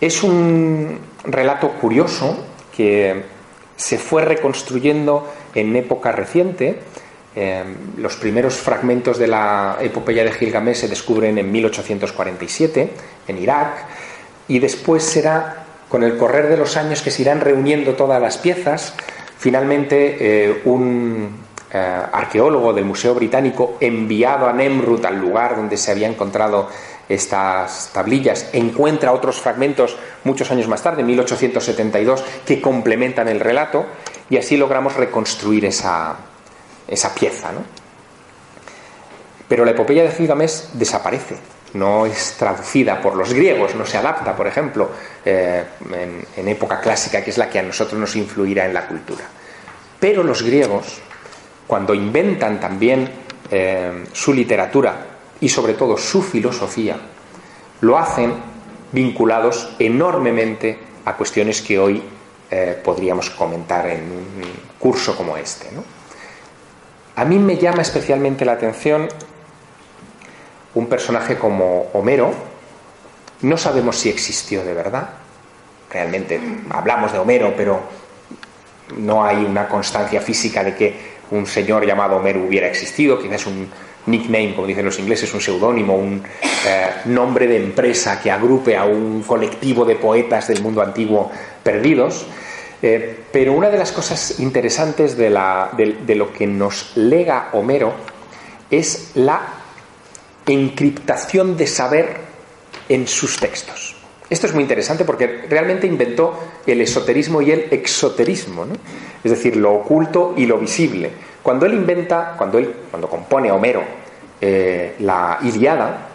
Es 0.00 0.22
un 0.22 0.98
relato 1.24 1.70
curioso 1.72 2.44
que 2.76 3.24
se 3.76 3.98
fue 3.98 4.24
reconstruyendo 4.24 5.30
en 5.54 5.74
época 5.76 6.12
reciente. 6.12 6.80
Eh, 7.36 7.62
los 7.98 8.16
primeros 8.16 8.54
fragmentos 8.54 9.18
de 9.18 9.28
la 9.28 9.76
epopeya 9.80 10.24
de 10.24 10.32
Gilgamesh 10.32 10.76
se 10.76 10.88
descubren 10.88 11.38
en 11.38 11.52
1847 11.52 12.90
en 13.28 13.38
Irak 13.38 13.84
y 14.48 14.58
después 14.58 15.04
será 15.04 15.66
con 15.88 16.02
el 16.02 16.16
correr 16.16 16.48
de 16.48 16.56
los 16.56 16.76
años 16.76 17.02
que 17.02 17.10
se 17.10 17.22
irán 17.22 17.40
reuniendo 17.40 17.94
todas 17.94 18.20
las 18.20 18.38
piezas. 18.38 18.94
Finalmente, 19.38 20.16
eh, 20.18 20.62
un 20.64 21.28
eh, 21.70 22.02
arqueólogo 22.12 22.72
del 22.72 22.84
Museo 22.84 23.14
Británico 23.14 23.76
enviado 23.80 24.48
a 24.48 24.52
Nemrut, 24.52 25.04
al 25.04 25.20
lugar 25.20 25.56
donde 25.56 25.76
se 25.76 25.90
había 25.90 26.08
encontrado 26.08 26.68
estas 27.08 27.90
tablillas, 27.92 28.50
encuentra 28.52 29.12
otros 29.12 29.40
fragmentos 29.40 29.96
muchos 30.24 30.50
años 30.50 30.68
más 30.68 30.82
tarde, 30.82 31.02
1872, 31.02 32.24
que 32.46 32.60
complementan 32.60 33.28
el 33.28 33.40
relato 33.40 33.86
y 34.28 34.36
así 34.36 34.56
logramos 34.56 34.96
reconstruir 34.96 35.64
esa, 35.64 36.16
esa 36.88 37.14
pieza. 37.14 37.50
Pero 39.48 39.64
la 39.64 39.70
epopeya 39.70 40.02
de 40.02 40.10
Gilgamesh 40.10 40.72
desaparece, 40.72 41.36
no 41.74 42.06
es 42.06 42.36
traducida 42.38 43.00
por 43.00 43.14
los 43.14 43.32
griegos, 43.32 43.74
no 43.74 43.86
se 43.86 43.98
adapta, 43.98 44.36
por 44.36 44.46
ejemplo, 44.46 44.90
eh, 45.24 45.64
en, 46.36 46.48
época 46.48 46.80
clásica, 46.80 47.22
que 47.22 47.30
es 47.30 47.38
la 47.38 47.48
que 47.48 47.58
a 47.58 47.62
nosotros 47.62 48.00
nos 48.00 48.16
influirá 48.16 48.66
en 48.66 48.74
la 48.74 48.86
cultura. 48.86 49.24
Pero 50.00 50.22
los 50.22 50.42
griegos, 50.42 50.98
cuando 51.66 51.94
inventan 51.94 52.60
también 52.60 53.10
eh, 53.50 54.04
su 54.12 54.32
literatura 54.32 55.06
y 55.40 55.48
sobre 55.48 55.74
todo 55.74 55.96
su 55.96 56.22
filosofía, 56.22 56.96
lo 57.80 57.98
hacen 57.98 58.34
vinculados 58.92 59.74
enormemente 59.78 60.78
a 61.04 61.14
cuestiones 61.16 61.62
que 61.62 61.78
hoy 61.78 62.02
eh, 62.50 62.80
podríamos 62.82 63.30
comentar 63.30 63.86
en 63.88 64.02
un 64.02 64.52
curso 64.78 65.16
como 65.16 65.36
este. 65.36 65.68
A 67.18 67.24
mí 67.24 67.36
me 67.36 67.56
llama 67.56 67.82
especialmente 67.82 68.44
la 68.44 68.52
atención 68.52 69.08
un 70.76 70.86
personaje 70.86 71.36
como 71.36 71.88
Homero. 71.92 72.32
No 73.42 73.56
sabemos 73.56 73.96
si 73.96 74.08
existió 74.08 74.62
de 74.62 74.72
verdad. 74.72 75.08
Realmente 75.90 76.40
hablamos 76.70 77.12
de 77.12 77.18
Homero, 77.18 77.54
pero 77.56 77.80
no 78.98 79.24
hay 79.24 79.44
una 79.44 79.66
constancia 79.66 80.20
física 80.20 80.62
de 80.62 80.76
que 80.76 80.94
un 81.32 81.44
señor 81.44 81.84
llamado 81.84 82.18
Homero 82.18 82.44
hubiera 82.44 82.68
existido, 82.68 83.18
quizás 83.18 83.46
un 83.46 83.68
nickname, 84.06 84.54
como 84.54 84.68
dicen 84.68 84.84
los 84.84 85.00
ingleses, 85.00 85.34
un 85.34 85.40
seudónimo, 85.40 85.96
un 85.96 86.22
eh, 86.68 86.88
nombre 87.06 87.48
de 87.48 87.56
empresa 87.56 88.20
que 88.20 88.30
agrupe 88.30 88.76
a 88.76 88.84
un 88.84 89.24
colectivo 89.24 89.84
de 89.84 89.96
poetas 89.96 90.46
del 90.46 90.62
mundo 90.62 90.82
antiguo 90.82 91.32
perdidos. 91.64 92.28
Eh, 92.80 93.24
pero 93.32 93.52
una 93.52 93.70
de 93.70 93.78
las 93.78 93.90
cosas 93.92 94.38
interesantes 94.38 95.16
de, 95.16 95.30
lo 95.30 96.32
que 96.32 96.46
nos 96.46 96.96
lega 96.96 97.50
Homero 97.52 97.92
es 98.70 99.12
la 99.14 99.40
encriptación 100.46 101.56
de 101.56 101.66
saber 101.66 102.16
en 102.88 103.06
sus 103.08 103.38
textos. 103.38 103.96
Esto 104.30 104.46
es 104.46 104.54
muy 104.54 104.62
interesante 104.62 105.04
porque 105.04 105.46
realmente 105.48 105.86
inventó 105.86 106.38
el 106.66 106.80
esoterismo 106.80 107.40
y 107.42 107.50
el 107.50 107.68
exoterismo, 107.70 108.66
es 109.24 109.30
decir, 109.30 109.56
lo 109.56 109.72
oculto 109.72 110.34
y 110.36 110.46
lo 110.46 110.58
visible. 110.58 111.10
Cuando 111.42 111.66
él 111.66 111.74
inventa, 111.74 112.34
cuando 112.36 112.58
él, 112.58 112.72
cuando 112.90 113.08
compone 113.08 113.50
Homero 113.50 113.82
eh, 114.40 114.94
la 115.00 115.38
Iliada, 115.42 116.07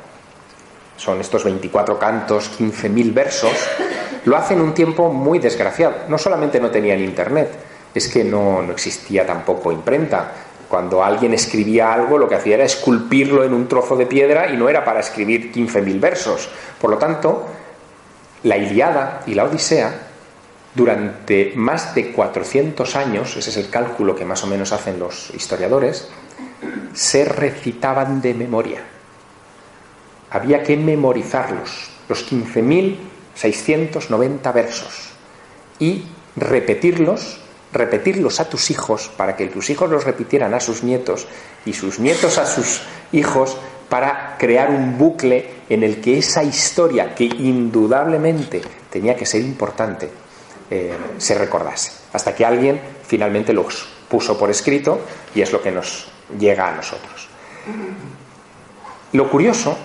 son 0.97 1.19
estos 1.21 1.43
24 1.43 1.97
cantos, 1.99 2.51
15.000 2.59 3.13
versos, 3.13 3.69
lo 4.25 4.37
hace 4.37 4.53
en 4.53 4.61
un 4.61 4.73
tiempo 4.73 5.11
muy 5.11 5.39
desgraciado. 5.39 5.95
No 6.07 6.17
solamente 6.17 6.59
no 6.59 6.71
tenían 6.71 6.99
internet, 6.99 7.49
es 7.93 8.07
que 8.07 8.23
no, 8.23 8.61
no 8.61 8.71
existía 8.71 9.25
tampoco 9.25 9.71
imprenta. 9.71 10.31
Cuando 10.69 11.03
alguien 11.03 11.33
escribía 11.33 11.93
algo, 11.93 12.17
lo 12.17 12.27
que 12.27 12.35
hacía 12.35 12.55
era 12.55 12.63
esculpirlo 12.63 13.43
en 13.43 13.53
un 13.53 13.67
trozo 13.67 13.95
de 13.95 14.05
piedra 14.05 14.51
y 14.51 14.57
no 14.57 14.69
era 14.69 14.83
para 14.83 15.01
escribir 15.01 15.51
15.000 15.53 15.99
versos. 15.99 16.49
Por 16.79 16.89
lo 16.89 16.97
tanto, 16.97 17.45
la 18.43 18.57
Iliada 18.57 19.21
y 19.27 19.35
la 19.35 19.43
Odisea, 19.43 19.93
durante 20.73 21.53
más 21.55 21.93
de 21.93 22.11
400 22.11 22.95
años, 22.95 23.37
ese 23.37 23.51
es 23.51 23.57
el 23.57 23.69
cálculo 23.69 24.15
que 24.15 24.25
más 24.25 24.43
o 24.43 24.47
menos 24.47 24.71
hacen 24.71 24.99
los 24.99 25.31
historiadores, 25.35 26.09
se 26.93 27.25
recitaban 27.25 28.21
de 28.21 28.33
memoria. 28.33 28.92
Había 30.33 30.63
que 30.63 30.75
memorizarlos, 30.75 31.89
los 32.09 32.29
15.690 32.29 34.53
versos, 34.53 35.11
y 35.77 36.05
repetirlos, 36.35 37.39
repetirlos 37.71 38.39
a 38.39 38.49
tus 38.49 38.71
hijos 38.71 39.11
para 39.15 39.35
que 39.35 39.45
tus 39.45 39.69
hijos 39.69 39.91
los 39.91 40.05
repitieran 40.05 40.55
a 40.55 40.59
sus 40.59 40.81
nietos 40.83 41.27
y 41.65 41.73
sus 41.73 41.99
nietos 41.99 42.39
a 42.39 42.47
sus 42.47 42.81
hijos 43.11 43.57
para 43.89 44.37
crear 44.39 44.71
un 44.71 44.97
bucle 44.97 45.51
en 45.69 45.83
el 45.83 46.01
que 46.01 46.17
esa 46.17 46.43
historia, 46.43 47.13
que 47.13 47.25
indudablemente 47.25 48.63
tenía 48.89 49.15
que 49.15 49.27
ser 49.27 49.41
importante, 49.41 50.09
eh, 50.71 50.97
se 51.19 51.35
recordase. 51.35 51.91
Hasta 52.11 52.33
que 52.33 52.43
alguien 52.43 52.81
finalmente 53.05 53.53
los 53.53 53.87
puso 54.09 54.35
por 54.35 54.49
escrito 54.49 54.99
y 55.35 55.41
es 55.41 55.51
lo 55.51 55.61
que 55.61 55.71
nos 55.71 56.07
llega 56.39 56.69
a 56.69 56.75
nosotros. 56.75 57.27
Lo 59.11 59.29
curioso 59.29 59.77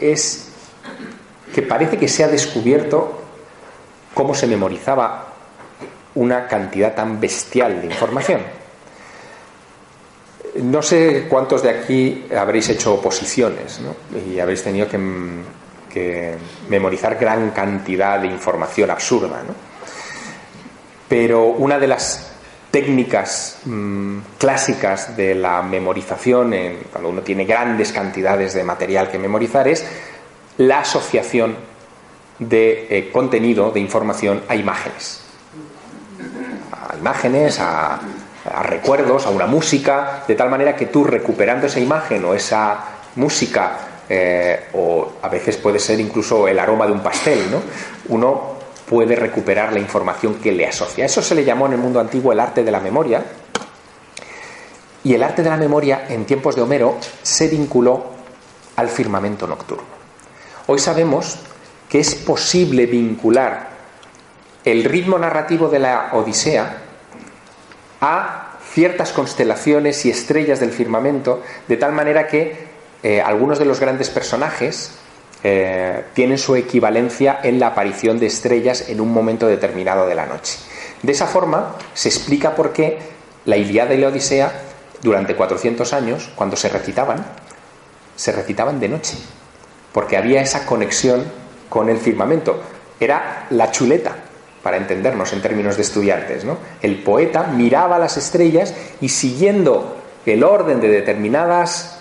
es 0.00 0.48
que 1.54 1.62
parece 1.62 1.96
que 1.96 2.08
se 2.08 2.24
ha 2.24 2.28
descubierto 2.28 3.22
cómo 4.14 4.34
se 4.34 4.46
memorizaba 4.46 5.28
una 6.14 6.46
cantidad 6.46 6.94
tan 6.94 7.20
bestial 7.20 7.80
de 7.80 7.86
información. 7.86 8.40
No 10.62 10.82
sé 10.82 11.26
cuántos 11.28 11.62
de 11.62 11.70
aquí 11.70 12.26
habréis 12.36 12.68
hecho 12.68 12.94
oposiciones 12.94 13.80
y 14.28 14.40
habréis 14.40 14.62
tenido 14.62 14.88
que, 14.88 14.98
memorizar 16.68 17.16
gran 17.16 17.50
cantidad 17.50 18.20
de 18.20 18.28
información 18.28 18.90
absurda. 18.90 19.42
Pero 21.08 21.46
una 21.46 21.78
de 21.78 21.88
las 21.88 22.27
técnicas 22.70 23.60
mm, 23.64 24.18
clásicas 24.38 25.16
de 25.16 25.34
la 25.34 25.62
memorización, 25.62 26.54
cuando 26.92 27.10
uno 27.10 27.22
tiene 27.22 27.44
grandes 27.44 27.92
cantidades 27.92 28.54
de 28.54 28.64
material 28.64 29.10
que 29.10 29.18
memorizar, 29.18 29.68
es 29.68 29.86
la 30.58 30.80
asociación 30.80 31.56
de 32.38 32.86
eh, 32.90 33.10
contenido, 33.10 33.70
de 33.70 33.80
información, 33.80 34.42
a 34.48 34.54
imágenes. 34.54 35.22
A 36.72 36.96
imágenes, 36.96 37.58
a, 37.58 38.00
a 38.44 38.62
recuerdos, 38.62 39.26
a 39.26 39.30
una 39.30 39.46
música, 39.46 40.24
de 40.26 40.34
tal 40.34 40.50
manera 40.50 40.76
que 40.76 40.86
tú 40.86 41.04
recuperando 41.04 41.66
esa 41.66 41.80
imagen 41.80 42.24
o 42.24 42.34
esa 42.34 42.78
música, 43.16 43.78
eh, 44.08 44.68
o 44.74 45.12
a 45.20 45.28
veces 45.28 45.56
puede 45.56 45.78
ser 45.78 46.00
incluso 46.00 46.48
el 46.48 46.58
aroma 46.58 46.86
de 46.86 46.92
un 46.92 47.00
pastel, 47.00 47.50
¿no? 47.50 47.60
uno 48.08 48.57
puede 48.88 49.16
recuperar 49.16 49.72
la 49.72 49.78
información 49.78 50.36
que 50.36 50.52
le 50.52 50.66
asocia. 50.66 51.04
Eso 51.04 51.22
se 51.22 51.34
le 51.34 51.44
llamó 51.44 51.66
en 51.66 51.72
el 51.72 51.78
mundo 51.78 52.00
antiguo 52.00 52.32
el 52.32 52.40
arte 52.40 52.64
de 52.64 52.70
la 52.70 52.80
memoria. 52.80 53.22
Y 55.04 55.14
el 55.14 55.22
arte 55.22 55.42
de 55.42 55.50
la 55.50 55.56
memoria 55.56 56.06
en 56.08 56.24
tiempos 56.24 56.56
de 56.56 56.62
Homero 56.62 56.96
se 57.22 57.48
vinculó 57.48 58.06
al 58.76 58.88
firmamento 58.88 59.46
nocturno. 59.46 59.84
Hoy 60.66 60.78
sabemos 60.78 61.38
que 61.88 62.00
es 62.00 62.14
posible 62.14 62.86
vincular 62.86 63.68
el 64.64 64.84
ritmo 64.84 65.18
narrativo 65.18 65.68
de 65.68 65.78
la 65.78 66.10
Odisea 66.12 66.82
a 68.00 68.58
ciertas 68.72 69.12
constelaciones 69.12 70.04
y 70.04 70.10
estrellas 70.10 70.60
del 70.60 70.72
firmamento, 70.72 71.42
de 71.68 71.76
tal 71.76 71.92
manera 71.92 72.26
que 72.26 72.68
eh, 73.02 73.20
algunos 73.20 73.58
de 73.58 73.64
los 73.64 73.80
grandes 73.80 74.10
personajes 74.10 74.92
eh, 75.44 76.04
tienen 76.14 76.38
su 76.38 76.56
equivalencia 76.56 77.40
en 77.42 77.60
la 77.60 77.68
aparición 77.68 78.18
de 78.18 78.26
estrellas 78.26 78.88
en 78.88 79.00
un 79.00 79.12
momento 79.12 79.46
determinado 79.46 80.06
de 80.06 80.14
la 80.14 80.26
noche. 80.26 80.58
De 81.02 81.12
esa 81.12 81.26
forma 81.26 81.76
se 81.94 82.08
explica 82.08 82.54
por 82.54 82.72
qué 82.72 82.98
la 83.44 83.56
Iliada 83.56 83.94
y 83.94 83.98
la 83.98 84.08
Odisea, 84.08 84.52
durante 85.02 85.36
400 85.36 85.92
años, 85.92 86.30
cuando 86.34 86.56
se 86.56 86.68
recitaban, 86.68 87.24
se 88.16 88.32
recitaban 88.32 88.80
de 88.80 88.88
noche, 88.88 89.16
porque 89.92 90.16
había 90.16 90.42
esa 90.42 90.66
conexión 90.66 91.24
con 91.68 91.88
el 91.88 91.98
firmamento. 91.98 92.60
Era 92.98 93.46
la 93.50 93.70
chuleta, 93.70 94.16
para 94.62 94.76
entendernos 94.76 95.32
en 95.32 95.40
términos 95.40 95.76
de 95.76 95.82
estudiantes. 95.82 96.44
¿no? 96.44 96.58
El 96.82 97.02
poeta 97.02 97.44
miraba 97.44 97.98
las 97.98 98.16
estrellas 98.16 98.74
y 99.00 99.08
siguiendo 99.08 99.96
el 100.26 100.44
orden 100.44 100.80
de 100.80 100.88
determinadas, 100.88 101.97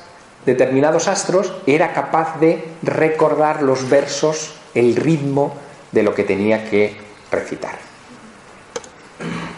determinados 0.47 1.09
astros 1.09 1.53
era 1.67 1.93
capaz 1.93 2.39
de 2.39 2.63
recordar 2.81 3.61
los 3.61 3.89
versos, 3.89 4.53
el 4.73 4.95
ritmo 4.95 5.53
de 5.91 6.03
lo 6.03 6.15
que 6.15 6.23
tenía 6.23 6.69
que 6.69 6.95
recitar. 7.29 7.77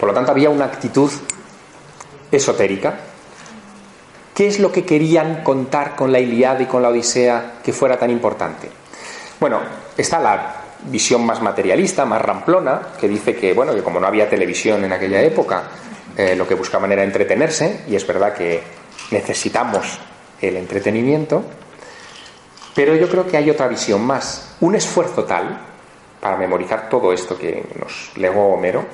Por 0.00 0.08
lo 0.08 0.14
tanto, 0.14 0.32
había 0.32 0.50
una 0.50 0.64
actitud 0.64 1.10
esotérica. 2.32 2.98
¿Qué 4.34 4.48
es 4.48 4.58
lo 4.58 4.72
que 4.72 4.84
querían 4.84 5.44
contar 5.44 5.94
con 5.94 6.10
la 6.10 6.18
Iliada 6.18 6.62
y 6.62 6.66
con 6.66 6.82
la 6.82 6.88
Odisea 6.88 7.60
que 7.62 7.72
fuera 7.72 7.96
tan 7.96 8.10
importante? 8.10 8.68
Bueno, 9.38 9.60
está 9.96 10.18
la 10.18 10.56
visión 10.86 11.24
más 11.24 11.40
materialista, 11.40 12.04
más 12.04 12.20
ramplona, 12.20 12.80
que 12.98 13.06
dice 13.06 13.36
que, 13.36 13.52
bueno, 13.52 13.74
que 13.74 13.82
como 13.82 14.00
no 14.00 14.08
había 14.08 14.28
televisión 14.28 14.84
en 14.84 14.92
aquella 14.92 15.22
época, 15.22 15.62
eh, 16.16 16.34
lo 16.34 16.48
que 16.48 16.54
buscaban 16.54 16.90
era 16.90 17.04
entretenerse, 17.04 17.84
y 17.86 17.94
es 17.94 18.04
verdad 18.04 18.34
que 18.34 18.60
necesitamos 19.12 20.00
el 20.40 20.56
entretenimiento, 20.56 21.44
pero 22.74 22.94
yo 22.94 23.08
creo 23.08 23.26
que 23.26 23.36
hay 23.36 23.50
otra 23.50 23.68
visión 23.68 24.02
más. 24.02 24.56
Un 24.60 24.74
esfuerzo 24.74 25.24
tal, 25.24 25.60
para 26.20 26.36
memorizar 26.36 26.88
todo 26.88 27.12
esto 27.12 27.36
que 27.36 27.64
nos 27.78 28.12
legó 28.16 28.54
Homero, 28.54 28.84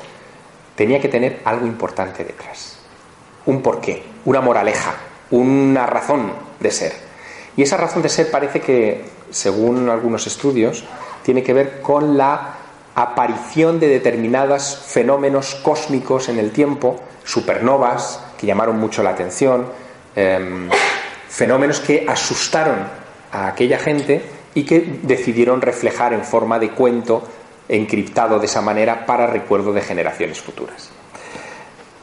tenía 0.74 1.00
que 1.00 1.08
tener 1.08 1.40
algo 1.44 1.66
importante 1.66 2.24
detrás. 2.24 2.78
Un 3.46 3.62
porqué, 3.62 4.02
una 4.24 4.40
moraleja, 4.40 4.94
una 5.30 5.86
razón 5.86 6.32
de 6.60 6.70
ser. 6.70 6.92
Y 7.56 7.62
esa 7.62 7.76
razón 7.76 8.02
de 8.02 8.08
ser 8.08 8.30
parece 8.30 8.60
que, 8.60 9.04
según 9.30 9.88
algunos 9.88 10.26
estudios, 10.26 10.84
tiene 11.22 11.42
que 11.42 11.52
ver 11.52 11.80
con 11.80 12.16
la 12.16 12.54
aparición 12.94 13.80
de 13.80 13.88
determinados 13.88 14.82
fenómenos 14.86 15.54
cósmicos 15.56 16.28
en 16.28 16.38
el 16.38 16.50
tiempo, 16.50 17.00
supernovas, 17.24 18.22
que 18.38 18.46
llamaron 18.46 18.78
mucho 18.78 19.02
la 19.02 19.10
atención, 19.10 19.66
em, 20.14 20.68
fenómenos 21.28 21.80
que 21.80 22.06
asustaron 22.08 22.78
a 23.32 23.48
aquella 23.48 23.78
gente 23.78 24.22
y 24.54 24.64
que 24.64 25.00
decidieron 25.02 25.60
reflejar 25.60 26.12
en 26.12 26.24
forma 26.24 26.58
de 26.58 26.70
cuento 26.70 27.22
encriptado 27.68 28.38
de 28.38 28.46
esa 28.46 28.62
manera 28.62 29.04
para 29.06 29.26
recuerdo 29.26 29.72
de 29.72 29.80
generaciones 29.80 30.40
futuras. 30.40 30.90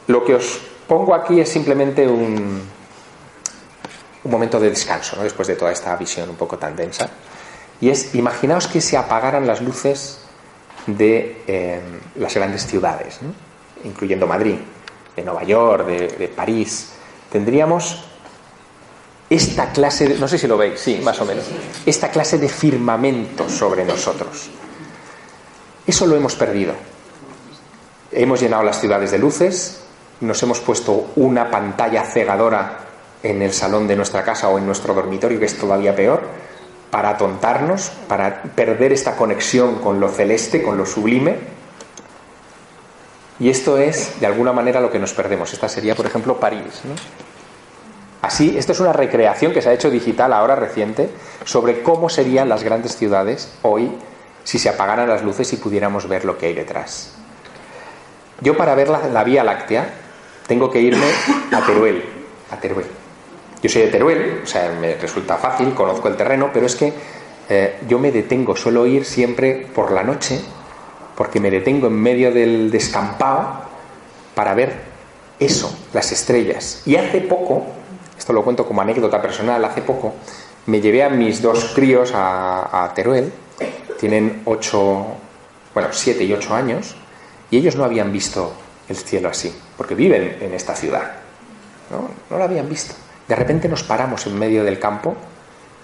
Lo 0.06 0.24
que 0.24 0.34
os 0.34 0.60
pongo 0.86 1.14
aquí 1.14 1.40
es 1.40 1.48
simplemente 1.48 2.06
un, 2.06 2.62
un 4.24 4.30
momento 4.30 4.58
de 4.58 4.70
descanso, 4.70 5.22
después 5.22 5.48
de 5.48 5.56
toda 5.56 5.72
esta 5.72 5.94
visión 5.96 6.28
un 6.30 6.36
poco 6.36 6.56
tan 6.58 6.74
densa 6.74 7.08
Y 7.80 7.90
es, 7.90 8.14
imaginaos 8.14 8.66
que 8.66 8.80
se 8.80 8.96
apagaran 8.96 9.46
las 9.46 9.60
luces 9.60 10.20
de 10.86 11.42
eh, 11.46 11.80
las 12.16 12.34
grandes 12.34 12.66
ciudades, 12.66 13.20
incluyendo 13.84 14.26
Madrid, 14.26 14.56
de 15.16 15.22
Nueva 15.22 15.44
York, 15.44 15.86
de, 15.86 16.28
París. 16.28 16.92
Tendríamos 17.30 18.04
esta 19.34 19.72
clase, 19.72 20.08
de, 20.08 20.18
no 20.18 20.28
sé 20.28 20.38
si 20.38 20.46
lo 20.46 20.56
veis, 20.56 20.78
sí, 20.78 21.00
más 21.02 21.20
o 21.20 21.24
menos, 21.24 21.44
esta 21.84 22.10
clase 22.10 22.38
de 22.38 22.48
firmamento 22.48 23.48
sobre 23.48 23.84
nosotros. 23.84 24.48
Eso 25.86 26.06
lo 26.06 26.16
hemos 26.16 26.36
perdido. 26.36 26.74
Hemos 28.12 28.40
llenado 28.40 28.62
las 28.62 28.80
ciudades 28.80 29.10
de 29.10 29.18
luces, 29.18 29.80
nos 30.20 30.40
hemos 30.42 30.60
puesto 30.60 31.10
una 31.16 31.50
pantalla 31.50 32.04
cegadora 32.04 32.78
en 33.22 33.42
el 33.42 33.52
salón 33.52 33.88
de 33.88 33.96
nuestra 33.96 34.22
casa 34.22 34.48
o 34.48 34.58
en 34.58 34.66
nuestro 34.66 34.94
dormitorio, 34.94 35.40
que 35.40 35.46
es 35.46 35.58
todavía 35.58 35.96
peor, 35.96 36.22
para 36.90 37.10
atontarnos, 37.10 37.90
para 38.06 38.42
perder 38.42 38.92
esta 38.92 39.16
conexión 39.16 39.76
con 39.76 39.98
lo 39.98 40.08
celeste, 40.10 40.62
con 40.62 40.78
lo 40.78 40.86
sublime. 40.86 41.38
Y 43.40 43.50
esto 43.50 43.78
es, 43.78 44.20
de 44.20 44.26
alguna 44.26 44.52
manera, 44.52 44.80
lo 44.80 44.92
que 44.92 45.00
nos 45.00 45.12
perdemos. 45.12 45.52
Esta 45.52 45.68
sería, 45.68 45.96
por 45.96 46.06
ejemplo, 46.06 46.38
París. 46.38 46.82
Así, 48.24 48.56
esto 48.56 48.72
es 48.72 48.80
una 48.80 48.94
recreación 48.94 49.52
que 49.52 49.60
se 49.60 49.68
ha 49.68 49.74
hecho 49.74 49.90
digital 49.90 50.32
ahora 50.32 50.56
reciente 50.56 51.10
sobre 51.44 51.82
cómo 51.82 52.08
serían 52.08 52.48
las 52.48 52.62
grandes 52.62 52.96
ciudades 52.96 53.52
hoy 53.60 53.92
si 54.44 54.58
se 54.58 54.70
apagaran 54.70 55.06
las 55.10 55.22
luces 55.22 55.52
y 55.52 55.58
pudiéramos 55.58 56.08
ver 56.08 56.24
lo 56.24 56.38
que 56.38 56.46
hay 56.46 56.54
detrás. 56.54 57.12
Yo 58.40 58.56
para 58.56 58.74
ver 58.74 58.88
la, 58.88 59.24
Vía 59.24 59.44
Láctea 59.44 59.92
tengo 60.46 60.70
que 60.70 60.80
irme 60.80 61.04
a 61.52 61.66
Teruel, 61.66 62.02
a 62.50 62.56
Teruel. 62.56 62.86
Yo 63.62 63.68
soy 63.68 63.82
de 63.82 63.88
Teruel, 63.88 64.40
o 64.42 64.46
sea, 64.46 64.74
me 64.80 64.94
resulta 64.94 65.36
fácil, 65.36 65.74
conozco 65.74 66.08
el 66.08 66.16
terreno, 66.16 66.48
pero 66.50 66.64
es 66.64 66.76
que 66.76 66.94
eh, 67.50 67.80
yo 67.86 67.98
me 67.98 68.10
detengo, 68.10 68.56
suelo 68.56 68.86
ir 68.86 69.04
siempre 69.04 69.66
por 69.74 69.92
la 69.92 70.02
noche, 70.02 70.40
porque 71.14 71.40
me 71.40 71.50
detengo 71.50 71.88
en 71.88 72.00
medio 72.00 72.32
del 72.32 72.70
descampado 72.70 73.64
para 74.34 74.54
ver 74.54 74.72
eso, 75.38 75.78
las 75.92 76.10
estrellas. 76.10 76.80
Y 76.86 76.96
hace 76.96 77.20
poco, 77.20 77.73
esto 78.18 78.32
lo 78.32 78.42
cuento 78.42 78.66
como 78.66 78.80
anécdota 78.80 79.20
personal, 79.20 79.64
hace 79.64 79.82
poco 79.82 80.14
me 80.66 80.80
llevé 80.80 81.02
a 81.02 81.10
mis 81.10 81.42
dos 81.42 81.72
críos 81.74 82.12
a, 82.14 82.90
Teruel, 82.94 83.32
tienen 83.98 84.42
ocho, 84.44 85.06
bueno, 85.74 85.88
siete 85.92 86.24
y 86.24 86.32
ocho 86.32 86.54
años, 86.54 86.96
y 87.50 87.58
ellos 87.58 87.76
no 87.76 87.84
habían 87.84 88.12
visto 88.12 88.52
el 88.88 88.96
cielo 88.96 89.28
así, 89.28 89.54
porque 89.76 89.94
viven 89.94 90.38
en 90.40 90.54
esta 90.54 90.74
ciudad. 90.74 91.12
No, 91.90 92.08
no 92.30 92.38
lo 92.38 92.44
habían 92.44 92.68
visto. 92.68 92.94
De 93.28 93.34
repente 93.34 93.68
nos 93.68 93.82
paramos 93.82 94.26
en 94.26 94.38
medio 94.38 94.64
del 94.64 94.78
campo, 94.78 95.14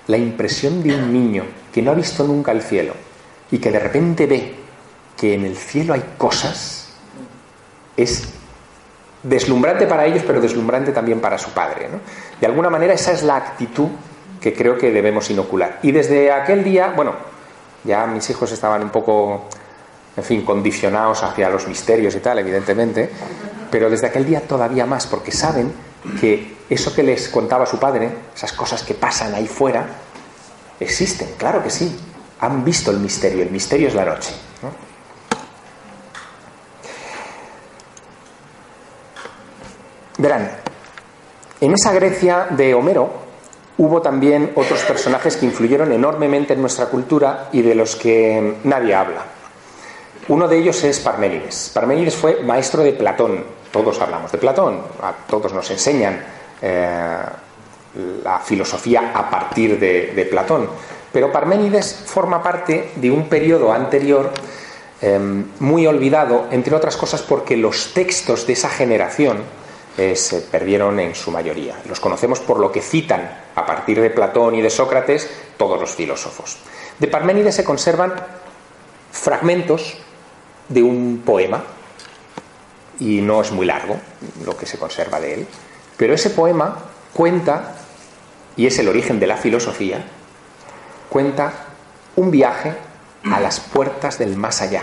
la 0.06 0.16
impresión 0.16 0.82
de 0.82 0.94
un 0.94 1.12
niño 1.12 1.44
que 1.72 1.82
no 1.82 1.90
ha 1.90 1.94
visto 1.94 2.24
nunca 2.24 2.52
el 2.52 2.62
cielo 2.62 2.94
y 3.50 3.58
que 3.58 3.70
de 3.70 3.78
repente 3.78 4.26
ve 4.26 4.54
que 5.16 5.34
en 5.34 5.44
el 5.44 5.56
cielo 5.56 5.94
hay 5.94 6.02
cosas, 6.16 6.88
es 7.96 8.28
deslumbrante 9.22 9.86
para 9.86 10.06
ellos, 10.06 10.22
pero 10.26 10.40
deslumbrante 10.40 10.92
también 10.92 11.20
para 11.20 11.38
su 11.38 11.50
padre. 11.50 11.88
De 12.40 12.46
alguna 12.46 12.70
manera 12.70 12.94
esa 12.94 13.12
es 13.12 13.22
la 13.22 13.36
actitud 13.36 13.88
que 14.40 14.54
creo 14.54 14.78
que 14.78 14.90
debemos 14.90 15.30
inocular. 15.30 15.78
Y 15.82 15.92
desde 15.92 16.32
aquel 16.32 16.64
día, 16.64 16.92
bueno, 16.96 17.14
ya 17.84 18.06
mis 18.06 18.28
hijos 18.30 18.50
estaban 18.52 18.82
un 18.82 18.90
poco, 18.90 19.48
en 20.16 20.24
fin, 20.24 20.44
condicionados 20.44 21.22
hacia 21.22 21.50
los 21.50 21.68
misterios 21.68 22.14
y 22.14 22.20
tal, 22.20 22.38
evidentemente, 22.38 23.10
pero 23.70 23.90
desde 23.90 24.06
aquel 24.06 24.24
día 24.24 24.40
todavía 24.40 24.86
más, 24.86 25.06
porque 25.06 25.30
saben 25.30 25.72
que 26.20 26.56
eso 26.70 26.94
que 26.94 27.02
les 27.02 27.28
contaba 27.28 27.66
su 27.66 27.78
padre, 27.78 28.10
esas 28.34 28.52
cosas 28.52 28.82
que 28.82 28.94
pasan 28.94 29.34
ahí 29.34 29.46
fuera, 29.46 29.86
existen, 30.78 31.28
claro 31.36 31.62
que 31.62 31.70
sí. 31.70 31.98
Han 32.40 32.64
visto 32.64 32.90
el 32.90 32.98
misterio, 32.98 33.42
el 33.42 33.50
misterio 33.50 33.88
es 33.88 33.94
la 33.94 34.06
noche. 34.06 34.32
Verán, 40.20 40.50
en 41.62 41.72
esa 41.72 41.94
Grecia 41.94 42.48
de 42.50 42.74
Homero 42.74 43.08
hubo 43.78 44.02
también 44.02 44.52
otros 44.54 44.80
personajes 44.82 45.38
que 45.38 45.46
influyeron 45.46 45.90
enormemente 45.92 46.52
en 46.52 46.60
nuestra 46.60 46.86
cultura 46.86 47.48
y 47.52 47.62
de 47.62 47.74
los 47.74 47.96
que 47.96 48.56
nadie 48.64 48.94
habla. 48.94 49.24
Uno 50.28 50.46
de 50.46 50.58
ellos 50.58 50.84
es 50.84 51.00
Parménides. 51.00 51.70
Parménides 51.72 52.16
fue 52.16 52.42
maestro 52.42 52.82
de 52.82 52.92
Platón. 52.92 53.42
Todos 53.72 53.98
hablamos 54.02 54.30
de 54.30 54.36
Platón, 54.36 54.82
a 55.02 55.14
todos 55.26 55.54
nos 55.54 55.70
enseñan 55.70 56.22
eh, 56.60 57.16
la 58.22 58.38
filosofía 58.40 59.12
a 59.14 59.30
partir 59.30 59.80
de, 59.80 60.28
Platón. 60.30 60.68
Pero 61.10 61.32
Parménides 61.32 61.94
forma 62.04 62.42
parte 62.42 62.90
de 62.96 63.10
un 63.10 63.26
periodo 63.26 63.72
anterior 63.72 64.30
em, 65.00 65.46
muy 65.60 65.86
olvidado, 65.86 66.48
entre 66.50 66.76
otras 66.76 66.98
cosas 66.98 67.22
porque 67.22 67.56
los 67.56 67.94
textos 67.94 68.46
de 68.46 68.52
esa 68.52 68.68
generación 68.68 69.59
eh, 70.00 70.16
se 70.16 70.40
perdieron 70.40 70.98
en 70.98 71.14
su 71.14 71.30
mayoría. 71.30 71.76
Los 71.86 72.00
conocemos 72.00 72.40
por 72.40 72.58
lo 72.58 72.72
que 72.72 72.80
citan 72.80 73.38
a 73.54 73.66
partir 73.66 74.00
de 74.00 74.08
Platón 74.08 74.54
y 74.54 74.62
de 74.62 74.70
Sócrates 74.70 75.28
todos 75.58 75.78
los 75.78 75.94
filósofos. 75.94 76.56
De 76.98 77.06
Parménides 77.06 77.54
se 77.54 77.64
conservan 77.64 78.14
fragmentos 79.12 79.98
de 80.70 80.82
un 80.82 81.20
poema, 81.22 81.62
y 82.98 83.20
no 83.20 83.42
es 83.42 83.52
muy 83.52 83.66
largo 83.66 83.98
lo 84.42 84.56
que 84.56 84.64
se 84.64 84.78
conserva 84.78 85.20
de 85.20 85.34
él, 85.34 85.46
pero 85.98 86.14
ese 86.14 86.30
poema 86.30 86.78
cuenta, 87.12 87.74
y 88.56 88.66
es 88.66 88.78
el 88.78 88.88
origen 88.88 89.20
de 89.20 89.26
la 89.26 89.36
filosofía, 89.36 90.02
cuenta 91.10 91.52
un 92.16 92.30
viaje 92.30 92.72
a 93.30 93.38
las 93.38 93.60
puertas 93.60 94.18
del 94.18 94.34
más 94.36 94.62
allá. 94.62 94.82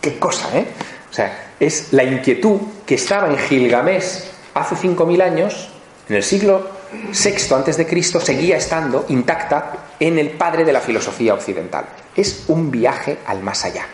Qué 0.00 0.18
cosa, 0.18 0.58
¿eh? 0.58 0.66
O 1.08 1.14
sea, 1.14 1.51
es 1.62 1.92
la 1.92 2.02
inquietud 2.02 2.58
que 2.84 2.96
estaba 2.96 3.28
en 3.28 3.38
Gilgamesh 3.38 4.24
hace 4.52 4.74
5.000 4.74 5.22
años, 5.22 5.68
en 6.08 6.16
el 6.16 6.24
siglo 6.24 6.66
VI 7.12 7.54
antes 7.54 7.76
de 7.76 7.86
Cristo, 7.86 8.20
seguía 8.20 8.56
estando 8.56 9.06
intacta 9.10 9.72
en 10.00 10.18
el 10.18 10.30
padre 10.30 10.64
de 10.64 10.72
la 10.72 10.80
filosofía 10.80 11.34
occidental. 11.34 11.84
Es 12.16 12.46
un 12.48 12.72
viaje 12.72 13.18
al 13.26 13.44
más 13.44 13.64
allá. 13.64 13.86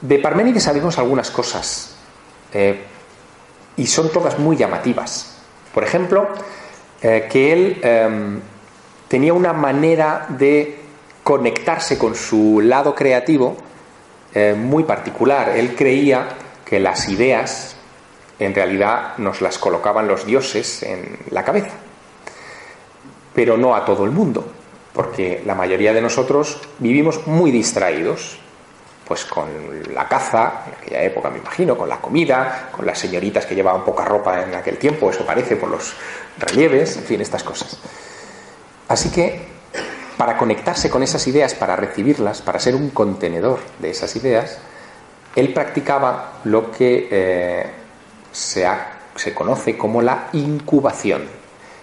De 0.00 0.18
Parménides 0.18 0.62
sabemos 0.62 0.96
algunas 0.96 1.30
cosas. 1.30 1.94
Eh, 2.54 2.80
y 3.76 3.86
son 3.86 4.10
todas 4.10 4.38
muy 4.38 4.56
llamativas. 4.56 5.36
Por 5.74 5.84
ejemplo, 5.84 6.26
eh, 7.02 7.28
que 7.30 7.52
él 7.52 7.80
em, 7.82 8.40
tenía 9.08 9.34
una 9.34 9.52
manera 9.52 10.24
de 10.30 10.80
conectarse 11.22 11.98
con 11.98 12.14
su 12.14 12.62
lado 12.62 12.94
creativo 12.94 13.68
eh, 14.38 14.54
muy 14.54 14.84
particular. 14.84 15.48
Él 15.56 15.74
creía 15.74 16.28
que 16.64 16.78
las 16.78 17.08
ideas 17.08 17.74
en 18.38 18.54
realidad 18.54 19.18
nos 19.18 19.40
las 19.40 19.58
colocaban 19.58 20.06
los 20.06 20.24
dioses 20.24 20.84
en 20.84 21.18
la 21.30 21.44
cabeza, 21.44 21.72
pero 23.34 23.56
no 23.56 23.74
a 23.74 23.84
todo 23.84 24.04
el 24.04 24.12
mundo, 24.12 24.46
porque 24.92 25.42
la 25.44 25.56
mayoría 25.56 25.92
de 25.92 26.00
nosotros 26.00 26.60
vivimos 26.78 27.26
muy 27.26 27.50
distraídos 27.50 28.38
pues 29.08 29.24
con 29.24 29.48
la 29.92 30.06
caza, 30.06 30.64
en 30.66 30.74
aquella 30.74 31.02
época 31.02 31.30
me 31.30 31.38
imagino, 31.38 31.76
con 31.76 31.88
la 31.88 31.98
comida, 31.98 32.68
con 32.70 32.86
las 32.86 32.98
señoritas 32.98 33.46
que 33.46 33.54
llevaban 33.54 33.82
poca 33.82 34.04
ropa 34.04 34.42
en 34.42 34.54
aquel 34.54 34.76
tiempo, 34.76 35.10
eso 35.10 35.24
parece 35.24 35.56
por 35.56 35.70
los 35.70 35.94
relieves, 36.38 36.96
en 36.98 37.04
fin, 37.04 37.20
estas 37.22 37.42
cosas. 37.42 37.78
Así 38.86 39.10
que 39.10 39.57
para 40.18 40.36
conectarse 40.36 40.90
con 40.90 41.02
esas 41.04 41.26
ideas, 41.28 41.54
para 41.54 41.76
recibirlas, 41.76 42.42
para 42.42 42.58
ser 42.58 42.74
un 42.74 42.90
contenedor 42.90 43.60
de 43.78 43.90
esas 43.90 44.14
ideas, 44.16 44.58
él 45.36 45.54
practicaba 45.54 46.40
lo 46.42 46.72
que 46.72 47.08
eh, 47.10 47.66
se, 48.32 48.66
conoce 49.32 49.78
como 49.78 50.02
la 50.02 50.28
incubación. 50.32 51.22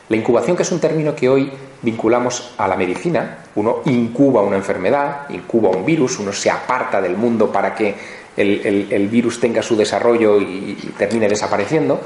La 0.09 0.17
incubación, 0.17 0.57
que 0.57 0.63
es 0.63 0.71
un 0.71 0.81
término 0.81 1.15
que 1.15 1.29
hoy 1.29 1.49
vinculamos 1.81 2.53
a 2.57 2.67
la 2.67 2.75
medicina, 2.75 3.45
uno 3.55 3.77
incuba 3.85 4.41
una 4.41 4.57
enfermedad, 4.57 5.29
incuba 5.29 5.69
un 5.69 5.85
virus, 5.85 6.19
uno 6.19 6.33
se 6.33 6.51
aparta 6.51 7.01
del 7.01 7.15
mundo 7.15 7.51
para 7.51 7.73
que 7.73 7.95
el, 8.35 9.07
virus 9.09 9.39
tenga 9.39 9.61
su 9.61 9.77
desarrollo 9.77 10.41
y, 10.41 10.93
termine 10.97 11.29
desapareciendo. 11.29 12.01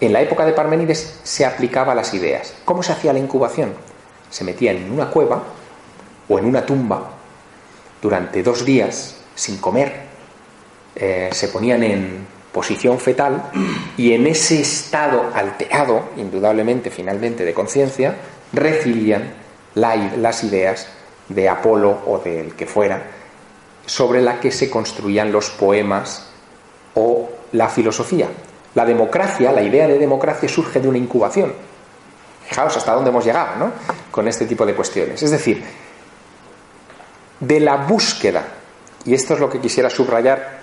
En 0.00 0.12
la 0.12 0.20
época 0.20 0.46
de 0.46 0.52
Parménides 0.52 1.18
se 1.24 1.44
aplicaba 1.44 1.92
a 1.92 1.94
las 1.96 2.14
ideas. 2.14 2.54
¿Cómo 2.64 2.84
se 2.84 2.92
hacía 2.92 3.12
la 3.12 3.18
incubación? 3.18 3.72
Se 4.30 4.44
metía 4.44 4.70
en 4.70 4.92
una 4.92 5.10
cueva 5.10 5.42
o 6.28 6.38
en 6.38 6.46
una 6.46 6.64
tumba 6.64 7.10
durante 8.00 8.42
dos 8.42 8.64
días 8.64 9.16
sin 9.34 9.58
comer, 9.58 9.92
eh, 10.94 11.30
se 11.32 11.48
ponían 11.48 11.82
en 11.82 12.26
posición 12.52 12.98
fetal 13.00 13.50
y 13.96 14.12
en 14.12 14.26
ese 14.28 14.60
estado 14.60 15.30
alterado, 15.34 16.10
indudablemente, 16.16 16.90
finalmente, 16.90 17.44
de 17.44 17.52
conciencia, 17.52 18.14
recibían 18.52 19.34
las 19.74 20.44
ideas 20.44 20.86
de 21.28 21.48
Apolo 21.48 22.02
o 22.06 22.18
del 22.18 22.54
que 22.54 22.66
fuera, 22.66 23.02
sobre 23.86 24.22
la 24.22 24.38
que 24.38 24.52
se 24.52 24.70
construían 24.70 25.32
los 25.32 25.50
poemas 25.50 26.28
o 26.94 27.28
la 27.52 27.68
filosofía. 27.68 28.28
La 28.74 28.84
democracia, 28.84 29.50
la 29.50 29.62
idea 29.62 29.88
de 29.88 29.98
democracia 29.98 30.48
surge 30.48 30.80
de 30.80 30.88
una 30.88 30.98
incubación. 30.98 31.52
Fijaos 32.46 32.76
hasta 32.76 32.92
dónde 32.92 33.10
hemos 33.10 33.24
llegado, 33.24 33.56
¿no? 33.56 33.72
con 34.10 34.28
este 34.28 34.46
tipo 34.46 34.64
de 34.64 34.74
cuestiones. 34.74 35.22
Es 35.22 35.30
decir, 35.30 35.64
de 37.40 37.60
la 37.60 37.76
búsqueda, 37.76 38.44
y 39.04 39.14
esto 39.14 39.34
es 39.34 39.40
lo 39.40 39.50
que 39.50 39.60
quisiera 39.60 39.90
subrayar 39.90 40.60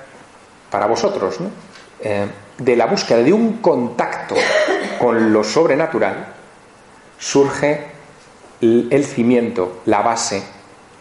para 0.70 0.86
vosotros, 0.88 1.38
eh, 2.00 2.26
de 2.58 2.76
la 2.76 2.86
búsqueda 2.86 3.20
de 3.20 3.34
un 3.34 3.58
contacto 3.58 4.36
con 5.00 5.32
lo 5.32 5.44
sobrenatural, 5.44 6.28
surge 7.18 7.92
el 8.62 9.06
cimiento, 9.06 9.82
la 9.86 10.02
base 10.02 10.44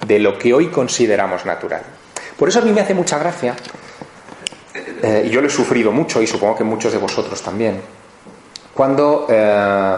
de 0.06 0.18
lo 0.18 0.38
que 0.38 0.54
hoy 0.54 0.68
consideramos 0.68 1.44
natural. 1.44 1.82
Por 2.38 2.48
eso 2.48 2.60
a 2.60 2.62
mí 2.62 2.72
me 2.72 2.80
hace 2.80 2.94
mucha 2.94 3.18
gracia, 3.18 3.54
eh, 5.02 5.24
y 5.26 5.30
yo 5.30 5.40
lo 5.40 5.46
he 5.46 5.50
sufrido 5.50 5.92
mucho 5.92 6.22
y 6.22 6.26
supongo 6.26 6.56
que 6.56 6.64
muchos 6.64 6.92
de 6.92 6.98
vosotros 6.98 7.40
también, 7.42 7.80
cuando 8.72 9.26
eh, 9.28 9.96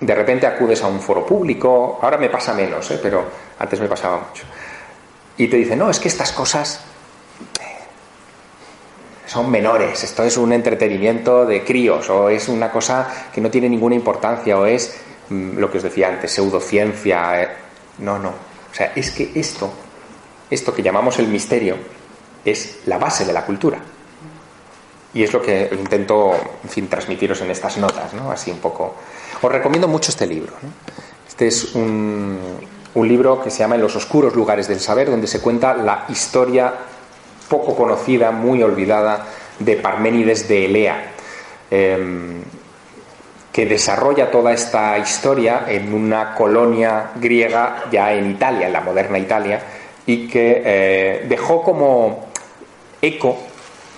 de 0.00 0.14
repente 0.14 0.46
acudes 0.46 0.82
a 0.82 0.86
un 0.86 1.00
foro 1.00 1.24
público, 1.24 1.98
ahora 2.02 2.18
me 2.18 2.28
pasa 2.28 2.52
menos, 2.52 2.92
pero 3.02 3.24
antes 3.58 3.80
me 3.80 3.88
pasaba 3.88 4.18
mucho, 4.28 4.44
y 5.36 5.48
te 5.48 5.56
dicen, 5.56 5.78
no, 5.78 5.90
es 5.90 5.98
que 5.98 6.08
estas 6.08 6.32
cosas 6.32 6.80
son 9.26 9.50
menores, 9.50 10.04
esto 10.04 10.22
es 10.24 10.36
un 10.36 10.52
entretenimiento 10.52 11.44
de 11.44 11.64
críos, 11.64 12.08
o 12.10 12.28
es 12.28 12.48
una 12.48 12.70
cosa 12.70 13.28
que 13.32 13.40
no 13.40 13.50
tiene 13.50 13.68
ninguna 13.68 13.94
importancia, 13.94 14.58
o 14.58 14.66
es 14.66 14.96
mm, 15.28 15.58
lo 15.58 15.70
que 15.70 15.78
os 15.78 15.84
decía 15.84 16.08
antes, 16.08 16.32
pseudociencia. 16.32 17.56
No, 17.98 18.18
no. 18.18 18.28
O 18.28 18.74
sea, 18.74 18.92
es 18.94 19.10
que 19.10 19.32
esto 19.34 19.72
esto 20.50 20.72
que 20.72 20.82
llamamos 20.82 21.18
el 21.18 21.28
misterio 21.28 21.76
es 22.44 22.80
la 22.86 22.98
base 22.98 23.24
de 23.24 23.32
la 23.32 23.44
cultura. 23.44 23.78
Y 25.12 25.22
es 25.22 25.32
lo 25.32 25.40
que 25.40 25.70
intento, 25.72 26.34
en 26.62 26.68
fin, 26.68 26.88
transmitiros 26.88 27.40
en 27.40 27.50
estas 27.50 27.78
notas, 27.78 28.12
¿no? 28.14 28.30
Así 28.30 28.50
un 28.50 28.58
poco. 28.58 28.94
Os 29.40 29.52
recomiendo 29.52 29.88
mucho 29.88 30.10
este 30.10 30.26
libro. 30.26 30.52
Este 31.26 31.48
es 31.48 31.74
un, 31.74 32.38
libro 33.04 33.42
que 33.42 33.50
se 33.50 33.58
llama 33.58 33.74
En 33.74 33.82
los 33.82 33.96
oscuros 33.96 34.34
lugares 34.34 34.68
del 34.68 34.80
saber, 34.80 35.10
donde 35.10 35.26
se 35.26 35.40
cuenta 35.40 35.74
la 35.74 36.04
historia 36.08 36.72
poco 37.48 37.76
conocida, 37.76 38.30
muy 38.30 38.62
olvidada, 38.62 39.26
de 39.58 39.76
Parménides 39.76 40.48
de 40.48 40.64
Elea, 40.66 41.12
em, 41.70 42.42
que 43.52 43.66
desarrolla 43.66 44.30
toda 44.30 44.52
esta 44.52 44.98
historia 44.98 45.64
en 45.68 45.94
una 45.94 46.34
colonia 46.34 47.12
griega 47.16 47.84
ya 47.90 48.12
en 48.12 48.30
Italia, 48.30 48.66
en 48.66 48.72
la 48.72 48.80
moderna 48.80 49.18
Italia, 49.18 49.62
y 50.04 50.28
que 50.28 50.62
eh, 50.64 51.26
dejó 51.28 51.62
como 51.62 52.26
eco 53.00 53.38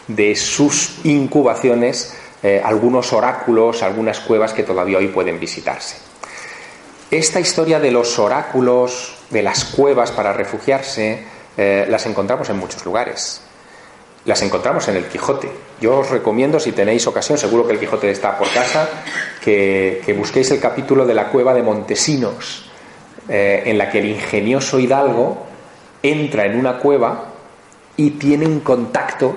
de 0.07 0.35
sus 0.37 1.05
incubaciones 1.05 2.17
eh, 2.43 2.63
algunos 2.65 3.13
oráculos, 3.13 3.83
algunas 3.83 4.21
cuevas 4.21 4.53
que 4.53 4.63
todavía 4.63 4.99
hoy 4.99 5.09
pueden 5.09 5.41
visitarse. 5.41 6.08
Esta 7.11 7.41
historia 7.41 7.81
de 7.81 7.91
los 7.91 8.19
oráculos, 8.19 9.15
de 9.31 9.43
las 9.43 9.65
cuevas 9.65 10.13
para 10.13 10.33
refugiarse, 10.33 11.25
eh, 11.57 11.87
las 11.89 12.05
encontramos 12.05 12.51
en 12.51 12.59
muchos 12.59 12.85
lugares. 12.85 13.41
Las 14.27 14.43
encontramos 14.43 14.89
en 14.89 14.97
el 14.97 15.07
Quijote. 15.07 15.49
Yo 15.81 15.99
os 15.99 16.11
recomiendo, 16.11 16.61
si 16.61 16.73
tenéis 16.73 17.07
ocasión, 17.07 17.39
seguro 17.39 17.67
que 17.67 17.73
el 17.73 17.81
Quijote 17.81 18.11
está 18.11 18.37
por 18.37 18.53
casa, 18.53 18.89
que, 19.43 20.15
busquéis 20.19 20.51
el 20.51 20.61
capítulo 20.61 21.07
de 21.07 21.15
la 21.15 21.29
cueva 21.29 21.55
de 21.55 21.63
Montesinos, 21.63 22.71
en 23.29 23.79
la 23.79 23.91
que 23.91 24.01
el 24.01 24.07
ingenioso 24.07 24.79
hidalgo 24.79 25.47
entra 26.03 26.45
en 26.47 26.59
una 26.59 26.79
cueva 26.79 27.25
y 27.97 28.11
tiene 28.11 28.47
un 28.47 28.61
contacto 28.61 29.37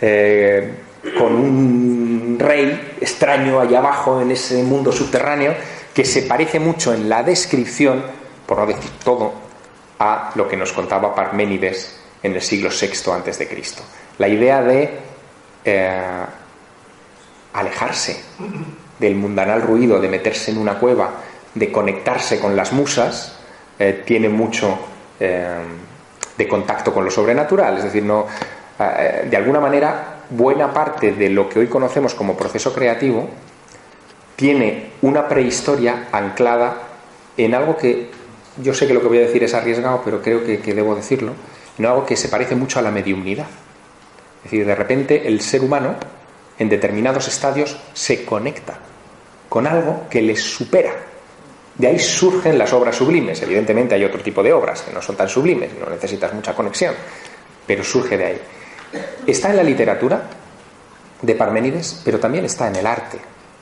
eh, 0.00 0.74
con 1.18 1.34
un 1.34 2.36
rey 2.38 2.96
extraño 3.00 3.60
allá 3.60 3.78
abajo 3.78 4.20
en 4.20 4.30
ese 4.30 4.62
mundo 4.62 4.90
subterráneo 4.90 5.54
que 6.00 6.06
se 6.06 6.22
parece 6.22 6.58
mucho 6.58 6.94
en 6.94 7.10
la 7.10 7.22
descripción, 7.22 8.02
por 8.46 8.56
no 8.56 8.64
decir 8.64 8.90
todo, 9.04 9.34
a 9.98 10.30
lo 10.34 10.48
que 10.48 10.56
nos 10.56 10.72
contaba 10.72 11.14
Parménides 11.14 11.94
en 12.22 12.34
el 12.34 12.40
siglo 12.40 12.70
VI 12.70 13.12
antes 13.12 13.38
de 13.38 13.46
Cristo. 13.46 13.82
La 14.16 14.26
idea 14.26 14.62
de 14.62 14.98
eh, 15.62 16.00
alejarse 17.52 18.18
del 18.98 19.14
mundanal 19.14 19.60
ruido, 19.60 20.00
de 20.00 20.08
meterse 20.08 20.52
en 20.52 20.56
una 20.56 20.78
cueva, 20.78 21.16
de 21.54 21.70
conectarse 21.70 22.40
con 22.40 22.56
las 22.56 22.72
musas, 22.72 23.38
eh, 23.78 24.02
tiene 24.06 24.30
mucho 24.30 24.78
de 25.18 26.48
contacto 26.48 26.94
con 26.94 27.04
lo 27.04 27.10
sobrenatural. 27.10 27.76
Es 27.76 27.84
decir, 27.84 28.04
no, 28.04 28.26
eh, 28.78 29.26
de 29.28 29.36
alguna 29.36 29.60
manera, 29.60 30.20
buena 30.30 30.72
parte 30.72 31.12
de 31.12 31.28
lo 31.28 31.46
que 31.46 31.58
hoy 31.58 31.66
conocemos 31.66 32.14
como 32.14 32.38
proceso 32.38 32.72
creativo 32.72 33.28
tiene 34.40 34.92
una 35.02 35.28
prehistoria 35.28 36.08
anclada 36.12 36.78
en 37.36 37.54
algo 37.54 37.76
que 37.76 38.08
yo 38.56 38.72
sé 38.72 38.86
que 38.86 38.94
lo 38.94 39.02
que 39.02 39.08
voy 39.08 39.18
a 39.18 39.26
decir 39.26 39.44
es 39.44 39.52
arriesgado, 39.52 40.00
pero 40.02 40.22
creo 40.22 40.42
que, 40.42 40.56
debo 40.56 40.94
decirlo, 40.94 41.34
en 41.78 41.84
algo 41.84 42.06
que 42.06 42.16
se 42.16 42.30
parece 42.30 42.54
mucho 42.54 42.78
a 42.78 42.82
la 42.82 42.90
mediumnidad. 42.90 43.46
Es 44.38 44.44
decir, 44.44 44.64
de 44.64 44.74
repente 44.74 45.28
el 45.28 45.42
ser 45.42 45.60
humano 45.60 45.96
en 46.58 46.70
determinados 46.70 47.28
estadios 47.28 47.76
se 47.92 48.24
conecta 48.24 48.78
con 49.50 49.66
algo 49.66 50.06
que 50.08 50.22
le 50.22 50.34
supera 50.36 50.94
de 51.76 51.86
ahí 51.86 51.98
surgen 51.98 52.56
las 52.56 52.72
obras 52.72 52.96
sublimes. 52.96 53.42
Evidentemente 53.42 53.94
hay 53.94 54.04
otro 54.04 54.22
tipo 54.22 54.42
de 54.42 54.54
obras 54.54 54.80
que 54.80 54.92
no 54.92 55.02
son 55.02 55.16
tan 55.16 55.28
sublimes, 55.28 55.70
no 55.78 55.88
necesitas 55.90 56.32
mucha 56.32 56.54
conexión, 56.54 56.94
pero 57.66 57.84
surge 57.84 58.16
de 58.16 58.24
ahí. 58.24 58.40
Está 59.26 59.50
en 59.50 59.56
la 59.56 59.62
literatura 59.62 60.22
de 61.20 61.34
Parménides, 61.34 62.00
pero 62.02 62.18
también 62.18 62.46
está 62.46 62.68
en 62.68 62.76
el 62.76 62.86
arte. 62.86 63.18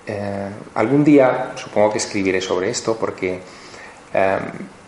Eh, 0.09 0.49
algún 0.75 1.05
día 1.05 1.53
supongo 1.55 1.93
que 1.93 1.99
escribiré 1.99 2.41
sobre 2.41 2.71
esto 2.71 2.97
porque 2.99 3.41
eh, 4.15 4.39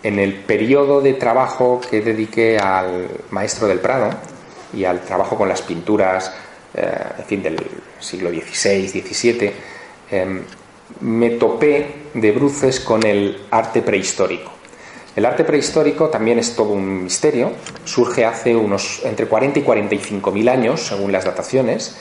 en 0.03 0.19
el 0.19 0.35
periodo 0.35 1.03
de 1.03 1.13
trabajo 1.13 1.79
que 1.79 2.01
dediqué 2.01 2.59
al 2.59 3.07
maestro 3.31 3.69
del 3.69 3.81
Prado 3.81 4.09
y 4.73 4.85
al 4.85 5.01
trabajo 5.01 5.37
con 5.37 5.47
las 5.47 5.61
pinturas, 5.61 6.33
eh, 6.73 7.23
fin, 7.27 7.43
del 7.43 7.59
siglo 7.99 8.31
XVI, 8.31 8.89
XVII, 8.89 9.53
me 11.01 11.31
topé 11.31 11.87
de 12.15 12.33
bruces 12.33 12.81
con 12.81 13.05
el 13.05 13.43
arte 13.51 13.83
prehistórico. 13.83 14.53
El 15.15 15.27
arte 15.27 15.45
prehistórico 15.45 16.09
también 16.09 16.39
es 16.39 16.55
todo 16.57 16.73
un 16.73 17.05
misterio, 17.05 17.53
surge 17.85 18.25
hace 18.25 18.57
unos 18.57 19.03
entre 19.05 19.27
40 19.27 19.59
y 19.59 19.63
45 19.63 20.31
mil 20.33 20.49
años, 20.49 20.81
según 20.81 21.13
las 21.13 21.25
dataciones. 21.25 21.97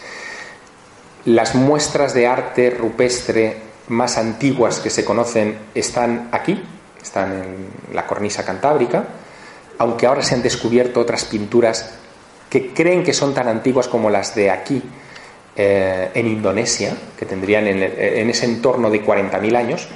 Las 1.25 1.55
muestras 1.55 2.13
de 2.13 2.27
arte 2.27 2.69
rupestre 2.69 3.57
más 3.87 4.17
antiguas 4.17 4.79
que 4.79 4.89
se 4.89 5.03
conocen 5.03 5.57
están 5.75 6.29
aquí, 6.31 6.61
están 7.01 7.31
en 7.33 7.95
la 7.95 8.05
cornisa 8.05 8.45
cantábrica, 8.45 9.05
aunque 9.77 10.05
ahora 10.05 10.21
se 10.21 10.35
han 10.35 10.41
descubierto 10.41 10.99
otras 10.99 11.25
pinturas 11.25 11.91
que 12.49 12.73
creen 12.73 13.03
que 13.03 13.13
son 13.13 13.33
tan 13.33 13.47
antiguas 13.47 13.87
como 13.87 14.09
las 14.09 14.35
de 14.35 14.49
aquí, 14.49 14.81
eh, 15.61 16.11
en 16.13 16.25
Indonesia, 16.25 16.95
que 17.17 17.25
tendrían 17.25 17.67
en, 17.67 18.29
ese 18.29 18.45
entorno 18.45 18.89
de 18.89 19.03
40.000 19.03 19.57
años, 19.57 19.89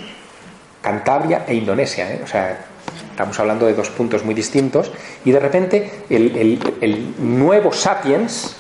Cantabria 0.82 1.46
e 1.48 1.56
Indonesia. 1.56 2.12
¿eh? 2.12 2.20
O 2.22 2.28
sea, 2.28 2.66
estamos 3.10 3.40
hablando 3.40 3.66
de 3.66 3.74
dos 3.74 3.90
puntos 3.90 4.26
muy 4.26 4.34
distintos, 4.34 4.92
y 5.24 5.32
de 5.32 5.40
repente 5.40 5.90
el, 6.10 7.16
nuevo 7.18 7.72
sapiens 7.72 8.58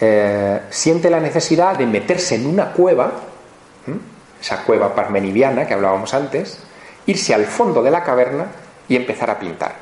eh, 0.00 0.62
siente 0.70 1.10
la 1.10 1.20
necesidad 1.20 1.76
de 1.76 1.86
meterse 1.86 2.34
en 2.34 2.46
una 2.46 2.72
cueva, 2.72 3.12
esa 4.40 4.62
cueva 4.64 4.94
parmenidiana 4.94 5.66
que 5.66 5.74
hablábamos 5.74 6.12
antes, 6.14 6.58
irse 7.06 7.34
al 7.34 7.46
fondo 7.46 7.82
de 7.82 7.90
la 7.90 8.04
caverna 8.04 8.46
y 8.88 8.96
empezar 8.96 9.30
a 9.30 9.38
pintar. 9.38 9.74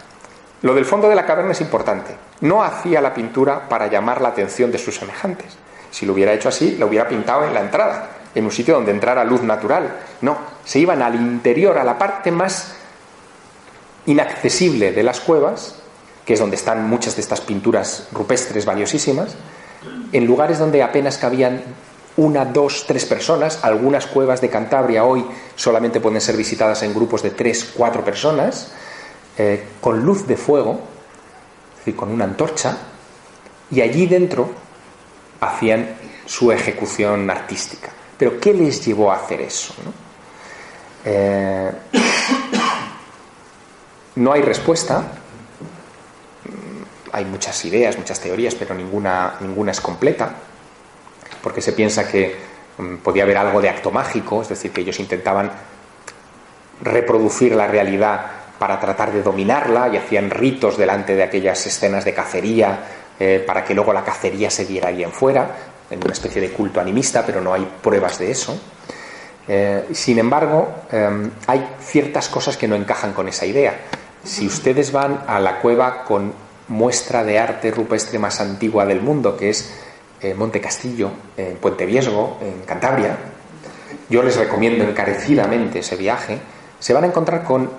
Lo 0.62 0.74
del 0.74 0.84
fondo 0.84 1.08
de 1.08 1.14
la 1.14 1.26
caverna 1.26 1.52
es 1.52 1.60
importante. 1.60 2.14
No 2.40 2.62
hacía 2.62 3.00
la 3.00 3.12
pintura 3.12 3.68
para 3.68 3.88
llamar 3.88 4.20
la 4.20 4.28
atención 4.28 4.70
de 4.70 4.78
sus 4.78 4.96
semejantes 4.96 5.58
si 5.94 6.06
lo 6.06 6.12
hubiera 6.12 6.32
hecho 6.32 6.48
así, 6.48 6.76
lo 6.76 6.88
hubiera 6.88 7.06
pintado 7.06 7.44
en 7.44 7.54
la 7.54 7.60
entrada, 7.60 8.10
en 8.34 8.44
un 8.44 8.50
sitio 8.50 8.74
donde 8.74 8.90
entrara 8.90 9.24
luz 9.24 9.42
natural. 9.42 9.96
No, 10.22 10.36
se 10.64 10.80
iban 10.80 11.02
al 11.02 11.14
interior, 11.14 11.78
a 11.78 11.84
la 11.84 11.96
parte 11.96 12.32
más 12.32 12.74
inaccesible 14.06 14.90
de 14.90 15.04
las 15.04 15.20
cuevas, 15.20 15.76
que 16.26 16.34
es 16.34 16.40
donde 16.40 16.56
están 16.56 16.88
muchas 16.88 17.14
de 17.14 17.22
estas 17.22 17.40
pinturas 17.40 18.08
rupestres 18.10 18.66
valiosísimas, 18.66 19.36
en 20.12 20.26
lugares 20.26 20.58
donde 20.58 20.82
apenas 20.82 21.18
cabían 21.18 21.62
una, 22.16 22.44
dos, 22.44 22.84
tres 22.86 23.04
personas. 23.04 23.60
Algunas 23.62 24.06
cuevas 24.06 24.40
de 24.40 24.50
Cantabria 24.50 25.04
hoy 25.04 25.24
solamente 25.56 26.00
pueden 26.00 26.20
ser 26.20 26.36
visitadas 26.36 26.82
en 26.82 26.94
grupos 26.94 27.22
de 27.22 27.30
tres, 27.30 27.72
cuatro 27.76 28.04
personas, 28.04 28.72
eh, 29.36 29.64
con 29.80 30.04
luz 30.04 30.26
de 30.26 30.36
fuego, 30.36 30.80
es 31.72 31.78
decir, 31.78 31.96
con 31.96 32.10
una 32.10 32.24
antorcha, 32.24 32.76
y 33.70 33.80
allí 33.80 34.06
dentro 34.06 34.50
hacían 35.40 35.96
su 36.26 36.52
ejecución 36.52 37.28
artística. 37.30 37.90
Pero 38.16 38.38
¿qué 38.38 38.54
les 38.54 38.84
llevó 38.84 39.10
a 39.10 39.16
hacer 39.16 39.40
eso? 39.40 39.74
¿no? 39.84 39.92
Eh, 41.04 41.72
hay 44.32 44.42
respuesta. 44.42 45.02
Hay 47.14 47.24
muchas 47.24 47.64
ideas, 47.64 47.96
muchas 47.96 48.18
teorías, 48.18 48.56
pero 48.56 48.74
ninguna, 48.74 49.34
ninguna 49.40 49.70
es 49.70 49.80
completa, 49.80 50.34
porque 51.40 51.60
se 51.60 51.72
piensa 51.72 52.08
que 52.08 52.34
mm, 52.76 52.96
podía 52.96 53.22
haber 53.22 53.36
algo 53.38 53.60
de 53.60 53.68
acto 53.68 53.92
mágico, 53.92 54.42
es 54.42 54.48
decir, 54.48 54.72
que 54.72 54.80
ellos 54.80 54.98
intentaban 54.98 55.52
reproducir 56.82 57.54
la 57.54 57.68
realidad 57.68 58.26
para 58.58 58.80
tratar 58.80 59.12
de 59.12 59.22
dominarla 59.22 59.90
y 59.92 59.96
hacían 59.96 60.28
ritos 60.28 60.76
delante 60.76 61.14
de 61.14 61.22
aquellas 61.22 61.64
escenas 61.64 62.04
de 62.04 62.14
cacería 62.14 62.80
eh, 63.20 63.44
para 63.46 63.64
que 63.64 63.74
luego 63.74 63.92
la 63.92 64.02
cacería 64.02 64.50
se 64.50 64.64
diera 64.64 64.88
ahí 64.88 65.04
en 65.04 65.12
fuera, 65.12 65.48
en 65.88 66.02
una 66.02 66.12
especie 66.12 66.40
de 66.40 66.50
culto 66.50 66.80
animista, 66.80 67.24
pero 67.24 67.40
no 67.40 67.54
hay 67.54 67.64
pruebas 67.80 68.18
de 68.18 68.32
eso. 68.32 68.60
Eh, 69.46 69.86
sin 69.92 70.18
embargo, 70.18 70.82
em, 70.90 71.30
hay 71.46 71.64
ciertas 71.80 72.28
cosas 72.28 72.56
que 72.56 72.66
no 72.66 72.74
encajan 72.74 73.12
con 73.12 73.28
esa 73.28 73.46
idea. 73.46 73.78
Si 74.24 74.46
ustedes 74.46 74.90
van 74.90 75.22
a 75.28 75.38
la 75.38 75.60
cueva 75.60 76.02
con 76.02 76.32
muestra 76.68 77.24
de 77.24 77.38
arte 77.38 77.70
rupestre 77.70 78.18
más 78.18 78.40
antigua 78.40 78.86
del 78.86 79.00
mundo, 79.00 79.36
que 79.36 79.50
es 79.50 79.72
eh, 80.20 80.34
Monte 80.34 80.60
Castillo, 80.60 81.10
en 81.36 81.56
Puente 81.56 81.86
Viesgo, 81.86 82.38
en 82.40 82.62
Cantabria, 82.64 83.16
yo 84.08 84.22
les 84.22 84.36
recomiendo 84.36 84.84
encarecidamente 84.84 85.78
ese 85.78 85.96
viaje, 85.96 86.38
se 86.78 86.92
van 86.92 87.04
a 87.04 87.06
encontrar 87.06 87.44
con 87.44 87.70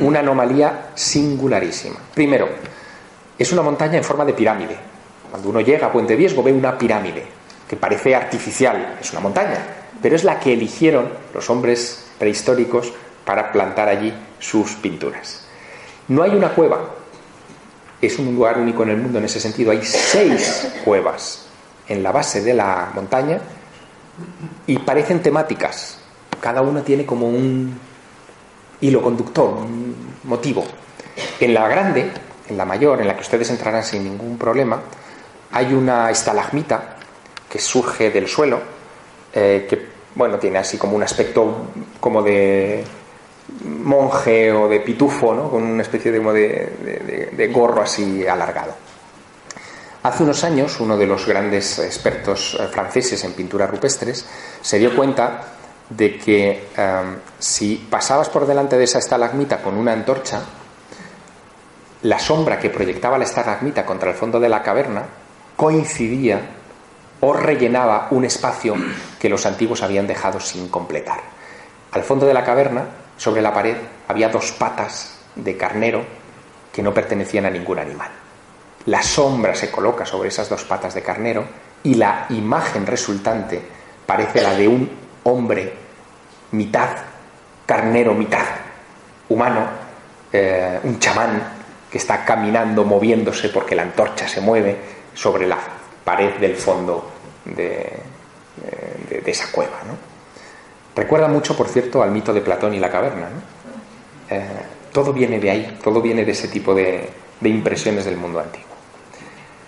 una 0.00 0.20
anomalía 0.20 0.90
singularísima. 0.94 1.96
Primero, 2.14 2.48
es 3.38 3.52
una 3.52 3.62
montaña 3.62 3.98
en 3.98 4.04
forma 4.04 4.24
de 4.24 4.34
pirámide. 4.34 4.76
Cuando 5.30 5.48
uno 5.48 5.60
llega 5.60 5.88
a 5.88 5.92
Puente 5.92 6.16
Viesgo 6.16 6.42
ve 6.42 6.52
una 6.52 6.78
pirámide 6.78 7.24
que 7.68 7.76
parece 7.76 8.14
artificial, 8.14 8.98
es 9.00 9.10
una 9.12 9.20
montaña, 9.20 9.58
pero 10.00 10.16
es 10.16 10.24
la 10.24 10.38
que 10.38 10.52
eligieron 10.52 11.08
los 11.32 11.48
hombres 11.50 12.06
prehistóricos 12.18 12.92
para 13.24 13.50
plantar 13.50 13.88
allí 13.88 14.12
sus 14.38 14.72
pinturas. 14.74 15.46
No 16.08 16.22
hay 16.22 16.32
una 16.32 16.50
cueva, 16.50 16.90
es 18.00 18.18
un 18.18 18.34
lugar 18.34 18.58
único 18.58 18.82
en 18.82 18.90
el 18.90 18.96
mundo 18.98 19.18
en 19.18 19.24
ese 19.24 19.40
sentido. 19.40 19.70
Hay 19.70 19.82
seis 19.82 20.72
cuevas 20.84 21.46
en 21.88 22.02
la 22.02 22.12
base 22.12 22.42
de 22.42 22.54
la 22.54 22.90
montaña 22.94 23.40
y 24.66 24.78
parecen 24.78 25.22
temáticas. 25.22 25.98
Cada 26.40 26.62
una 26.62 26.82
tiene 26.82 27.06
como 27.06 27.28
un 27.28 27.78
hilo 28.80 29.02
conductor, 29.02 29.54
un 29.54 30.14
motivo. 30.24 30.64
En 31.40 31.54
la 31.54 31.68
grande, 31.68 32.10
en 32.48 32.56
la 32.56 32.64
mayor, 32.64 33.00
en 33.00 33.08
la 33.08 33.14
que 33.14 33.22
ustedes 33.22 33.50
entrarán 33.50 33.82
sin 33.82 34.04
ningún 34.04 34.36
problema, 34.36 34.80
hay 35.52 35.72
una 35.72 36.10
estalagmita 36.10 36.96
que 37.48 37.58
surge 37.58 38.10
del 38.10 38.28
suelo, 38.28 38.60
eh, 39.32 39.66
que 39.68 39.94
bueno, 40.14 40.38
tiene 40.38 40.58
así 40.58 40.76
como 40.76 40.96
un 40.96 41.02
aspecto 41.02 41.70
como 42.00 42.22
de 42.22 42.84
monje 43.64 44.52
o 44.52 44.68
de 44.68 44.80
pitufo, 44.80 45.34
¿no? 45.34 45.50
con 45.50 45.62
una 45.62 45.82
especie 45.82 46.10
de, 46.10 47.30
de, 47.32 47.46
gorro 47.48 47.82
así 47.82 48.26
alargado. 48.26 48.74
Hace 50.02 50.22
unos 50.22 50.44
años, 50.44 50.80
uno 50.80 50.96
de 50.96 51.06
los 51.06 51.26
grandes 51.26 51.78
expertos 51.78 52.56
eh, 52.58 52.66
franceses 52.68 53.24
en 53.24 53.32
pinturas 53.32 53.70
rupestres 53.70 54.26
se 54.60 54.78
dio 54.78 54.94
cuenta 54.94 55.42
de 55.88 56.18
que 56.18 56.68
em, 56.76 57.16
si 57.38 57.76
pasabas 57.88 58.28
por 58.28 58.46
delante 58.46 58.76
de 58.76 58.84
esa 58.84 58.98
estalagmita 58.98 59.62
con 59.62 59.76
una 59.76 59.92
antorcha, 59.92 60.42
la 62.02 62.18
sombra 62.18 62.58
que 62.58 62.70
proyectaba 62.70 63.18
la 63.18 63.24
estalagmita 63.24 63.86
contra 63.86 64.10
el 64.10 64.16
fondo 64.16 64.40
de 64.40 64.48
la 64.48 64.62
caverna 64.62 65.04
coincidía 65.56 66.40
o 67.20 67.32
rellenaba 67.32 68.08
un 68.10 68.24
espacio 68.24 68.74
que 69.18 69.30
los 69.30 69.46
antiguos 69.46 69.82
habían 69.82 70.06
dejado 70.06 70.40
sin 70.40 70.68
completar. 70.68 71.20
Al 71.92 72.02
fondo 72.02 72.26
de 72.26 72.34
la 72.34 72.44
caverna, 72.44 72.86
sobre 73.16 73.42
la 73.42 73.52
pared, 73.52 73.76
había 74.08 74.28
dos 74.28 74.52
patas 74.52 75.18
de 75.34 75.56
carnero 75.56 76.04
que 76.72 76.82
no 76.82 76.92
pertenecían 76.92 77.46
a 77.46 77.50
ningún 77.50 77.78
animal. 77.78 78.10
La 78.86 79.02
sombra 79.02 79.54
se 79.54 79.70
coloca 79.70 80.04
sobre 80.04 80.28
esas 80.28 80.48
dos 80.48 80.64
patas 80.64 80.94
de 80.94 81.02
carnero 81.02 81.44
y 81.82 81.94
la 81.94 82.26
imagen 82.30 82.86
resultante 82.86 83.62
parece 84.06 84.42
la 84.42 84.54
de 84.54 84.68
un 84.68 84.90
hombre 85.22 85.72
mitad 86.50 86.90
carnero, 87.66 88.14
mitad 88.14 88.44
humano, 89.28 89.66
eh, 90.32 90.80
un 90.82 90.98
chamán 90.98 91.42
que 91.90 91.98
está 91.98 92.24
caminando, 92.24 92.84
moviéndose 92.84 93.48
porque 93.48 93.74
la 93.74 93.82
antorcha 93.82 94.28
se 94.28 94.40
mueve 94.40 94.76
sobre 95.14 95.46
la 95.46 95.58
pared 96.04 96.34
del 96.34 96.56
fondo 96.56 97.10
de, 97.44 98.02
esa 99.24 99.50
cueva. 99.50 99.78
Recuerda 100.96 101.28
mucho, 101.28 101.56
por 101.56 101.68
cierto, 101.68 102.02
al 102.02 102.10
mito 102.10 102.32
de 102.32 102.40
Platón 102.40 102.74
y 102.74 102.78
la 102.78 102.90
caverna. 102.90 103.28
Eh, 104.30 104.46
todo 104.92 105.12
viene 105.12 105.40
de 105.40 105.50
ahí, 105.50 105.78
todo 105.82 106.00
viene 106.00 106.24
de 106.24 106.32
ese 106.32 106.48
tipo 106.48 106.74
de, 106.74 107.10
impresiones 107.42 108.04
del 108.04 108.16
mundo 108.16 108.38
antiguo. 108.38 108.68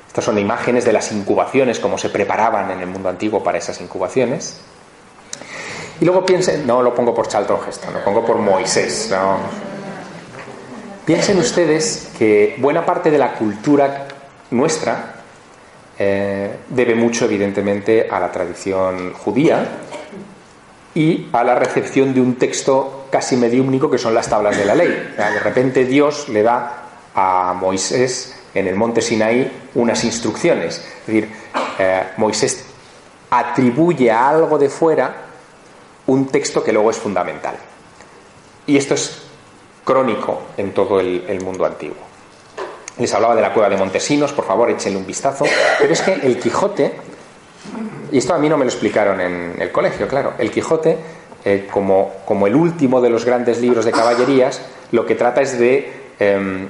Estas 0.07 0.25
son 0.25 0.39
imágenes 0.39 0.85
de 0.85 0.93
las 0.93 1.11
incubaciones, 1.13 1.81
cómo 1.81 1.99
se 1.99 2.09
preparaban 2.09 2.71
en 2.71 2.81
el 2.81 2.87
mundo 2.87 3.09
antiguo 3.09 3.43
para 3.43 3.59
esas 3.59 3.81
incubaciones. 3.81 4.61
Y 6.01 6.05
luego 6.05 6.25
piensen, 6.25 6.67
no 6.67 6.81
lo 6.81 6.95
pongo 6.95 7.13
por 7.13 7.27
Charlton 7.27 7.59
Heston, 7.69 7.93
lo 7.93 8.05
pongo 8.05 8.25
por 8.25 8.39
Moisés. 8.39 9.13
Piensen 11.05 11.39
ustedes 11.39 12.13
que 12.17 12.55
buena 12.59 12.87
parte 12.87 13.11
de 13.11 13.19
la 13.19 13.35
cultura 13.35 14.07
nuestra 14.51 15.17
eh, 15.99 16.57
debe 16.69 16.95
mucho, 16.95 17.25
evidentemente, 17.25 18.07
a 18.09 18.21
la 18.21 18.31
tradición 18.31 19.13
judía 19.15 19.86
y 20.97 21.29
a 21.33 21.45
la 21.45 21.55
recepción 21.55 22.15
de 22.15 22.23
un 22.23 22.37
texto 22.37 23.07
casi 23.11 23.37
mediúmnico 23.37 23.91
que 23.91 23.99
son 23.99 24.15
las 24.15 24.29
tablas 24.29 24.57
de 24.57 24.65
la 24.65 24.75
ley. 24.75 24.89
de 25.17 25.41
repente 25.41 25.85
Dios 25.85 26.29
le 26.31 26.43
da 26.43 26.85
a 27.15 27.55
Moisés 27.55 28.35
en 28.55 28.67
el 28.67 28.75
monte 28.75 29.03
Sinaí 29.03 29.69
unas 29.75 30.03
instrucciones. 30.05 30.79
Es 31.01 31.07
decir, 31.07 31.31
eh, 31.79 32.03
Moisés 32.17 32.65
atribuye 33.29 34.11
a 34.11 34.31
algo 34.31 34.57
de 34.59 34.71
fuera 34.71 35.15
un 36.07 36.29
texto 36.29 36.65
que 36.65 36.73
luego 36.73 36.91
es 36.91 36.97
fundamental. 36.97 37.57
Y 38.67 38.79
esto 38.79 38.95
es 38.95 39.23
crónico 39.85 40.45
en 40.57 40.73
todo 40.73 40.99
el 40.99 41.41
mundo 41.45 41.67
antiguo. 41.67 42.07
Les 42.99 43.13
hablaba 43.13 43.35
de 43.35 43.43
la 43.43 43.53
cueva 43.53 43.69
de 43.69 43.77
Montesinos, 43.77 44.33
por 44.33 44.47
favor, 44.47 44.71
échenle 44.71 44.99
un 44.99 45.07
vistazo. 45.07 45.45
Pero 45.79 45.93
es 45.93 46.01
que 46.01 46.15
el 46.15 46.39
Quijote, 46.39 46.95
y 48.13 48.19
esto 48.19 48.35
a 48.35 48.39
mí 48.39 48.49
no 48.49 48.57
me 48.57 48.65
lo 48.65 48.71
explicaron 48.71 49.21
en 49.21 49.55
el 49.59 49.73
colegio, 49.73 50.09
claro, 50.09 50.35
el 50.39 50.51
Quijote, 50.51 50.97
eh, 51.45 51.67
como, 51.71 52.13
como, 52.25 52.47
el 52.47 52.55
último 52.55 53.01
de 53.01 53.11
los 53.11 53.25
grandes 53.25 53.61
libros 53.61 53.85
de 53.85 53.93
caballerías, 53.93 54.61
lo 54.93 55.07
que 55.07 55.15
trata 55.15 55.43
es 55.43 55.59
de 55.59 55.93
em, 56.19 56.69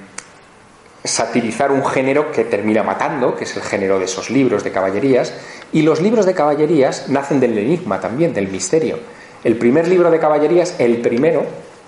satirizar 1.02 1.72
un 1.72 1.84
género 1.84 2.30
que 2.30 2.44
termina 2.44 2.82
matando, 2.82 3.36
que 3.36 3.44
es 3.44 3.56
el 3.56 3.62
género 3.62 3.98
de 3.98 4.04
esos 4.04 4.30
libros 4.30 4.64
de 4.64 4.72
caballerías, 4.72 5.32
y 5.72 5.82
los 5.82 6.00
libros 6.00 6.26
de 6.26 6.34
caballerías 6.34 7.08
nacen 7.08 7.40
del 7.40 7.56
enigma 7.56 8.00
también, 8.00 8.34
del 8.34 8.48
misterio. 8.48 8.98
El 9.44 9.56
primer 9.56 9.88
libro 9.88 10.10
de 10.10 10.18
caballerías, 10.18 10.74
el 10.78 10.98
primero, 10.98 11.44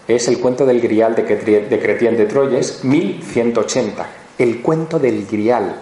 es 0.07 0.29
el 0.29 0.39
cuento 0.39 0.65
del 0.65 0.81
Grial 0.81 1.15
de, 1.15 1.25
Cretien 1.25 2.17
de 2.17 2.25
Troyes, 2.27 2.85
1180 2.85 4.07
el 4.39 4.63
cuento 4.63 4.99
del 4.99 5.27
Grial. 5.27 5.77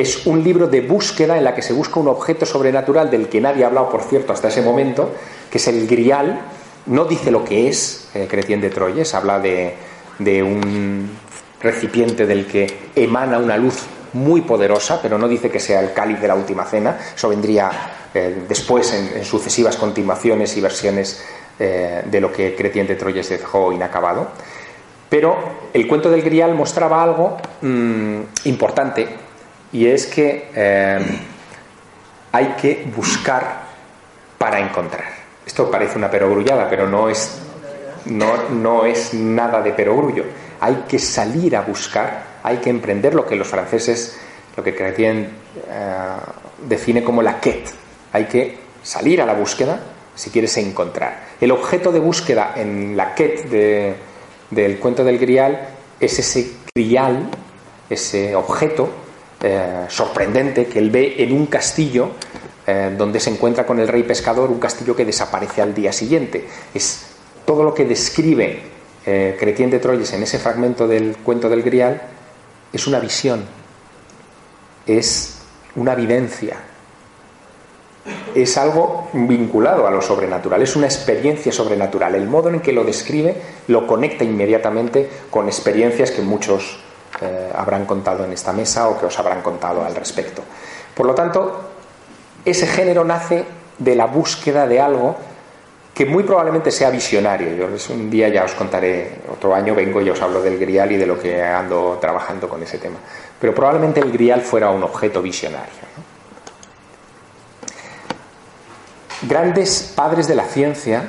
Es 0.00 0.24
un 0.24 0.42
libro 0.42 0.66
de 0.66 0.80
búsqueda 0.80 1.36
en 1.36 1.44
la 1.44 1.54
que 1.54 1.60
se 1.60 1.74
busca 1.74 2.00
un 2.00 2.08
objeto 2.08 2.46
sobrenatural 2.46 3.10
del 3.10 3.28
que 3.28 3.38
nadie 3.38 3.64
ha 3.64 3.66
hablado, 3.66 3.90
por 3.90 4.00
cierto, 4.00 4.32
hasta 4.32 4.48
ese 4.48 4.62
momento, 4.62 5.12
que 5.50 5.58
es 5.58 5.68
el 5.68 5.86
Grial. 5.86 6.40
No 6.86 7.04
dice 7.04 7.30
lo 7.30 7.44
que 7.44 7.68
es 7.68 8.08
eh, 8.14 8.26
Cretien 8.26 8.62
de 8.62 8.70
Troyes, 8.70 9.14
habla 9.14 9.38
de, 9.38 9.74
un 10.42 11.06
recipiente 11.60 12.24
del 12.24 12.46
que 12.46 12.88
emana 12.96 13.36
una 13.36 13.58
luz 13.58 13.84
muy 14.14 14.40
poderosa, 14.40 15.02
pero 15.02 15.18
no 15.18 15.28
dice 15.28 15.50
que 15.50 15.60
sea 15.60 15.80
el 15.80 15.92
cáliz 15.92 16.18
de 16.18 16.28
la 16.28 16.34
última 16.34 16.64
cena. 16.64 16.96
Eso 17.14 17.28
vendría 17.28 17.70
eh, 18.14 18.44
después 18.48 18.94
en, 18.94 19.22
sucesivas 19.22 19.76
continuaciones 19.76 20.56
y 20.56 20.62
versiones 20.62 21.22
eh, 21.58 22.04
de 22.06 22.20
lo 22.22 22.32
que 22.32 22.56
Cretien 22.56 22.86
de 22.86 22.94
Troyes 22.94 23.28
dejó 23.28 23.70
inacabado. 23.70 24.28
Pero 25.10 25.36
el 25.74 25.86
cuento 25.86 26.10
del 26.10 26.22
Grial 26.22 26.54
mostraba 26.54 27.02
algo 27.02 27.36
mm, 27.60 28.20
importante 28.44 29.28
y 29.72 29.86
es 29.86 30.06
que 30.06 30.48
eh, 30.54 30.98
hay 32.32 32.46
que 32.60 32.86
buscar 32.94 33.62
para 34.38 34.58
encontrar. 34.58 35.04
Esto 35.46 35.70
parece 35.70 35.98
una 35.98 36.10
perogrullada, 36.10 36.68
pero 36.68 36.88
no 36.88 37.08
es, 37.08 37.38
no, 38.06 38.84
es 38.84 39.14
nada 39.14 39.60
de 39.62 39.72
perogrullo. 39.72 40.24
Hay 40.60 40.84
que 40.88 40.98
salir 40.98 41.56
a 41.56 41.62
buscar, 41.62 42.24
hay 42.42 42.58
que 42.58 42.70
emprender 42.70 43.14
lo 43.14 43.26
que 43.26 43.36
los 43.36 43.48
franceses, 43.48 44.18
lo 44.56 44.62
que 44.62 44.74
Chrétien 44.74 45.28
eh, 45.68 46.06
define 46.66 47.02
como 47.02 47.22
la 47.22 47.40
quête. 47.40 47.70
Hay 48.12 48.24
que 48.26 48.58
salir 48.82 49.22
a 49.22 49.26
la 49.26 49.34
búsqueda 49.34 49.80
si 50.14 50.30
quieres 50.30 50.56
encontrar. 50.56 51.30
El 51.40 51.52
objeto 51.52 51.92
de 51.92 52.00
búsqueda 52.00 52.54
en 52.56 52.96
la 52.96 53.14
quête 53.14 53.48
de, 53.48 53.94
del 54.50 54.78
cuento 54.78 55.04
del 55.04 55.18
grial 55.18 55.68
es 55.98 56.18
ese 56.18 56.50
grial, 56.74 57.28
ese 57.88 58.34
objeto 58.34 58.90
eh, 59.42 59.86
sorprendente 59.88 60.66
que 60.66 60.78
él 60.78 60.90
ve 60.90 61.14
en 61.18 61.32
un 61.32 61.46
castillo 61.46 62.10
eh, 62.66 62.94
donde 62.96 63.18
se 63.20 63.30
encuentra 63.30 63.64
con 63.64 63.80
el 63.80 63.88
rey 63.88 64.02
pescador, 64.02 64.50
un 64.50 64.60
castillo 64.60 64.94
que 64.94 65.06
desaparece 65.06 65.62
al 65.62 65.72
día 65.72 65.92
siguiente. 65.92 66.46
Es 66.74 67.06
todo 67.46 67.64
lo 67.64 67.72
que 67.72 67.86
describe 67.86 68.60
eh, 69.06 69.36
Cretien 69.40 69.70
de 69.70 69.78
Troyes 69.78 70.12
en 70.12 70.22
ese 70.22 70.38
fragmento 70.38 70.86
del 70.86 71.16
cuento 71.16 71.48
del 71.48 71.62
grial, 71.62 72.02
es 72.70 72.86
una 72.86 73.00
visión, 73.00 73.44
es 74.86 75.38
una 75.74 75.94
vivencia. 75.94 76.56
es 78.34 78.56
algo 78.58 79.08
vinculado 79.12 79.86
a 79.86 79.90
lo 79.90 80.02
sobrenatural, 80.02 80.62
es 80.62 80.76
una 80.76 80.86
experiencia 80.86 81.50
sobrenatural. 81.50 82.14
El 82.14 82.26
modo 82.28 82.50
en 82.50 82.60
que 82.60 82.72
lo 82.72 82.84
describe 82.84 83.36
lo 83.68 83.86
conecta 83.86 84.22
inmediatamente 84.22 85.08
con 85.30 85.46
experiencias 85.46 86.10
que 86.10 86.22
muchos 86.22 86.78
eh, 87.20 87.52
habrán 87.54 87.84
contado 87.84 88.24
en 88.24 88.32
esta 88.32 88.52
mesa 88.52 88.88
o 88.88 88.98
que 88.98 89.06
os 89.06 89.18
habrán 89.18 89.42
contado 89.42 89.84
al 89.84 89.94
respecto. 89.94 90.42
Por 90.94 91.06
lo 91.06 91.14
tanto, 91.14 91.60
ese 92.44 92.66
género 92.66 93.04
nace 93.04 93.44
de 93.78 93.94
la 93.94 94.06
búsqueda 94.06 94.66
de 94.66 94.80
algo 94.80 95.16
que 95.94 96.06
muy 96.06 96.22
probablemente 96.22 96.70
sea 96.70 96.88
visionario. 96.90 97.54
Yo 97.54 97.94
un 97.94 98.08
día 98.08 98.28
ya 98.28 98.44
os 98.44 98.52
contaré, 98.52 99.20
otro 99.30 99.54
año 99.54 99.74
vengo 99.74 100.00
y 100.00 100.08
os 100.08 100.22
hablo 100.22 100.40
del 100.40 100.58
grial 100.58 100.92
y 100.92 100.96
de 100.96 101.06
lo 101.06 101.18
que 101.18 101.42
ando 101.42 101.98
trabajando 102.00 102.48
con 102.48 102.62
ese 102.62 102.78
tema. 102.78 102.96
Pero 103.38 103.54
probablemente 103.54 104.00
el 104.00 104.10
grial 104.10 104.40
fuera 104.40 104.70
un 104.70 104.82
objeto 104.82 105.20
visionario. 105.20 105.90
Grandes 109.22 109.92
padres 109.94 110.26
de 110.26 110.34
la 110.34 110.44
ciencia, 110.44 111.02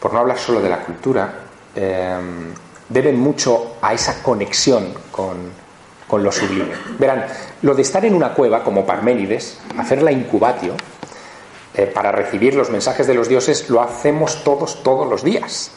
por 0.00 0.14
no 0.14 0.20
hablar 0.20 0.38
solo 0.38 0.62
de 0.62 0.68
la 0.70 0.78
cultura, 0.78 1.34
eh, 1.74 2.16
deben 2.88 3.18
mucho 3.18 3.76
a 3.82 3.94
esa 3.94 4.22
conexión 4.22 4.94
con, 5.10 5.50
con 6.06 6.22
lo 6.22 6.32
sublime. 6.32 6.74
Verán, 6.98 7.26
lo 7.62 7.74
de 7.74 7.82
estar 7.82 8.04
en 8.04 8.14
una 8.14 8.34
cueva 8.34 8.64
como 8.64 8.86
Parménides, 8.86 9.58
hacer 9.76 10.02
la 10.02 10.12
incubatio, 10.12 10.74
eh, 11.74 11.86
para 11.86 12.10
recibir 12.10 12.54
los 12.54 12.70
mensajes 12.70 13.06
de 13.06 13.14
los 13.14 13.28
dioses, 13.28 13.70
lo 13.70 13.80
hacemos 13.80 14.42
todos, 14.42 14.82
todos 14.82 15.08
los 15.08 15.22
días. 15.22 15.70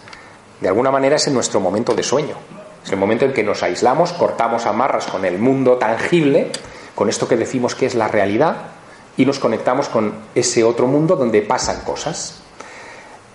De 0.60 0.68
alguna 0.68 0.90
manera 0.90 1.18
es 1.18 1.28
en 1.28 1.34
nuestro 1.34 1.60
momento 1.60 1.94
de 1.94 2.02
sueño. 2.02 2.36
Es 2.84 2.92
el 2.92 2.98
momento 2.98 3.26
en 3.26 3.34
que 3.34 3.44
nos 3.44 3.62
aislamos, 3.62 4.14
cortamos 4.14 4.66
amarras 4.66 5.06
con 5.06 5.26
el 5.26 5.38
mundo 5.38 5.78
tangible, 5.78 6.52
con 6.96 7.10
esto 7.10 7.28
que 7.28 7.38
decimos 7.38 7.76
que 7.76 7.86
es 7.86 7.94
la 7.94 8.08
realidad, 8.08 8.58
y 9.18 9.26
nos 9.26 9.38
conectamos 9.38 9.90
con 9.90 10.14
ese 10.34 10.64
otro 10.64 10.88
mundo 10.88 11.16
donde 11.16 11.44
pasan 11.44 11.82
cosas. 11.82 12.42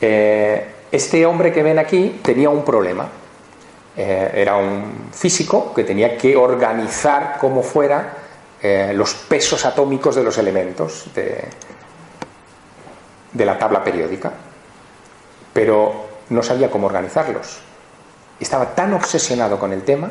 Eh, 0.01 0.66
este 0.91 1.24
hombre 1.27 1.53
que 1.53 1.62
ven 1.62 1.79
aquí 1.79 2.18
tenía 2.22 2.51
un 2.51 2.64
problema. 2.64 3.09
Eh, 3.97 4.30
era 4.34 4.57
un 4.57 5.09
físico 5.12 5.72
que 5.74 5.82
tenía 5.82 6.18
que 6.18 6.36
organizar 6.36 7.38
como 7.40 7.62
fuera 7.62 8.12
eh, 8.61 8.92
los 8.94 9.14
pesos 9.14 9.64
atómicos 9.64 10.14
de 10.14 10.22
los 10.22 10.36
elementos 10.36 11.07
de, 11.14 11.44
de 13.32 13.44
la 13.47 13.59
tabla 13.59 13.82
periódica, 13.82 14.32
pero 15.53 16.07
no 16.28 16.42
sabía 16.42 16.70
cómo 16.70 16.88
organizarlos. 16.88 17.59
Estaba 18.38 18.74
tan 18.74 18.92
obsesionado 18.92 19.59
con 19.59 19.72
el 19.72 19.82
tema 19.82 20.11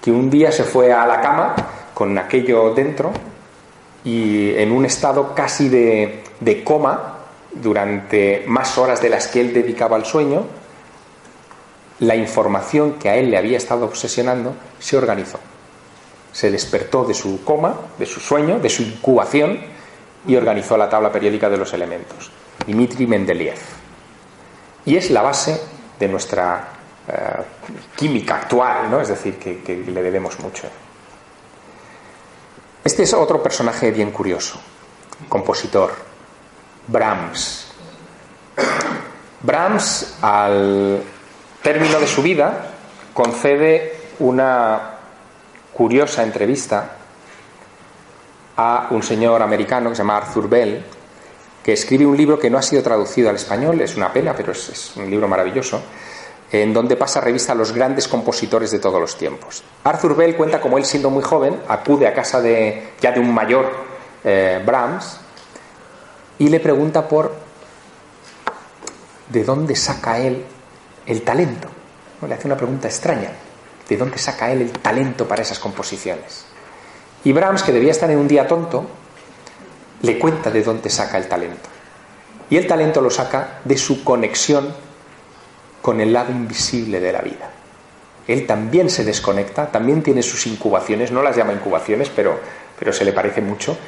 que 0.00 0.10
un 0.10 0.30
día 0.30 0.50
se 0.50 0.64
fue 0.64 0.92
a 0.92 1.06
la 1.06 1.20
cama 1.20 1.54
con 1.92 2.16
aquello 2.16 2.72
dentro 2.72 3.10
y 4.04 4.54
en 4.54 4.72
un 4.72 4.86
estado 4.86 5.34
casi 5.34 5.68
de, 5.68 6.22
de 6.40 6.64
coma 6.64 7.18
durante 7.52 8.44
más 8.46 8.78
horas 8.78 9.02
de 9.02 9.10
las 9.10 9.28
que 9.28 9.40
él 9.40 9.52
dedicaba 9.52 9.96
al 9.96 10.06
sueño, 10.06 10.44
la 12.00 12.14
información 12.14 12.94
que 12.94 13.08
a 13.08 13.16
él 13.16 13.30
le 13.30 13.38
había 13.38 13.56
estado 13.56 13.84
obsesionando 13.84 14.54
se 14.78 14.96
organizó. 14.96 15.40
Se 16.32 16.50
despertó 16.50 17.04
de 17.04 17.14
su 17.14 17.44
coma, 17.44 17.74
de 17.98 18.06
su 18.06 18.20
sueño, 18.20 18.60
de 18.60 18.68
su 18.68 18.82
incubación 18.82 19.58
y 20.26 20.36
organizó 20.36 20.76
la 20.76 20.88
tabla 20.88 21.10
periódica 21.10 21.48
de 21.48 21.56
los 21.56 21.72
elementos. 21.72 22.30
Dmitri 22.66 23.06
Mendeleev. 23.06 23.58
Y 24.84 24.96
es 24.96 25.10
la 25.10 25.22
base 25.22 25.60
de 25.98 26.08
nuestra 26.08 26.68
eh, 27.08 27.12
química 27.96 28.36
actual, 28.36 28.90
¿no? 28.90 29.00
es 29.00 29.08
decir, 29.08 29.38
que, 29.38 29.62
que 29.62 29.76
le 29.76 30.02
debemos 30.02 30.38
mucho. 30.40 30.68
Este 32.84 33.02
es 33.02 33.12
otro 33.12 33.42
personaje 33.42 33.90
bien 33.90 34.12
curioso, 34.12 34.60
compositor, 35.28 35.92
Brahms. 36.86 37.66
Brahms, 39.42 40.16
al 40.22 41.02
término 41.62 41.98
de 42.00 42.06
su 42.06 42.22
vida, 42.22 42.72
concede 43.12 43.96
una 44.20 44.98
curiosa 45.72 46.22
entrevista 46.22 46.90
a 48.56 48.88
un 48.90 49.02
señor 49.02 49.42
americano 49.42 49.90
que 49.90 49.96
se 49.96 50.02
llama 50.02 50.16
Arthur 50.16 50.48
Bell, 50.48 50.84
que 51.62 51.72
escribe 51.72 52.06
un 52.06 52.16
libro 52.16 52.38
que 52.38 52.50
no 52.50 52.58
ha 52.58 52.62
sido 52.62 52.82
traducido 52.82 53.30
al 53.30 53.36
español, 53.36 53.80
es 53.80 53.96
una 53.96 54.12
pena, 54.12 54.34
pero 54.36 54.52
es, 54.52 54.92
un 54.96 55.08
libro 55.08 55.28
maravilloso, 55.28 55.80
en 56.50 56.72
donde 56.72 56.96
pasa 56.96 57.20
revista 57.20 57.52
a 57.52 57.54
los 57.54 57.72
grandes 57.72 58.08
compositores 58.08 58.70
de 58.70 58.78
todos 58.78 59.00
los 59.00 59.16
tiempos. 59.16 59.62
Arthur 59.84 60.16
Bell 60.16 60.36
cuenta 60.36 60.60
como 60.60 60.78
él 60.78 60.84
siendo 60.84 61.10
muy 61.10 61.22
joven 61.22 61.60
acude 61.68 62.06
a 62.06 62.14
casa 62.14 62.40
de 62.40 62.94
ya 63.00 63.12
de 63.12 63.20
un 63.20 63.32
mayor 63.32 63.70
eh, 64.24 64.60
Brahms 64.64 65.20
y 66.38 66.48
le 66.48 66.58
pregunta 66.58 67.06
por 67.06 67.34
de 69.28 69.44
dónde 69.44 69.76
saca 69.76 70.18
él 70.18 70.44
el 71.08 71.22
talento. 71.22 71.68
Le 72.26 72.34
hace 72.34 72.46
una 72.46 72.56
pregunta 72.56 72.86
extraña. 72.86 73.30
¿De 73.88 73.96
dónde 73.96 74.18
saca 74.18 74.52
él 74.52 74.60
el 74.60 74.70
talento 74.70 75.26
para 75.26 75.42
esas 75.42 75.58
composiciones? 75.58 76.44
Y 77.24 77.32
Brahms, 77.32 77.62
que 77.62 77.72
debía 77.72 77.90
estar 77.90 78.10
en 78.10 78.18
un 78.18 78.28
día 78.28 78.46
tonto, 78.46 78.86
le 80.02 80.18
cuenta 80.18 80.50
de 80.50 80.62
dónde 80.62 80.90
saca 80.90 81.16
el 81.16 81.26
talento. 81.26 81.68
Y 82.50 82.56
el 82.56 82.66
talento 82.66 83.00
lo 83.00 83.10
saca 83.10 83.60
de 83.64 83.78
su 83.78 84.04
conexión 84.04 84.74
con 85.80 86.00
el 86.00 86.12
lado 86.12 86.30
invisible 86.32 87.00
de 87.00 87.12
la 87.12 87.22
vida. 87.22 87.50
Él 88.26 88.46
también 88.46 88.90
se 88.90 89.04
desconecta, 89.04 89.70
también 89.72 90.02
tiene 90.02 90.22
sus 90.22 90.46
incubaciones, 90.46 91.10
no 91.10 91.22
las 91.22 91.36
llama 91.36 91.54
incubaciones, 91.54 92.10
pero, 92.14 92.38
pero 92.78 92.92
se 92.92 93.06
le 93.06 93.12
parece 93.12 93.40
mucho. 93.40 93.78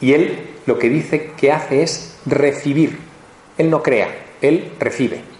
Y 0.00 0.14
él 0.14 0.56
lo 0.66 0.78
que 0.78 0.88
dice 0.88 1.32
que 1.36 1.52
hace 1.52 1.82
es 1.82 2.16
recibir. 2.26 2.98
Él 3.56 3.70
no 3.70 3.82
crea, 3.82 4.08
él 4.40 4.72
recibe. 4.80 5.33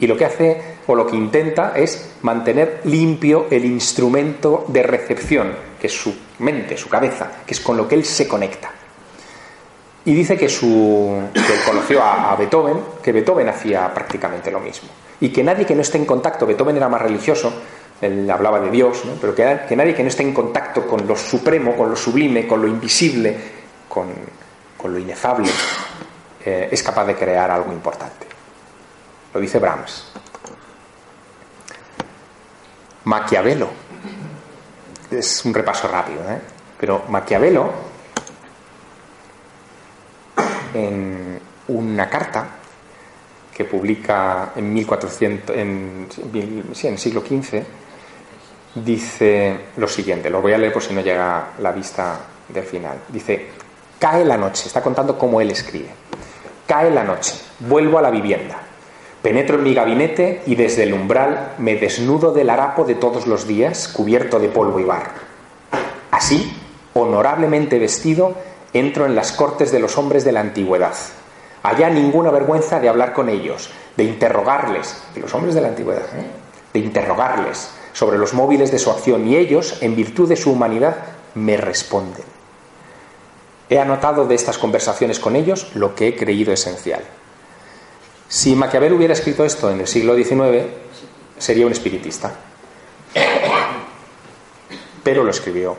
Y 0.00 0.06
lo 0.06 0.16
que 0.16 0.24
hace 0.24 0.60
o 0.86 0.94
lo 0.94 1.06
que 1.06 1.16
intenta 1.16 1.72
es 1.76 2.12
mantener 2.22 2.82
limpio 2.84 3.46
el 3.50 3.64
instrumento 3.64 4.64
de 4.68 4.82
recepción, 4.82 5.52
que 5.80 5.88
es 5.88 5.92
su 5.92 6.14
mente, 6.38 6.76
su 6.76 6.88
cabeza, 6.88 7.30
que 7.46 7.54
es 7.54 7.60
con 7.60 7.76
lo 7.76 7.88
que 7.88 7.94
él 7.94 8.04
se 8.04 8.28
conecta. 8.28 8.70
Y 10.04 10.14
dice 10.14 10.38
que, 10.38 10.48
su, 10.48 11.20
que 11.34 11.68
conoció 11.68 12.02
a, 12.02 12.34
Beethoven, 12.36 12.78
que 13.02 13.12
Beethoven 13.12 13.48
hacía 13.48 13.92
prácticamente 13.92 14.50
lo 14.50 14.60
mismo. 14.60 14.88
Y 15.20 15.30
que 15.30 15.42
nadie 15.42 15.66
que 15.66 15.74
no 15.74 15.82
esté 15.82 15.98
en 15.98 16.06
contacto, 16.06 16.46
Beethoven 16.46 16.76
era 16.76 16.88
más 16.88 17.02
religioso, 17.02 17.52
él 18.00 18.30
hablaba 18.30 18.60
de 18.60 18.70
Dios, 18.70 19.02
pero 19.20 19.34
que, 19.34 19.60
que, 19.68 19.76
nadie 19.76 19.94
que 19.94 20.02
no 20.02 20.08
esté 20.08 20.22
en 20.22 20.32
contacto 20.32 20.86
con 20.86 21.06
lo 21.06 21.16
supremo, 21.16 21.76
con 21.76 21.90
lo 21.90 21.96
sublime, 21.96 22.46
con 22.46 22.62
lo 22.62 22.68
invisible, 22.68 23.36
con, 23.88 24.06
con 24.78 24.92
lo 24.92 24.98
inefable, 24.98 25.50
eh, 26.44 26.68
es 26.70 26.82
capaz 26.82 27.04
de 27.04 27.16
crear 27.16 27.50
algo 27.50 27.72
importante. 27.72 28.27
Lo 29.34 29.40
dice 29.40 29.58
Brahms. 29.58 30.04
Maquiavelo. 33.04 33.68
Es 35.10 35.44
un 35.44 35.54
repaso 35.54 35.88
rápido, 35.88 36.20
¿eh? 36.30 36.40
Pero 36.78 37.04
Maquiavelo, 37.08 37.70
en 40.74 41.40
una 41.68 42.08
carta 42.08 42.46
que 43.54 43.64
publica 43.64 44.52
en 44.54 44.72
1400, 44.72 45.56
en, 45.56 46.08
en 46.32 46.98
siglo 46.98 47.22
XV, 47.22 47.62
dice 48.74 49.58
lo 49.76 49.88
siguiente, 49.88 50.30
lo 50.30 50.40
voy 50.40 50.52
a 50.52 50.58
leer 50.58 50.72
por 50.72 50.82
si 50.82 50.94
no 50.94 51.00
llega 51.00 51.48
la 51.58 51.72
vista 51.72 52.20
del 52.48 52.64
final. 52.64 52.98
Dice, 53.08 53.48
cae 53.98 54.24
la 54.24 54.36
noche, 54.36 54.66
está 54.66 54.82
contando 54.82 55.18
cómo 55.18 55.40
él 55.40 55.50
escribe. 55.50 55.88
Cae 56.66 56.90
la 56.90 57.02
noche, 57.02 57.34
vuelvo 57.60 57.98
a 57.98 58.02
la 58.02 58.10
vivienda. 58.10 58.67
Penetro 59.22 59.56
en 59.56 59.64
mi 59.64 59.74
gabinete 59.74 60.42
y 60.46 60.54
desde 60.54 60.84
el 60.84 60.94
umbral 60.94 61.54
me 61.58 61.74
desnudo 61.74 62.32
del 62.32 62.50
harapo 62.50 62.84
de 62.84 62.94
todos 62.94 63.26
los 63.26 63.48
días, 63.48 63.88
cubierto 63.88 64.38
de 64.38 64.48
polvo 64.48 64.78
y 64.78 64.84
barro. 64.84 65.10
Así, 66.12 66.52
honorablemente 66.94 67.80
vestido, 67.80 68.34
entro 68.72 69.06
en 69.06 69.16
las 69.16 69.32
cortes 69.32 69.72
de 69.72 69.80
los 69.80 69.98
hombres 69.98 70.24
de 70.24 70.32
la 70.32 70.40
antigüedad. 70.40 70.94
Allá 71.64 71.90
ninguna 71.90 72.30
vergüenza 72.30 72.78
de 72.78 72.88
hablar 72.88 73.12
con 73.12 73.28
ellos, 73.28 73.70
de 73.96 74.04
interrogarles, 74.04 75.02
de 75.14 75.20
los 75.20 75.34
hombres 75.34 75.54
de 75.54 75.62
la 75.62 75.68
antigüedad, 75.68 76.06
¿eh? 76.16 76.26
de 76.72 76.78
interrogarles 76.78 77.70
sobre 77.92 78.18
los 78.18 78.34
móviles 78.34 78.70
de 78.70 78.78
su 78.78 78.90
acción 78.90 79.26
y 79.26 79.36
ellos, 79.36 79.78
en 79.82 79.96
virtud 79.96 80.28
de 80.28 80.36
su 80.36 80.52
humanidad, 80.52 80.96
me 81.34 81.56
responden. 81.56 82.24
He 83.68 83.80
anotado 83.80 84.26
de 84.26 84.36
estas 84.36 84.58
conversaciones 84.58 85.18
con 85.18 85.34
ellos 85.34 85.72
lo 85.74 85.96
que 85.96 86.08
he 86.08 86.16
creído 86.16 86.52
esencial. 86.52 87.02
Si 88.28 88.54
Maquiavelo 88.54 88.96
hubiera 88.96 89.14
escrito 89.14 89.44
esto 89.44 89.70
en 89.70 89.80
el 89.80 89.86
siglo 89.86 90.14
XIX, 90.14 90.64
sería 91.38 91.64
un 91.64 91.72
espiritista. 91.72 92.30
Pero 95.02 95.24
lo 95.24 95.30
escribió 95.30 95.76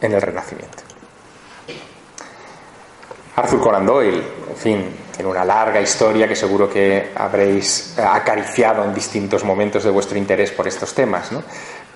en 0.00 0.12
el 0.12 0.22
Renacimiento. 0.22 0.82
Arthur 3.36 3.60
Conan 3.60 3.84
Doyle, 3.84 4.22
en 4.48 4.56
fin, 4.56 4.84
en 5.18 5.26
una 5.26 5.44
larga 5.44 5.80
historia 5.80 6.26
que 6.26 6.36
seguro 6.36 6.70
que 6.70 7.10
habréis 7.14 7.98
acariciado 7.98 8.84
en 8.84 8.94
distintos 8.94 9.44
momentos 9.44 9.84
de 9.84 9.90
vuestro 9.90 10.16
interés 10.16 10.52
por 10.52 10.66
estos 10.66 10.94
temas, 10.94 11.32
¿no? 11.32 11.42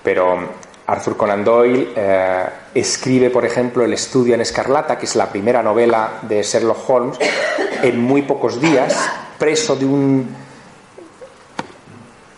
Pero 0.03 0.37
Arthur 0.85 1.17
Conan 1.17 1.43
Doyle 1.43 1.93
eh, 1.95 2.45
escribe, 2.75 3.29
por 3.29 3.45
ejemplo, 3.45 3.83
El 3.83 3.93
estudio 3.93 4.35
en 4.35 4.41
escarlata, 4.41 4.97
que 4.97 5.05
es 5.05 5.15
la 5.15 5.29
primera 5.29 5.63
novela 5.63 6.19
de 6.23 6.43
Sherlock 6.43 6.89
Holmes, 6.89 7.17
en 7.81 8.01
muy 8.01 8.21
pocos 8.23 8.59
días, 8.59 9.09
preso 9.39 9.75
de 9.75 9.85
un 9.85 10.35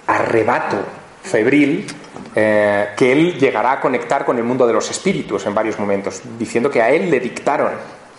arrebato 0.08 0.78
febril, 1.24 1.88
eh, 2.36 2.90
que 2.96 3.12
él 3.12 3.38
llegará 3.38 3.74
a 3.74 3.82
conectar 3.82 4.24
con 4.24 4.38
el 4.38 4.44
mundo 4.44 4.66
de 4.66 4.74
los 4.74 4.90
espíritus 4.90 5.46
en 5.46 5.54
varios 5.54 5.78
momentos, 5.80 6.22
diciendo 6.38 6.70
que 6.70 6.82
a 6.82 6.90
él 6.90 7.10
le 7.10 7.20
dictaron 7.20 7.72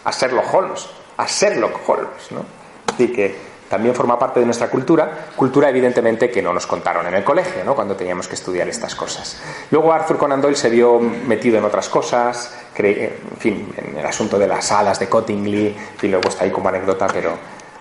a 0.05 0.11
Sherlock 0.11 0.53
Holmes, 0.53 0.87
a 1.16 1.26
Sherlock 1.26 1.89
Holmes, 1.89 2.30
¿no? 2.33 2.45
Así 2.93 3.09
que 3.09 3.53
también 3.72 3.95
forma 3.95 4.18
parte 4.18 4.39
de 4.39 4.45
nuestra 4.45 4.68
cultura, 4.68 5.28
cultura 5.35 5.70
evidentemente 5.70 6.30
que 6.30 6.43
no 6.43 6.53
nos 6.53 6.66
contaron 6.66 7.07
en 7.07 7.14
el 7.14 7.24
colegio, 7.24 7.64
¿no? 7.64 7.74
cuando 7.74 7.97
teníamos 7.97 8.28
que 8.28 8.35
estudiar 8.35 8.68
estas 8.68 8.95
cosas. 8.95 9.41
Luego 9.70 9.91
Arthur 9.91 10.18
Conan 10.18 10.43
Doyle 10.43 10.59
se 10.59 10.68
vio 10.68 10.99
metido 11.01 11.57
en 11.57 11.64
otras 11.64 11.89
cosas, 11.89 12.55
en 12.76 13.39
fin, 13.39 13.72
en 13.78 13.97
el 13.97 14.05
asunto 14.05 14.39
de 14.39 14.47
las 14.47 14.70
alas 14.72 14.99
de 14.99 15.09
Cottingley, 15.09 15.74
y 16.03 16.07
luego 16.09 16.28
está 16.28 16.45
ahí 16.45 16.51
como 16.51 16.68
anécdota, 16.68 17.07
pero 17.07 17.30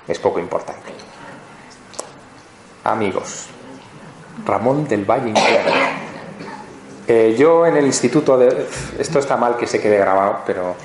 es 0.07 0.19
poco 0.19 0.39
importante. 0.39 0.91
Amigos, 2.83 3.47
Ramón 4.45 4.87
del 4.87 5.05
Valle 5.05 5.33
eh, 7.07 7.35
yo 7.37 7.65
en 7.65 7.75
el 7.75 7.85
instituto 7.85 8.37
de... 8.37 8.67
Esto 8.97 9.19
está 9.19 9.35
mal 9.35 9.57
que 9.57 9.67
se 9.67 9.81
quede 9.81 9.97
grabado, 9.97 10.39
pero 10.45 10.75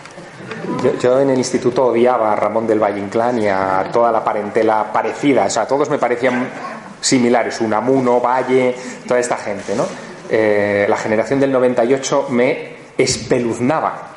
yo, 1.00 1.20
en 1.20 1.30
el 1.30 1.38
instituto 1.38 1.86
odiaba 1.86 2.32
a 2.32 2.36
Ramón 2.36 2.66
del 2.66 2.82
Valle 2.82 2.98
Inclán 3.00 3.40
y 3.40 3.48
a 3.48 3.88
toda 3.92 4.10
la 4.10 4.24
parentela 4.24 4.92
parecida, 4.92 5.46
o 5.46 5.50
sea, 5.50 5.66
todos 5.66 5.88
me 5.88 5.98
parecían 5.98 6.48
similares, 7.00 7.60
Unamuno, 7.60 8.20
Valle, 8.20 8.74
toda 9.06 9.20
esta 9.20 9.36
gente, 9.36 9.74
¿no? 9.76 9.84
Eh, 10.28 10.86
la 10.88 10.96
generación 10.96 11.38
del 11.38 11.52
98 11.52 12.26
me 12.30 12.76
espeluznaba. 12.98 14.08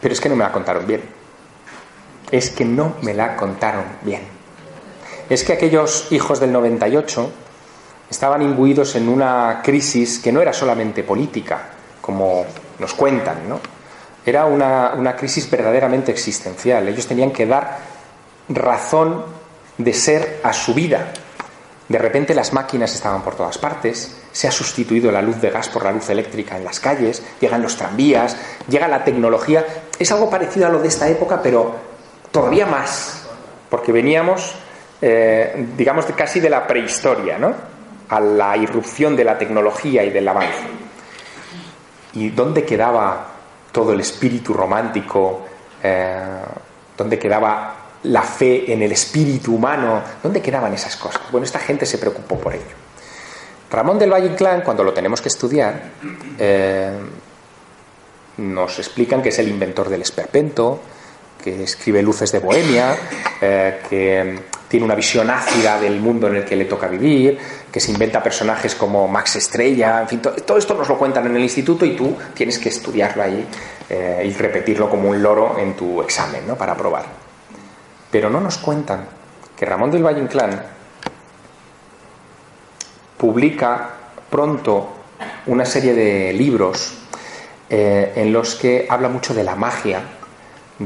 Pero 0.00 0.12
es 0.12 0.20
que 0.20 0.28
no 0.28 0.36
me 0.36 0.44
la 0.44 0.52
contaron 0.52 0.86
bien. 0.86 1.21
Es 2.32 2.50
que 2.50 2.64
no 2.64 2.94
me 3.02 3.14
la 3.14 3.36
contaron 3.36 3.84
bien. 4.02 4.22
Es 5.28 5.44
que 5.44 5.52
aquellos 5.52 6.10
hijos 6.10 6.40
del 6.40 6.50
98 6.50 7.30
estaban 8.10 8.42
imbuidos 8.42 8.96
en 8.96 9.08
una 9.08 9.60
crisis 9.62 10.18
que 10.18 10.32
no 10.32 10.42
era 10.42 10.52
solamente 10.52 11.04
política, 11.04 11.70
como 12.00 12.44
nos 12.80 12.94
cuentan, 12.94 13.48
¿no? 13.48 13.60
Era 14.26 14.46
una, 14.46 14.94
una 14.96 15.14
crisis 15.14 15.48
verdaderamente 15.50 16.10
existencial. 16.10 16.88
Ellos 16.88 17.06
tenían 17.06 17.30
que 17.30 17.46
dar 17.46 17.78
razón 18.48 19.24
de 19.78 19.92
ser 19.92 20.40
a 20.42 20.52
su 20.52 20.74
vida. 20.74 21.12
De 21.88 21.98
repente 21.98 22.34
las 22.34 22.52
máquinas 22.52 22.94
estaban 22.94 23.22
por 23.22 23.34
todas 23.34 23.58
partes, 23.58 24.16
se 24.32 24.48
ha 24.48 24.52
sustituido 24.52 25.12
la 25.12 25.20
luz 25.20 25.40
de 25.40 25.50
gas 25.50 25.68
por 25.68 25.84
la 25.84 25.92
luz 25.92 26.08
eléctrica 26.08 26.56
en 26.56 26.64
las 26.64 26.80
calles, 26.80 27.22
llegan 27.40 27.60
los 27.60 27.76
tranvías, 27.76 28.36
llega 28.68 28.88
la 28.88 29.04
tecnología. 29.04 29.66
Es 29.98 30.10
algo 30.12 30.30
parecido 30.30 30.66
a 30.66 30.70
lo 30.70 30.80
de 30.80 30.88
esta 30.88 31.08
época, 31.08 31.42
pero 31.42 31.91
todavía 32.32 32.66
más, 32.66 33.28
porque 33.70 33.92
veníamos, 33.92 34.56
eh, 35.00 35.68
digamos, 35.76 36.06
casi 36.16 36.40
de 36.40 36.50
la 36.50 36.66
prehistoria, 36.66 37.38
¿no? 37.38 37.54
A 38.08 38.18
la 38.18 38.56
irrupción 38.56 39.14
de 39.14 39.24
la 39.24 39.38
tecnología 39.38 40.02
y 40.02 40.10
del 40.10 40.26
avance. 40.26 40.64
¿Y 42.14 42.30
dónde 42.30 42.64
quedaba 42.64 43.28
todo 43.70 43.92
el 43.92 44.00
espíritu 44.00 44.52
romántico, 44.52 45.42
eh, 45.82 46.20
dónde 46.96 47.18
quedaba 47.18 47.74
la 48.04 48.22
fe 48.22 48.72
en 48.72 48.82
el 48.82 48.92
espíritu 48.92 49.54
humano, 49.54 50.02
dónde 50.22 50.42
quedaban 50.42 50.72
esas 50.74 50.96
cosas. 50.96 51.22
Bueno, 51.30 51.44
esta 51.44 51.58
gente 51.58 51.86
se 51.86 51.98
preocupó 51.98 52.36
por 52.36 52.54
ello. 52.54 52.76
Ramón 53.70 53.98
del 53.98 54.12
Valle 54.12 54.26
Inclán, 54.26 54.60
cuando 54.60 54.84
lo 54.84 54.92
tenemos 54.92 55.20
que 55.22 55.28
estudiar, 55.28 55.82
eh, 56.38 56.98
nos 58.36 58.78
explican 58.78 59.22
que 59.22 59.30
es 59.30 59.38
el 59.38 59.48
inventor 59.48 59.88
del 59.88 60.02
esperpento, 60.02 60.80
que 61.42 61.64
escribe 61.64 62.02
Luces 62.02 62.32
de 62.32 62.38
Bohemia, 62.38 62.96
eh, 63.40 63.80
que 63.88 64.38
tiene 64.68 64.86
una 64.86 64.94
visión 64.94 65.28
ácida 65.28 65.78
del 65.78 66.00
mundo 66.00 66.28
en 66.28 66.36
el 66.36 66.44
que 66.44 66.56
le 66.56 66.64
toca 66.64 66.88
vivir, 66.88 67.36
que 67.70 67.80
se 67.80 67.90
inventa 67.90 68.22
personajes 68.22 68.74
como 68.74 69.06
Max 69.08 69.36
Estrella, 69.36 70.00
en 70.00 70.08
fin, 70.08 70.22
todo 70.22 70.56
esto 70.56 70.74
nos 70.74 70.88
lo 70.88 70.96
cuentan 70.96 71.26
en 71.26 71.36
el 71.36 71.42
instituto 71.42 71.84
y 71.84 71.94
tú 71.94 72.16
tienes 72.32 72.58
que 72.58 72.70
estudiarlo 72.70 73.22
ahí 73.22 73.46
eh, 73.90 74.22
y 74.24 74.32
repetirlo 74.32 74.88
como 74.88 75.10
un 75.10 75.22
loro 75.22 75.58
en 75.58 75.74
tu 75.74 76.00
examen, 76.00 76.46
¿no? 76.46 76.56
Para 76.56 76.74
probar. 76.74 77.04
Pero 78.10 78.30
no 78.30 78.40
nos 78.40 78.56
cuentan 78.58 79.06
que 79.56 79.66
Ramón 79.66 79.90
del 79.90 80.02
Valle 80.02 80.20
Inclán 80.20 80.62
publica 83.18 83.90
pronto 84.30 84.88
una 85.46 85.64
serie 85.64 85.94
de 85.94 86.32
libros 86.32 86.94
eh, 87.68 88.12
en 88.16 88.32
los 88.32 88.54
que 88.54 88.86
habla 88.88 89.08
mucho 89.08 89.34
de 89.34 89.44
la 89.44 89.54
magia, 89.54 90.02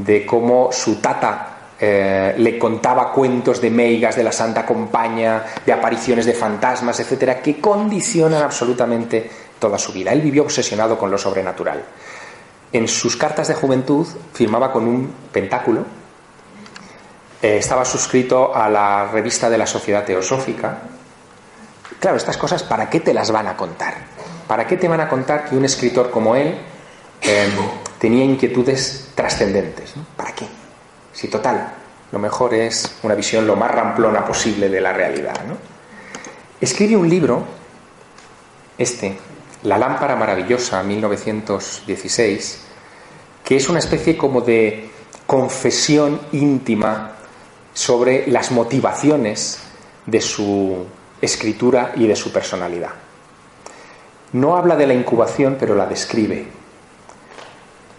de 0.03 0.25
cómo 0.25 0.71
su 0.71 0.95
tata 0.95 1.57
eh, 1.79 2.33
le 2.37 2.57
contaba 2.57 3.11
cuentos 3.11 3.61
de 3.61 3.69
meigas 3.69 4.15
de 4.15 4.23
la 4.23 4.31
Santa 4.31 4.65
Compañía, 4.65 5.45
de 5.63 5.71
apariciones 5.71 6.25
de 6.25 6.33
fantasmas, 6.33 6.99
etcétera, 6.99 7.39
que 7.39 7.61
condicionan 7.61 8.41
absolutamente 8.41 9.29
toda 9.59 9.77
su 9.77 9.93
vida. 9.93 10.11
Él 10.11 10.21
vivió 10.21 10.43
obsesionado 10.43 10.97
con 10.97 11.11
lo 11.11 11.17
sobrenatural. 11.17 11.83
En 12.73 12.87
sus 12.87 13.15
cartas 13.15 13.47
de 13.47 13.53
juventud 13.53 14.07
firmaba 14.33 14.71
con 14.71 14.87
un 14.87 15.13
pentáculo. 15.31 15.85
Eh, 17.41 17.57
estaba 17.57 17.85
suscrito 17.85 18.55
a 18.55 18.67
la 18.69 19.05
revista 19.11 19.47
de 19.49 19.57
la 19.59 19.67
Sociedad 19.67 20.03
Teosófica. 20.03 20.79
Claro, 21.99 22.17
estas 22.17 22.37
cosas, 22.37 22.63
¿para 22.63 22.89
qué 22.89 22.99
te 22.99 23.13
las 23.13 23.31
van 23.31 23.47
a 23.47 23.55
contar? 23.55 23.93
¿Para 24.47 24.65
qué 24.65 24.77
te 24.77 24.87
van 24.87 25.01
a 25.01 25.07
contar 25.07 25.45
que 25.45 25.55
un 25.55 25.65
escritor 25.65 26.09
como 26.09 26.35
él 26.35 26.57
em, 27.21 27.51
tenía 27.99 28.23
inquietudes 28.23 29.09
trascendentes? 29.15 29.93
¿Para 30.15 30.33
qué? 30.33 30.45
Si 31.13 31.27
total, 31.27 31.73
lo 32.11 32.19
mejor 32.19 32.53
es 32.53 32.97
una 33.03 33.15
visión 33.15 33.47
lo 33.47 33.55
más 33.55 33.71
ramplona 33.71 34.25
posible 34.25 34.69
de 34.69 34.81
la 34.81 34.93
realidad. 34.93 35.35
¿no? 35.47 35.57
Escribe 36.61 36.95
un 36.95 37.09
libro, 37.09 37.43
este, 38.77 39.17
La 39.63 39.77
lámpara 39.77 40.15
maravillosa, 40.15 40.83
1916, 40.83 42.61
que 43.43 43.55
es 43.55 43.69
una 43.69 43.79
especie 43.79 44.15
como 44.15 44.41
de 44.41 44.89
confesión 45.25 46.21
íntima 46.31 47.13
sobre 47.73 48.27
las 48.27 48.51
motivaciones 48.51 49.59
de 50.05 50.21
su 50.21 50.85
escritura 51.21 51.93
y 51.95 52.07
de 52.07 52.15
su 52.15 52.31
personalidad. 52.31 52.91
No 54.33 54.55
habla 54.57 54.75
de 54.75 54.87
la 54.87 54.93
incubación, 54.93 55.57
pero 55.59 55.75
la 55.75 55.85
describe. 55.85 56.47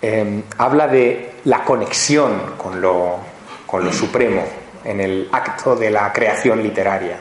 Em, 0.00 0.44
habla 0.58 0.86
de 0.86 1.32
la 1.44 1.64
conexión 1.64 2.54
con 2.56 2.80
lo, 2.80 3.16
con 3.66 3.84
lo 3.84 3.92
supremo 3.92 4.44
en 4.84 5.00
el 5.00 5.28
acto 5.32 5.74
de 5.74 5.90
la 5.90 6.12
creación 6.12 6.62
literaria. 6.62 7.18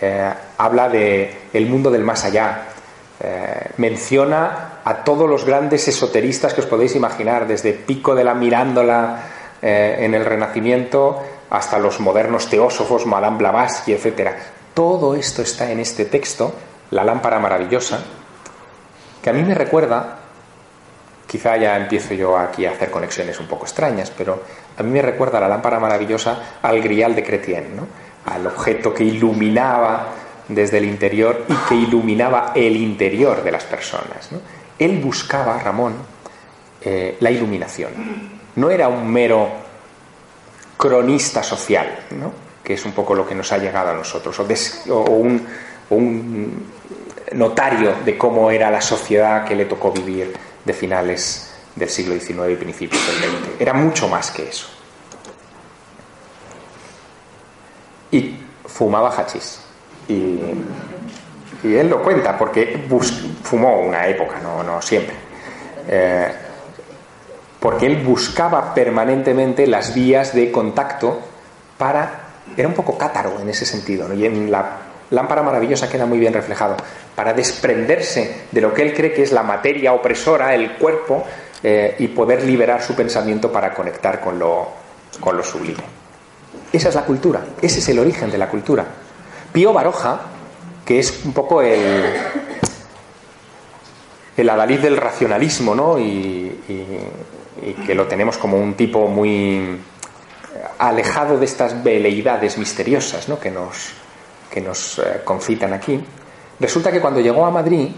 Eh, 0.00 0.32
habla 0.56 0.88
de 0.88 1.48
el 1.52 1.66
mundo 1.66 1.90
del 1.90 2.02
más 2.02 2.24
allá. 2.24 2.62
Eh, 3.22 3.70
menciona 3.76 4.80
a 4.82 5.04
todos 5.04 5.28
los 5.28 5.44
grandes 5.44 5.86
esoteristas 5.88 6.54
que 6.54 6.62
os 6.62 6.66
podéis 6.66 6.96
imaginar, 6.96 7.46
desde 7.46 7.74
Pico 7.74 8.14
de 8.14 8.24
la 8.24 8.32
Mirándola 8.32 9.22
eh, 9.60 9.96
en 10.00 10.14
el 10.14 10.24
Renacimiento 10.24 11.22
hasta 11.50 11.78
los 11.78 12.00
modernos 12.00 12.48
teósofos, 12.48 13.04
Madame 13.04 13.36
Blavatsky, 13.36 13.92
etc. 13.92 14.30
Todo 14.72 15.14
esto 15.14 15.42
está 15.42 15.70
en 15.70 15.80
este 15.80 16.06
texto, 16.06 16.54
La 16.92 17.04
lámpara 17.04 17.38
maravillosa, 17.38 18.00
que 19.22 19.30
a 19.30 19.32
mí 19.32 19.42
me 19.42 19.54
recuerda 19.54 20.16
Quizá 21.30 21.56
ya 21.56 21.76
empiezo 21.76 22.12
yo 22.12 22.36
aquí 22.36 22.66
a 22.66 22.72
hacer 22.72 22.90
conexiones 22.90 23.38
un 23.38 23.46
poco 23.46 23.64
extrañas, 23.64 24.10
pero 24.10 24.42
a 24.76 24.82
mí 24.82 24.90
me 24.90 25.00
recuerda 25.00 25.38
la 25.38 25.46
lámpara 25.46 25.78
maravillosa 25.78 26.58
al 26.60 26.82
grial 26.82 27.14
de 27.14 27.22
Cretien, 27.22 27.76
¿no? 27.76 27.86
al 28.26 28.48
objeto 28.48 28.92
que 28.92 29.04
iluminaba 29.04 30.08
desde 30.48 30.78
el 30.78 30.86
interior 30.86 31.44
y 31.48 31.54
que 31.68 31.76
iluminaba 31.76 32.50
el 32.56 32.76
interior 32.76 33.44
de 33.44 33.52
las 33.52 33.62
personas. 33.62 34.30
Él 34.76 34.98
buscaba, 34.98 35.56
Ramón, 35.60 35.94
eh, 36.82 37.16
la 37.20 37.30
iluminación. 37.30 37.92
No 38.56 38.68
era 38.68 38.88
un 38.88 39.06
mero 39.08 39.50
cronista 40.76 41.44
social, 41.44 42.06
¿no? 42.10 42.32
que 42.64 42.74
es 42.74 42.84
un 42.84 42.90
poco 42.90 43.14
lo 43.14 43.24
que 43.24 43.36
nos 43.36 43.52
ha 43.52 43.58
llegado 43.58 43.90
a 43.90 43.94
nosotros, 43.94 44.36
o, 44.40 44.94
o 44.94 45.14
un 45.90 46.64
notario 47.34 47.94
de 48.04 48.18
cómo 48.18 48.50
era 48.50 48.68
la 48.68 48.80
sociedad 48.80 49.44
que 49.44 49.54
le 49.54 49.66
tocó 49.66 49.92
vivir 49.92 50.49
de 50.64 50.72
finales 50.72 51.50
del 51.74 51.88
siglo 51.88 52.14
XIX 52.18 52.50
y 52.50 52.56
principios 52.56 53.06
del 53.06 53.30
XX. 53.30 53.60
Era 53.60 53.72
mucho 53.72 54.08
más 54.08 54.30
que 54.30 54.48
eso. 54.48 54.66
Y 58.10 58.36
fumaba 58.66 59.10
hachís. 59.10 59.60
Y, 60.08 60.40
él 61.62 61.90
lo 61.90 62.02
cuenta 62.02 62.38
porque 62.38 62.86
fumó 63.42 63.80
una 63.80 64.06
época, 64.06 64.40
no, 64.42 64.62
no 64.62 64.80
siempre. 64.80 65.14
Eh, 65.86 66.32
porque 67.60 67.84
él 67.84 68.02
buscaba 68.02 68.72
permanentemente 68.72 69.66
las 69.66 69.94
vías 69.94 70.34
de 70.34 70.50
contacto 70.50 71.20
para... 71.76 72.28
Era 72.56 72.66
un 72.66 72.74
poco 72.74 72.96
cátaro 72.96 73.38
en 73.40 73.50
ese 73.50 73.66
sentido. 73.66 74.12
Y 74.14 74.24
en 74.24 74.50
la 74.50 74.89
lámpara 75.10 75.42
maravillosa 75.42 75.88
queda 75.88 76.06
muy 76.06 76.18
bien 76.18 76.32
reflejado 76.32 76.76
para 77.14 77.32
desprenderse 77.32 78.42
de 78.50 78.60
lo 78.60 78.72
que 78.72 78.82
él 78.82 78.94
cree 78.94 79.12
que 79.12 79.22
es 79.22 79.32
la 79.32 79.42
materia 79.42 79.92
opresora, 79.92 80.54
el 80.54 80.72
cuerpo, 80.72 81.24
eh, 81.62 81.96
y 81.98 82.08
poder 82.08 82.42
liberar 82.44 82.82
su 82.82 82.94
pensamiento 82.94 83.52
para 83.52 83.74
conectar 83.74 84.20
con 84.20 84.38
lo, 84.38 84.68
con 85.20 85.36
lo 85.36 85.42
sublime. 85.42 85.82
Esa 86.72 86.88
es 86.88 86.94
la 86.94 87.04
cultura, 87.04 87.44
ese 87.60 87.80
es 87.80 87.88
el 87.88 87.98
origen 87.98 88.30
de 88.30 88.38
la 88.38 88.48
cultura. 88.48 88.86
Pío 89.52 89.72
Baroja, 89.72 90.20
que 90.84 90.98
es 90.98 91.24
un 91.24 91.32
poco 91.32 91.60
el, 91.60 92.04
el 94.36 94.48
adalid 94.48 94.80
del 94.80 94.96
racionalismo, 94.96 95.74
¿no? 95.74 95.98
Y, 95.98 96.60
que 97.86 97.94
lo 97.94 98.06
tenemos 98.06 98.38
como 98.38 98.56
un 98.56 98.72
tipo 98.72 99.06
muy 99.06 99.78
alejado 100.78 101.38
de 101.38 101.44
estas 101.44 101.84
veleidades 101.84 102.56
misteriosas 102.56 103.28
¿no? 103.28 103.38
que 103.38 103.50
nos, 103.50 103.92
que 104.50 104.60
nos 104.60 104.98
eh, 104.98 105.20
concitan 105.24 105.72
aquí. 105.72 106.02
Resulta 106.58 106.90
que 106.90 107.00
cuando 107.00 107.20
llegó 107.20 107.46
a 107.46 107.50
Madrid 107.50 107.88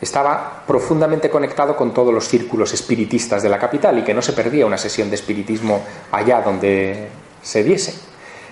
estaba 0.00 0.64
profundamente 0.66 1.28
conectado 1.28 1.76
con 1.76 1.92
todos 1.92 2.12
los 2.12 2.26
círculos 2.26 2.72
espiritistas 2.72 3.42
de 3.42 3.48
la 3.48 3.58
capital 3.58 3.98
y 3.98 4.02
que 4.02 4.14
no 4.14 4.22
se 4.22 4.32
perdía 4.32 4.66
una 4.66 4.78
sesión 4.78 5.10
de 5.10 5.16
espiritismo 5.16 5.84
allá 6.10 6.40
donde 6.40 7.08
se 7.42 7.62
diese. 7.62 7.94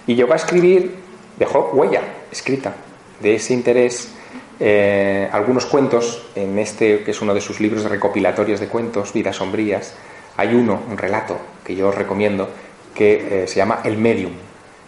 Y 0.07 0.15
llegó 0.15 0.33
a 0.33 0.37
escribir, 0.37 0.97
dejó 1.39 1.71
huella 1.73 2.03
escrita 2.31 2.75
de 3.21 3.35
ese 3.35 3.55
interés 3.55 4.13
eh, 4.59 5.29
algunos 5.33 5.65
cuentos, 5.67 6.27
en 6.35 6.59
este 6.59 7.03
que 7.03 7.13
es 7.13 7.23
uno 7.23 7.33
de 7.33 7.41
sus 7.41 7.61
libros 7.61 7.85
recopilatorios 7.85 8.61
de 8.61 8.69
cuentos, 8.69 9.13
Vidas 9.13 9.37
Sombrías, 9.37 9.95
hay 10.37 10.55
uno, 10.55 10.83
un 10.89 10.99
relato 10.99 11.39
que 11.65 11.75
yo 11.75 11.89
os 11.89 11.95
recomiendo, 11.95 12.49
que 12.95 13.45
eh, 13.45 13.47
se 13.49 13.57
llama 13.57 13.81
El 13.85 13.97
Medium 13.97 14.33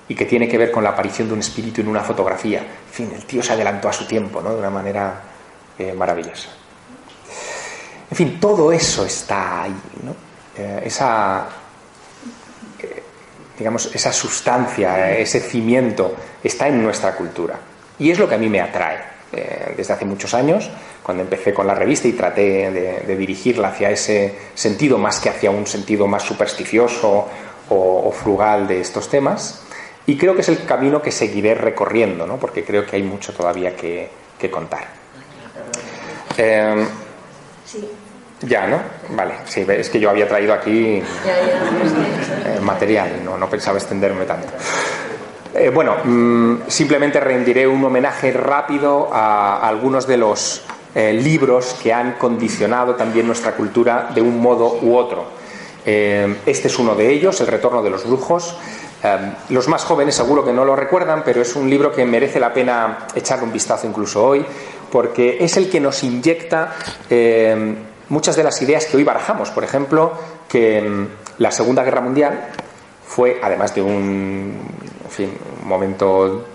y 0.08 0.14
que 0.14 0.24
tiene 0.24 0.48
que 0.48 0.58
ver 0.58 0.70
con 0.70 0.84
la 0.84 0.90
aparición 0.90 1.28
de 1.28 1.34
un 1.34 1.40
espíritu 1.40 1.80
en 1.80 1.88
una 1.88 2.00
fotografía. 2.00 2.60
En 2.60 2.92
fin, 2.92 3.12
el 3.14 3.24
tío 3.24 3.42
se 3.42 3.52
adelantó 3.52 3.88
a 3.88 3.92
su 3.92 4.06
tiempo, 4.06 4.40
¿no? 4.40 4.52
De 4.52 4.58
una 4.58 4.70
manera 4.70 5.20
eh, 5.78 5.92
maravillosa. 5.92 6.48
En 8.10 8.16
fin, 8.16 8.38
todo 8.38 8.72
eso 8.72 9.06
está 9.06 9.62
ahí, 9.62 9.74
¿no? 10.02 10.14
esa, 10.84 11.46
digamos, 13.58 13.94
esa 13.94 14.12
sustancia, 14.12 15.16
ese 15.16 15.40
cimiento 15.40 16.14
está 16.44 16.68
en 16.68 16.82
nuestra 16.82 17.14
cultura. 17.14 17.58
Y 17.98 18.10
es 18.10 18.18
lo 18.18 18.28
que 18.28 18.34
a 18.34 18.38
mí 18.38 18.48
me 18.48 18.60
atrae. 18.60 19.12
Eh, 19.34 19.72
desde 19.78 19.94
hace 19.94 20.04
muchos 20.04 20.34
años, 20.34 20.68
cuando 21.02 21.22
empecé 21.22 21.54
con 21.54 21.66
la 21.66 21.74
revista 21.74 22.06
y 22.06 22.12
traté 22.12 22.70
de, 22.70 23.16
dirigirla 23.16 23.68
hacia 23.68 23.90
ese 23.90 24.36
sentido 24.54 24.98
más 24.98 25.20
que 25.20 25.30
hacia 25.30 25.50
un 25.50 25.66
sentido 25.66 26.06
más 26.06 26.22
supersticioso 26.22 27.28
o, 27.70 28.12
frugal 28.12 28.68
de 28.68 28.82
estos 28.82 29.08
temas. 29.08 29.62
Y 30.06 30.16
creo 30.16 30.34
que 30.34 30.40
es 30.40 30.48
el 30.48 30.64
camino 30.64 31.00
que 31.00 31.12
seguiré 31.12 31.54
recorriendo, 31.54 32.26
¿no? 32.26 32.36
porque 32.38 32.64
creo 32.64 32.84
que 32.84 32.96
hay 32.96 33.02
mucho 33.02 33.32
todavía 33.32 33.76
que, 33.76 34.10
contar. 34.50 34.88
Eh, 36.36 36.86
ya, 38.40 38.66
¿no? 38.66 38.80
Vale, 39.10 39.34
sí, 39.44 39.64
es 39.68 39.88
que 39.88 40.00
yo 40.00 40.10
había 40.10 40.26
traído 40.26 40.52
aquí 40.52 40.96
eh, 40.96 41.02
material, 42.60 43.24
no, 43.24 43.38
no 43.38 43.48
pensaba 43.48 43.78
extenderme 43.78 44.24
tanto. 44.24 44.52
Eh, 45.54 45.68
bueno, 45.68 45.96
mm, 46.02 46.62
simplemente 46.68 47.20
rendiré 47.20 47.66
un 47.66 47.84
homenaje 47.84 48.32
rápido 48.32 49.10
a, 49.12 49.58
algunos 49.68 50.06
de 50.06 50.16
los 50.16 50.62
eh, 50.94 51.12
libros 51.12 51.76
que 51.82 51.92
han 51.92 52.12
condicionado 52.12 52.94
también 52.94 53.26
nuestra 53.26 53.52
cultura 53.52 54.10
de 54.14 54.22
un 54.22 54.40
modo 54.40 54.78
u 54.80 54.96
otro. 54.96 55.26
Eh, 55.84 56.36
este 56.46 56.68
es 56.68 56.78
uno 56.78 56.94
de 56.94 57.10
ellos, 57.10 57.40
El 57.40 57.48
retorno 57.48 57.82
de 57.82 57.90
los 57.90 58.06
brujos. 58.06 58.56
Los 59.48 59.68
más 59.68 59.84
jóvenes 59.84 60.14
seguro 60.14 60.44
que 60.44 60.52
no 60.52 60.64
lo 60.64 60.76
recuerdan, 60.76 61.22
pero 61.24 61.42
es 61.42 61.56
un 61.56 61.68
libro 61.68 61.92
que 61.92 62.04
merece 62.04 62.38
la 62.38 62.52
pena 62.52 63.06
echarle 63.14 63.44
un 63.44 63.52
vistazo 63.52 63.86
incluso 63.86 64.24
hoy, 64.24 64.44
porque 64.90 65.38
es 65.40 65.56
el 65.56 65.68
que 65.68 65.80
nos 65.80 66.02
inyecta 66.04 66.74
muchas 68.08 68.36
de 68.36 68.44
las 68.44 68.60
ideas 68.62 68.86
que 68.86 68.96
hoy 68.96 69.04
barajamos. 69.04 69.50
Por 69.50 69.64
ejemplo, 69.64 70.12
que 70.48 70.80
mm, 70.82 71.06
la 71.38 71.50
Segunda 71.50 71.82
Guerra 71.82 72.02
Mundial 72.02 72.48
fue, 73.06 73.40
además 73.42 73.74
de 73.74 73.82
un 73.82 74.58
momento 75.64 76.46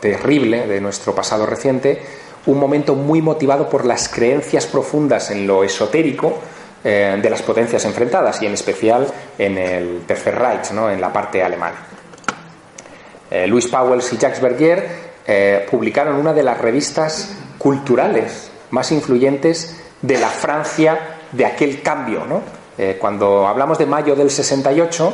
terrible 0.00 0.66
de 0.66 0.80
nuestro 0.80 1.14
pasado 1.14 1.46
reciente, 1.46 2.00
un 2.46 2.58
momento 2.58 2.94
muy 2.94 3.20
motivado 3.22 3.68
por 3.68 3.84
las 3.84 4.08
creencias 4.08 4.66
profundas 4.66 5.30
en 5.30 5.46
lo 5.46 5.62
esotérico 5.62 6.38
eh, 6.82 7.18
de 7.20 7.30
las 7.30 7.42
potencias 7.42 7.84
enfrentadas 7.84 8.40
y 8.42 8.46
en 8.46 8.54
especial 8.54 9.06
en 9.38 9.58
el 9.58 10.02
Tercer 10.06 10.38
Reich, 10.38 10.70
¿no? 10.72 10.90
en 10.90 11.00
la 11.00 11.12
parte 11.12 11.42
alemana. 11.42 11.89
Eh, 13.30 13.46
Luis 13.46 13.68
Pauwels 13.68 14.12
y 14.12 14.18
Jacques 14.18 14.40
Bergier 14.40 14.88
eh, 15.26 15.66
publicaron 15.70 16.16
una 16.16 16.32
de 16.32 16.42
las 16.42 16.58
revistas 16.58 17.36
culturales 17.58 18.50
más 18.70 18.90
influyentes 18.92 19.76
de 20.02 20.18
la 20.18 20.28
Francia 20.28 21.18
de 21.32 21.46
aquel 21.46 21.82
cambio. 21.82 22.24
¿no? 22.26 22.60
cuando 22.98 23.46
hablamos 23.46 23.76
de 23.76 23.84
mayo 23.84 24.16
del 24.16 24.30
68, 24.30 25.12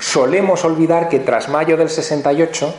solemos 0.00 0.64
olvidar 0.64 1.08
que 1.08 1.20
tras 1.20 1.48
mayo 1.48 1.76
del 1.76 1.88
68 1.88 2.74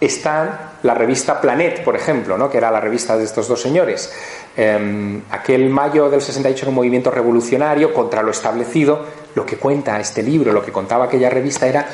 está 0.00 0.72
la 0.82 0.94
revista 0.94 1.40
Planet, 1.40 1.84
por 1.84 1.94
ejemplo, 1.94 2.36
¿no? 2.36 2.50
que 2.50 2.58
era 2.58 2.70
la 2.70 2.80
revista 2.80 3.16
de 3.16 3.24
estos 3.24 3.46
dos 3.46 3.62
señores. 3.62 4.12
Em, 4.56 5.22
aquel 5.30 5.70
mayo 5.70 6.10
del 6.10 6.20
68 6.20 6.64
era 6.64 6.68
un 6.70 6.74
movimiento 6.74 7.10
revolucionario 7.10 7.94
contra 7.94 8.22
lo 8.22 8.32
establecido. 8.32 9.22
Lo 9.34 9.46
que 9.46 9.56
cuenta 9.56 9.98
este 10.00 10.22
libro, 10.22 10.52
lo 10.52 10.62
que 10.62 10.72
contaba 10.72 11.04
aquella 11.04 11.30
revista 11.30 11.66
era 11.66 11.86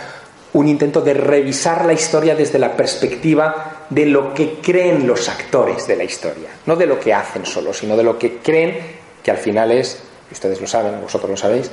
un 0.58 0.66
intento 0.66 1.00
de 1.00 1.14
revisar 1.14 1.84
la 1.84 1.92
historia 1.92 2.34
desde 2.34 2.58
la 2.58 2.76
perspectiva 2.76 3.84
de 3.88 4.06
lo 4.06 4.34
que 4.34 4.58
creen 4.60 5.06
los 5.06 5.28
actores 5.28 5.86
de 5.86 5.94
la 5.94 6.02
historia, 6.02 6.48
no 6.66 6.74
de 6.74 6.86
lo 6.86 6.98
que 6.98 7.14
hacen 7.14 7.46
solo, 7.46 7.72
sino 7.72 7.96
de 7.96 8.02
lo 8.02 8.18
que 8.18 8.38
creen 8.38 8.76
que 9.22 9.30
al 9.30 9.36
final 9.36 9.70
es, 9.70 10.02
ustedes 10.32 10.60
lo 10.60 10.66
saben, 10.66 11.00
vosotros 11.00 11.30
lo 11.30 11.36
sabéis, 11.36 11.70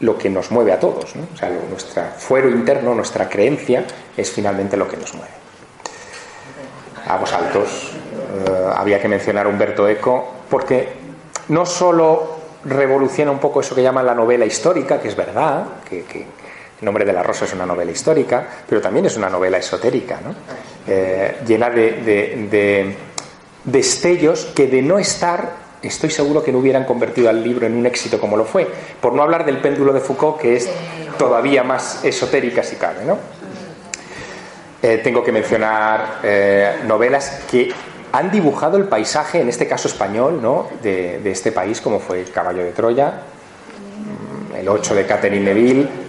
lo 0.00 0.18
que 0.18 0.28
nos 0.28 0.50
mueve 0.50 0.72
a 0.72 0.78
todos. 0.78 1.14
O 1.34 1.36
sea, 1.38 1.48
nuestro 1.70 2.02
fuero 2.18 2.50
interno, 2.50 2.94
nuestra 2.94 3.28
creencia, 3.28 3.84
es 4.14 4.30
finalmente 4.30 4.76
lo 4.76 4.86
que 4.86 4.98
nos 4.98 5.14
mueve. 5.14 5.32
A 7.06 7.16
vos 7.16 7.32
altos, 7.32 7.92
eh, 8.46 8.70
había 8.76 9.00
que 9.00 9.08
mencionar 9.08 9.46
a 9.46 9.48
Humberto 9.48 9.88
Eco, 9.88 10.34
porque 10.50 10.88
no 11.48 11.64
solo 11.64 12.36
revoluciona 12.64 13.30
un 13.30 13.38
poco 13.38 13.60
eso 13.60 13.74
que 13.74 13.82
llaman 13.82 14.04
la 14.04 14.14
novela 14.14 14.44
histórica, 14.44 15.00
que 15.00 15.08
es 15.08 15.16
verdad, 15.16 15.64
que, 15.88 16.04
El 16.80 16.84
nombre 16.84 17.04
de 17.04 17.12
la 17.12 17.22
rosa 17.22 17.44
es 17.44 17.52
una 17.52 17.66
novela 17.66 17.90
histórica, 17.90 18.46
pero 18.68 18.80
también 18.80 19.06
es 19.06 19.16
una 19.16 19.28
novela 19.28 19.58
esotérica, 19.58 20.20
¿no? 20.22 20.34
Eh, 20.86 21.38
llena 21.46 21.70
de, 21.70 21.92
de 22.50 22.96
destellos 23.64 24.46
que 24.54 24.66
de 24.66 24.82
no 24.82 24.98
estar 24.98 25.68
estoy 25.82 26.10
seguro 26.10 26.42
que 26.42 26.52
no 26.52 26.58
hubieran 26.58 26.84
convertido 26.84 27.28
al 27.28 27.42
libro 27.42 27.66
en 27.66 27.74
un 27.74 27.86
éxito 27.86 28.20
como 28.20 28.36
lo 28.36 28.44
fue. 28.44 28.66
Por 29.00 29.12
no 29.12 29.22
hablar 29.22 29.44
del 29.44 29.58
péndulo 29.58 29.92
de 29.92 30.00
Foucault, 30.00 30.38
que 30.40 30.56
es 30.56 30.68
todavía 31.16 31.62
más 31.62 32.04
esotérica 32.04 32.62
si 32.62 32.76
cabe. 32.76 33.04
¿no? 33.04 33.18
Eh, 34.82 35.00
tengo 35.02 35.22
que 35.22 35.32
mencionar 35.32 36.20
eh, 36.22 36.76
novelas 36.86 37.42
que 37.50 37.72
han 38.12 38.30
dibujado 38.30 38.76
el 38.76 38.84
paisaje, 38.84 39.40
en 39.40 39.48
este 39.48 39.66
caso 39.66 39.88
español, 39.88 40.40
¿no? 40.40 40.68
de, 40.82 41.20
este 41.30 41.52
país, 41.52 41.80
como 41.80 42.00
fue 42.00 42.20
El 42.20 42.30
Caballo 42.30 42.64
de 42.64 42.72
Troya, 42.72 43.12
mm, 44.52 44.56
El 44.56 44.68
Ocho 44.68 44.94
de 44.94 45.04
Catherine 45.04 45.44
Neville. 45.44 46.07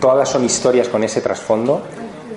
Todas 0.00 0.28
son 0.28 0.44
historias 0.44 0.88
con 0.88 1.02
ese 1.04 1.20
trasfondo. 1.20 1.82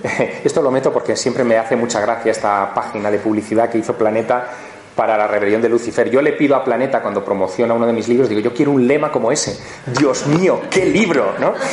Esto 0.43 0.61
lo 0.61 0.71
meto 0.71 0.93
porque 0.93 1.15
siempre 1.15 1.43
me 1.43 1.57
hace 1.57 1.75
mucha 1.75 1.99
gracia 1.99 2.31
esta 2.31 2.73
página 2.73 3.11
de 3.11 3.19
publicidad 3.19 3.69
que 3.69 3.77
hizo 3.77 3.93
Planeta 3.93 4.47
para 4.95 5.17
la 5.17 5.27
rebelión 5.27 5.61
de 5.61 5.69
Lucifer. 5.69 6.09
Yo 6.09 6.21
le 6.21 6.33
pido 6.33 6.55
a 6.55 6.63
Planeta 6.63 7.01
cuando 7.01 7.23
promociona 7.23 7.73
uno 7.73 7.85
de 7.85 7.93
mis 7.93 8.07
libros, 8.07 8.27
digo, 8.27 8.41
yo 8.41 8.53
quiero 8.53 8.71
un 8.71 8.85
lema 8.85 9.11
como 9.11 9.31
ese. 9.31 9.57
Dios 9.97 10.27
mío, 10.27 10.61
qué 10.69 10.85
libro, 10.85 11.33
¿no? 11.39 11.53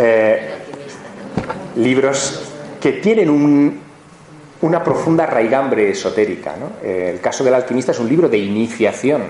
Eh, 0.00 0.54
libros 1.74 2.52
que 2.80 2.92
tienen 2.92 3.80
una 4.60 4.84
profunda 4.84 5.26
raigambre 5.26 5.90
esotérica. 5.90 6.54
Eh, 6.80 7.10
el 7.14 7.20
caso 7.20 7.42
del 7.42 7.54
alquimista 7.54 7.90
es 7.90 7.98
un 7.98 8.08
libro 8.08 8.28
de 8.28 8.38
iniciación. 8.38 9.22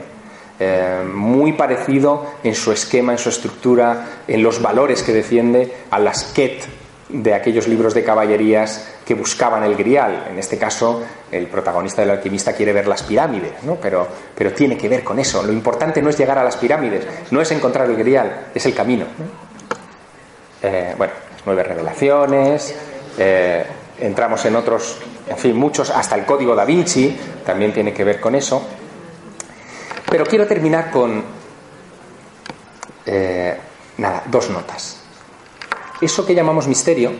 Eh, 0.60 1.04
muy 1.14 1.52
parecido 1.52 2.26
en 2.42 2.54
su 2.54 2.72
esquema, 2.72 3.12
en 3.12 3.18
su 3.18 3.28
estructura, 3.28 4.22
en 4.26 4.42
los 4.42 4.60
valores 4.60 5.02
que 5.02 5.12
defiende 5.12 5.72
a 5.90 6.00
las 6.00 6.24
Ket 6.24 6.64
de 7.08 7.32
aquellos 7.32 7.68
libros 7.68 7.94
de 7.94 8.04
caballerías 8.04 8.86
que 9.04 9.14
buscaban 9.14 9.62
el 9.62 9.76
grial. 9.76 10.26
En 10.30 10.38
este 10.38 10.58
caso, 10.58 11.02
el 11.30 11.46
protagonista 11.46 12.02
del 12.02 12.10
alquimista 12.10 12.52
quiere 12.52 12.72
ver 12.72 12.86
las 12.86 13.02
pirámides, 13.02 13.62
¿no? 13.62 13.76
pero, 13.76 14.06
pero 14.34 14.52
tiene 14.52 14.76
que 14.76 14.88
ver 14.88 15.04
con 15.04 15.18
eso. 15.18 15.42
Lo 15.42 15.52
importante 15.52 16.02
no 16.02 16.10
es 16.10 16.18
llegar 16.18 16.38
a 16.38 16.44
las 16.44 16.56
pirámides, 16.56 17.06
no 17.30 17.40
es 17.40 17.50
encontrar 17.50 17.88
el 17.88 17.96
grial, 17.96 18.48
es 18.54 18.66
el 18.66 18.74
camino. 18.74 19.06
Eh, 20.62 20.94
bueno, 20.98 21.12
nueve 21.46 21.62
revelaciones, 21.62 22.74
eh, 23.16 23.64
entramos 24.00 24.44
en 24.44 24.56
otros, 24.56 24.98
en 25.28 25.38
fin, 25.38 25.56
muchos, 25.56 25.90
hasta 25.90 26.16
el 26.16 26.24
código 26.24 26.54
da 26.54 26.64
Vinci 26.64 27.16
también 27.46 27.72
tiene 27.72 27.92
que 27.92 28.04
ver 28.04 28.20
con 28.20 28.34
eso. 28.34 28.62
Pero 30.10 30.24
quiero 30.24 30.46
terminar 30.46 30.90
con, 30.90 31.22
eh, 33.06 33.56
nada, 33.98 34.22
dos 34.26 34.50
notas 34.50 34.98
eso 36.00 36.24
que 36.24 36.34
llamamos 36.34 36.68
misterio 36.68 37.12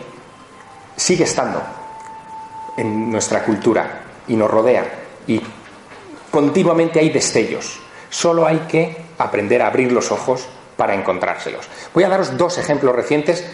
sigue 0.95 1.25
estando 1.25 1.61
en 2.77 3.11
nuestra 3.11 3.43
cultura 3.43 4.01
y 4.27 4.35
nos 4.35 4.49
rodea 4.49 4.85
y 5.27 5.41
continuamente 6.31 6.99
hay 6.99 7.09
destellos. 7.09 7.79
Solo 8.09 8.45
hay 8.45 8.59
que 8.69 8.97
aprender 9.17 9.61
a 9.61 9.67
abrir 9.67 9.91
los 9.91 10.11
ojos 10.11 10.47
para 10.77 10.95
encontrárselos. 10.95 11.67
Voy 11.93 12.03
a 12.03 12.09
daros 12.09 12.37
dos 12.37 12.57
ejemplos 12.57 12.95
recientes 12.95 13.45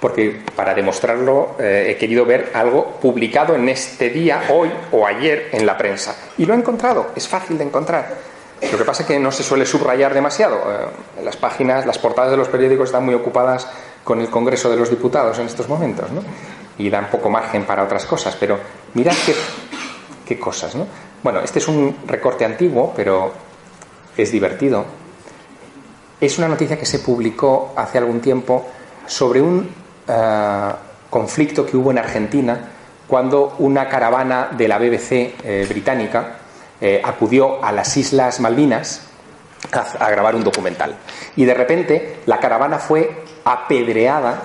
porque 0.00 0.42
para 0.56 0.74
demostrarlo 0.74 1.54
eh, 1.60 1.86
he 1.90 1.96
querido 1.96 2.24
ver 2.24 2.50
algo 2.54 2.98
publicado 3.00 3.54
en 3.54 3.68
este 3.68 4.10
día, 4.10 4.46
hoy 4.50 4.68
o 4.90 5.06
ayer 5.06 5.50
en 5.52 5.64
la 5.64 5.78
prensa. 5.78 6.16
Y 6.38 6.44
lo 6.44 6.54
he 6.54 6.56
encontrado, 6.56 7.12
es 7.14 7.28
fácil 7.28 7.56
de 7.56 7.64
encontrar. 7.64 8.31
Lo 8.70 8.78
que 8.78 8.84
pasa 8.84 9.02
es 9.02 9.08
que 9.08 9.18
no 9.18 9.32
se 9.32 9.42
suele 9.42 9.66
subrayar 9.66 10.14
demasiado. 10.14 10.56
Eh, 10.56 11.24
las 11.24 11.36
páginas, 11.36 11.84
las 11.84 11.98
portadas 11.98 12.30
de 12.30 12.36
los 12.36 12.48
periódicos 12.48 12.88
están 12.88 13.04
muy 13.04 13.14
ocupadas 13.14 13.66
con 14.04 14.20
el 14.20 14.28
Congreso 14.28 14.70
de 14.70 14.76
los 14.76 14.90
Diputados 14.90 15.38
en 15.38 15.46
estos 15.46 15.68
momentos, 15.68 16.10
¿no? 16.10 16.22
Y 16.78 16.88
dan 16.88 17.10
poco 17.10 17.28
margen 17.28 17.64
para 17.64 17.82
otras 17.82 18.06
cosas. 18.06 18.36
Pero 18.38 18.58
mirad 18.94 19.14
qué, 19.26 19.34
qué 20.26 20.38
cosas, 20.38 20.74
¿no? 20.74 20.86
Bueno, 21.22 21.40
este 21.40 21.58
es 21.58 21.68
un 21.68 21.96
recorte 22.06 22.44
antiguo, 22.44 22.92
pero 22.94 23.32
es 24.16 24.30
divertido. 24.30 24.84
Es 26.20 26.38
una 26.38 26.48
noticia 26.48 26.78
que 26.78 26.86
se 26.86 27.00
publicó 27.00 27.72
hace 27.76 27.98
algún 27.98 28.20
tiempo 28.20 28.66
sobre 29.06 29.42
un 29.42 29.68
eh, 30.06 30.72
conflicto 31.10 31.66
que 31.66 31.76
hubo 31.76 31.90
en 31.90 31.98
Argentina 31.98 32.68
cuando 33.06 33.56
una 33.58 33.88
caravana 33.88 34.48
de 34.52 34.68
la 34.68 34.78
BBC 34.78 35.34
eh, 35.44 35.66
británica 35.68 36.38
eh, 36.82 37.00
acudió 37.02 37.64
a 37.64 37.72
las 37.72 37.96
Islas 37.96 38.40
Malvinas 38.40 39.02
a, 39.72 40.10
grabar 40.10 40.34
un 40.34 40.44
documental. 40.44 40.96
Y 41.36 41.46
de 41.46 41.54
repente 41.54 42.20
la 42.26 42.38
caravana 42.38 42.78
fue 42.78 43.24
apedreada 43.44 44.42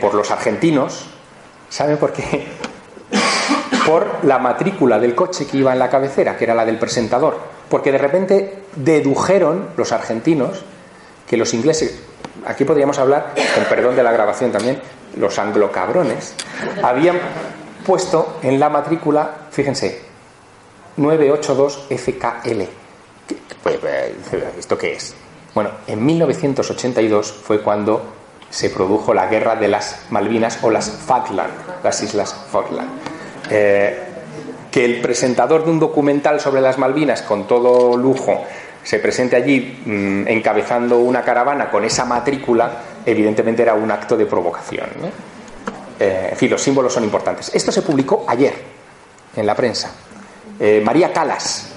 por 0.00 0.14
los 0.14 0.30
argentinos. 0.30 1.06
¿Saben 1.68 1.98
por 1.98 2.12
qué? 2.12 2.46
Por 3.86 4.24
la 4.24 4.38
matrícula 4.38 5.00
del 5.00 5.14
coche 5.14 5.46
que 5.46 5.56
iba 5.56 5.72
en 5.72 5.80
la 5.80 5.90
cabecera, 5.90 6.36
que 6.36 6.44
era 6.44 6.54
la 6.54 6.64
del 6.64 6.78
presentador. 6.78 7.40
Porque 7.68 7.90
de 7.90 7.98
repente 7.98 8.62
dedujeron 8.76 9.70
los 9.76 9.90
argentinos 9.90 10.62
que 11.26 11.36
los 11.36 11.52
ingleses 11.52 12.00
aquí 12.46 12.64
podríamos 12.64 12.98
hablar, 12.98 13.34
con 13.54 13.64
perdón 13.64 13.96
de 13.96 14.02
la 14.02 14.12
grabación 14.12 14.52
también, 14.52 14.80
los 15.16 15.38
anglocabrones, 15.38 16.34
habían 16.82 17.18
puesto 17.84 18.38
en 18.42 18.58
la 18.58 18.68
matrícula, 18.68 19.30
fíjense, 19.50 20.00
982 20.96 21.86
FKL. 21.90 22.62
Pues, 23.62 23.78
eh, 23.84 24.14
¿Esto 24.58 24.76
qué 24.76 24.94
es? 24.94 25.14
Bueno, 25.54 25.70
en 25.86 26.04
1982 26.04 27.32
fue 27.32 27.62
cuando 27.62 28.02
se 28.50 28.70
produjo 28.70 29.14
la 29.14 29.26
guerra 29.26 29.56
de 29.56 29.68
las 29.68 30.06
Malvinas 30.10 30.58
o 30.62 30.70
las 30.70 30.90
Falkland, 30.90 31.52
las 31.82 32.02
Islas 32.02 32.34
Falkland. 32.50 32.88
Eh, 33.50 33.98
que 34.70 34.84
el 34.84 35.00
presentador 35.00 35.64
de 35.64 35.70
un 35.70 35.78
documental 35.78 36.40
sobre 36.40 36.60
las 36.60 36.78
Malvinas, 36.78 37.22
con 37.22 37.46
todo 37.46 37.96
lujo, 37.96 38.44
se 38.82 38.98
presente 38.98 39.36
allí 39.36 39.82
mm, 39.84 40.28
encabezando 40.28 40.98
una 40.98 41.22
caravana 41.22 41.70
con 41.70 41.84
esa 41.84 42.04
matrícula, 42.04 42.72
evidentemente 43.04 43.62
era 43.62 43.74
un 43.74 43.90
acto 43.90 44.16
de 44.16 44.26
provocación. 44.26 44.88
Eh, 46.00 46.28
en 46.32 46.36
fin, 46.36 46.50
los 46.50 46.60
símbolos 46.60 46.92
son 46.92 47.04
importantes. 47.04 47.54
Esto 47.54 47.70
se 47.70 47.82
publicó 47.82 48.24
ayer 48.26 48.54
en 49.36 49.46
la 49.46 49.54
prensa. 49.54 49.92
Eh, 50.58 50.82
María 50.84 51.12
Calas, 51.12 51.72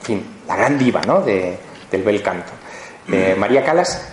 en 0.00 0.06
fin, 0.06 0.26
la 0.46 0.56
gran 0.56 0.78
diva 0.78 1.00
del 1.00 2.02
bel 2.02 2.22
canto. 2.22 2.52
Eh, 3.10 3.34
María 3.38 3.64
Calas 3.64 4.06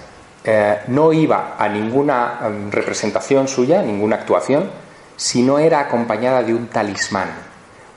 no 0.88 1.12
iba 1.12 1.56
a 1.58 1.68
ninguna 1.68 2.40
mm, 2.42 2.72
representación 2.72 3.48
suya, 3.48 3.82
ninguna 3.82 4.16
actuación, 4.18 4.70
si 5.16 5.42
no 5.44 5.60
era 5.60 5.82
acompañada 5.82 6.42
de 6.44 6.54
un 6.54 6.68
talismán 6.68 7.48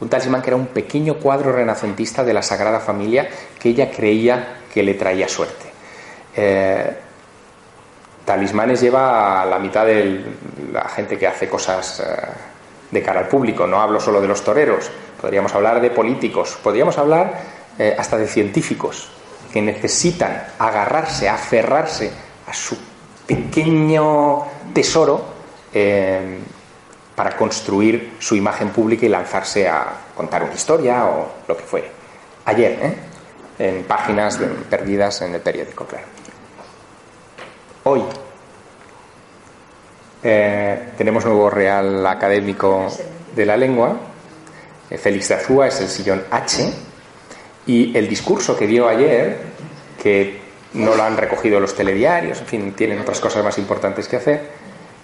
un 0.01 0.09
talismán 0.09 0.43
que 0.43 0.49
era 0.49 0.57
un 0.57 0.69
pequeño 0.69 1.15
cuadro 1.15 1.53
renacentista 1.53 2.25
de 2.25 2.33
la 2.33 2.43
Sagrada 2.43 2.81
Familia 2.81 3.29
que 3.59 3.69
ella 3.69 3.91
creía 3.91 4.57
que 4.73 4.83
le 4.83 4.95
traía 4.95 5.29
suerte. 5.29 5.67
Eh, 6.35 6.97
talismanes 8.25 8.81
lleva 8.81 9.43
a 9.43 9.47
la 9.47 9.59
mitad 9.59 9.85
de 9.85 10.25
la 10.73 10.89
gente 10.89 11.19
que 11.19 11.27
hace 11.27 11.49
cosas 11.49 12.01
eh, 12.01 12.05
de 12.91 13.03
cara 13.03 13.21
al 13.21 13.29
público. 13.29 13.67
No 13.67 13.81
hablo 13.81 14.01
solo 14.01 14.21
de 14.21 14.29
los 14.29 14.43
toreros, 14.43 14.91
podríamos 15.21 15.55
hablar 15.55 15.81
de 15.81 15.91
políticos, 15.91 16.59
podríamos 16.63 16.99
hablar 16.99 17.41
eh, 17.79 17.95
hasta 17.99 18.17
de 18.17 18.27
científicos 18.27 19.09
que 19.53 19.63
necesitan 19.63 20.45
agarrarse, 20.59 21.29
aferrarse 21.29 22.11
a 22.47 22.55
su 22.55 22.77
pequeño 23.27 24.45
tesoro 24.73 25.41
para 27.15 27.37
construir 27.37 28.17
su 28.19 28.35
imagen 28.35 28.71
pública 28.71 29.07
y 29.07 29.09
lanzarse 29.09 29.69
a 29.69 29.87
contar 30.17 30.43
una 30.43 30.55
historia 30.55 31.05
o 31.07 31.29
lo 31.47 31.57
que 31.57 31.63
fuere. 31.65 31.91
Ayer, 32.47 32.79
¿eh? 32.81 32.97
en 33.61 33.85
páginas 33.85 34.41
perdidas 34.71 35.21
en 35.23 35.35
el 35.35 35.41
periódico, 35.41 35.85
claro. 35.85 36.07
Hoy 37.85 38.03
eh, 40.23 40.93
tenemos 40.97 41.25
nuevo 41.25 41.49
Real 41.49 42.07
Académico 42.07 42.89
de 43.35 43.47
la 43.47 43.57
Lengua. 43.57 43.97
Eh, 44.91 44.99
Félix 44.99 45.29
de 45.29 45.35
Azúa 45.35 45.69
es 45.69 45.81
el 45.81 45.89
sillón 45.89 46.25
H. 46.31 46.73
Y 47.67 47.97
el 47.97 48.09
discurso 48.09 48.57
que 48.57 48.67
dio 48.67 48.89
ayer, 48.89 49.39
que 50.03 50.41
no 50.75 50.95
lo 50.95 51.03
han 51.03 51.17
recogido 51.17 51.61
los 51.61 51.75
telediarios, 51.75 52.41
en 52.41 52.47
fin, 52.47 52.73
tienen 52.73 52.99
otras 52.99 53.21
cosas 53.21 53.45
más 53.45 53.59
importantes 53.59 54.09
que 54.09 54.17
hacer, 54.17 54.49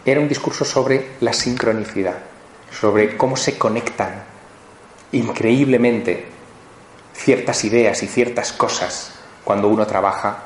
era 0.05 0.20
un 0.20 0.28
discurso 0.28 0.64
sobre 0.64 1.12
la 1.20 1.32
sincronicidad, 1.32 2.16
sobre 2.70 3.16
cómo 3.16 3.36
se 3.36 3.59
conectan 3.59 4.22
increíblemente 5.12 6.26
ciertas 7.14 7.64
ideas 7.64 8.02
y 8.02 8.06
ciertas 8.06 8.52
cosas 8.52 9.12
cuando 9.44 9.68
uno 9.68 9.86
trabaja 9.86 10.44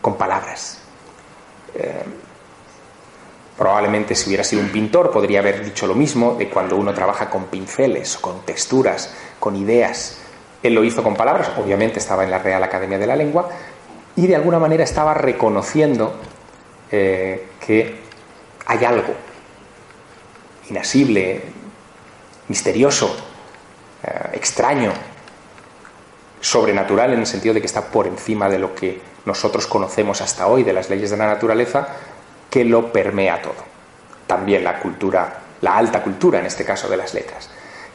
con 0.00 0.16
palabras. 0.16 0.78
Eh, 1.74 2.04
probablemente 3.60 4.14
si 4.14 4.26
hubiera 4.28 4.42
sido 4.42 4.62
un 4.62 4.70
pintor 4.70 5.10
podría 5.10 5.40
haber 5.40 5.62
dicho 5.62 5.86
lo 5.86 5.94
mismo 5.94 6.34
de 6.34 6.48
cuando 6.48 6.76
uno 6.78 6.94
trabaja 6.94 7.28
con 7.28 7.44
pinceles, 7.44 8.16
con 8.16 8.40
texturas, 8.46 9.12
con 9.38 9.54
ideas. 9.54 10.16
Él 10.62 10.72
lo 10.72 10.82
hizo 10.82 11.02
con 11.02 11.14
palabras, 11.14 11.50
obviamente 11.58 11.98
estaba 11.98 12.24
en 12.24 12.30
la 12.30 12.38
Real 12.38 12.62
Academia 12.62 12.96
de 12.96 13.06
la 13.06 13.16
Lengua 13.16 13.50
y 14.16 14.26
de 14.26 14.34
alguna 14.34 14.58
manera 14.58 14.82
estaba 14.82 15.12
reconociendo 15.12 16.14
eh, 16.90 17.48
que 17.60 18.00
hay 18.64 18.82
algo 18.82 19.12
inasible, 20.70 21.42
misterioso, 22.48 23.14
eh, 24.02 24.30
extraño, 24.32 24.90
sobrenatural 26.40 27.12
en 27.12 27.20
el 27.20 27.26
sentido 27.26 27.52
de 27.52 27.60
que 27.60 27.66
está 27.66 27.90
por 27.90 28.06
encima 28.06 28.48
de 28.48 28.58
lo 28.58 28.74
que 28.74 29.02
nosotros 29.26 29.66
conocemos 29.66 30.22
hasta 30.22 30.46
hoy, 30.46 30.62
de 30.62 30.72
las 30.72 30.88
leyes 30.88 31.10
de 31.10 31.18
la 31.18 31.26
naturaleza, 31.26 31.88
que 32.50 32.64
lo 32.64 32.92
permea 32.92 33.40
todo. 33.40 33.64
También 34.26 34.64
la 34.64 34.78
cultura, 34.80 35.38
la 35.60 35.76
alta 35.76 36.02
cultura 36.02 36.40
en 36.40 36.46
este 36.46 36.64
caso 36.64 36.88
de 36.88 36.96
las 36.96 37.14
letras. 37.14 37.48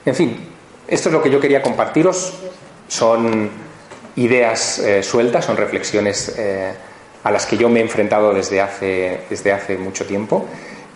En 0.06 0.16
fin, 0.16 0.50
esto 0.88 1.10
es 1.10 1.14
lo 1.14 1.22
que 1.22 1.30
yo 1.30 1.40
quería 1.40 1.62
compartiros. 1.62 2.34
Son 2.88 3.50
ideas 4.16 4.80
eh, 4.80 5.04
sueltas, 5.04 5.46
son 5.46 5.58
reflexiones 5.58 6.36
eh, 6.38 6.74
a 7.24 7.32
las 7.32 7.46
que 7.46 7.58
yo 7.58 7.70
me 7.70 7.80
he 7.80 7.84
enfrentado 7.84 8.34
desde 8.34 8.62
hace, 8.62 9.22
desde 9.30 9.52
hace 9.52 9.78
mucho 9.78 10.06
tiempo, 10.06 10.46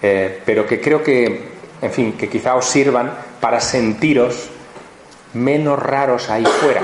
eh, 0.01 0.41
pero 0.45 0.65
que 0.65 0.79
creo 0.79 1.03
que, 1.03 1.49
en 1.81 1.91
fin, 1.91 2.13
que 2.13 2.29
quizá 2.29 2.55
os 2.55 2.65
sirvan 2.65 3.11
para 3.41 3.59
sentiros 3.59 4.49
menos 5.33 5.79
raros 5.79 6.29
ahí 6.29 6.45
fuera. 6.45 6.81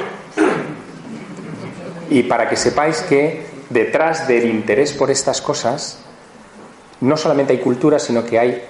Y 2.10 2.24
para 2.24 2.50
que 2.50 2.56
sepáis 2.56 3.02
que 3.02 3.46
detrás 3.70 4.28
del 4.28 4.46
interés 4.50 4.94
por 4.94 5.10
estas 5.10 5.42
cosas 5.42 6.05
no 7.02 7.18
solamente 7.18 7.54
hay 7.54 7.60
cultura, 7.60 8.00
sino 8.00 8.26
que 8.26 8.40
hay 8.40 8.64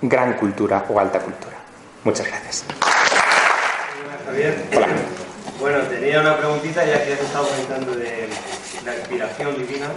gran 0.00 0.34
cultura 0.34 0.84
o 0.88 0.98
alta 0.98 1.20
cultura. 1.20 1.56
Muchas 2.04 2.26
gracias. 2.26 2.64
Hola. 4.74 4.86
Bueno, 5.58 5.78
tenía 5.90 6.20
una 6.20 6.36
preguntita 6.36 6.84
ya 6.84 7.04
que 7.04 7.14
has 7.14 7.20
estado 7.20 7.48
comentando 7.48 7.94
de 7.96 8.28
la 8.84 8.94
inspiración 8.96 9.56
divina. 9.58 9.88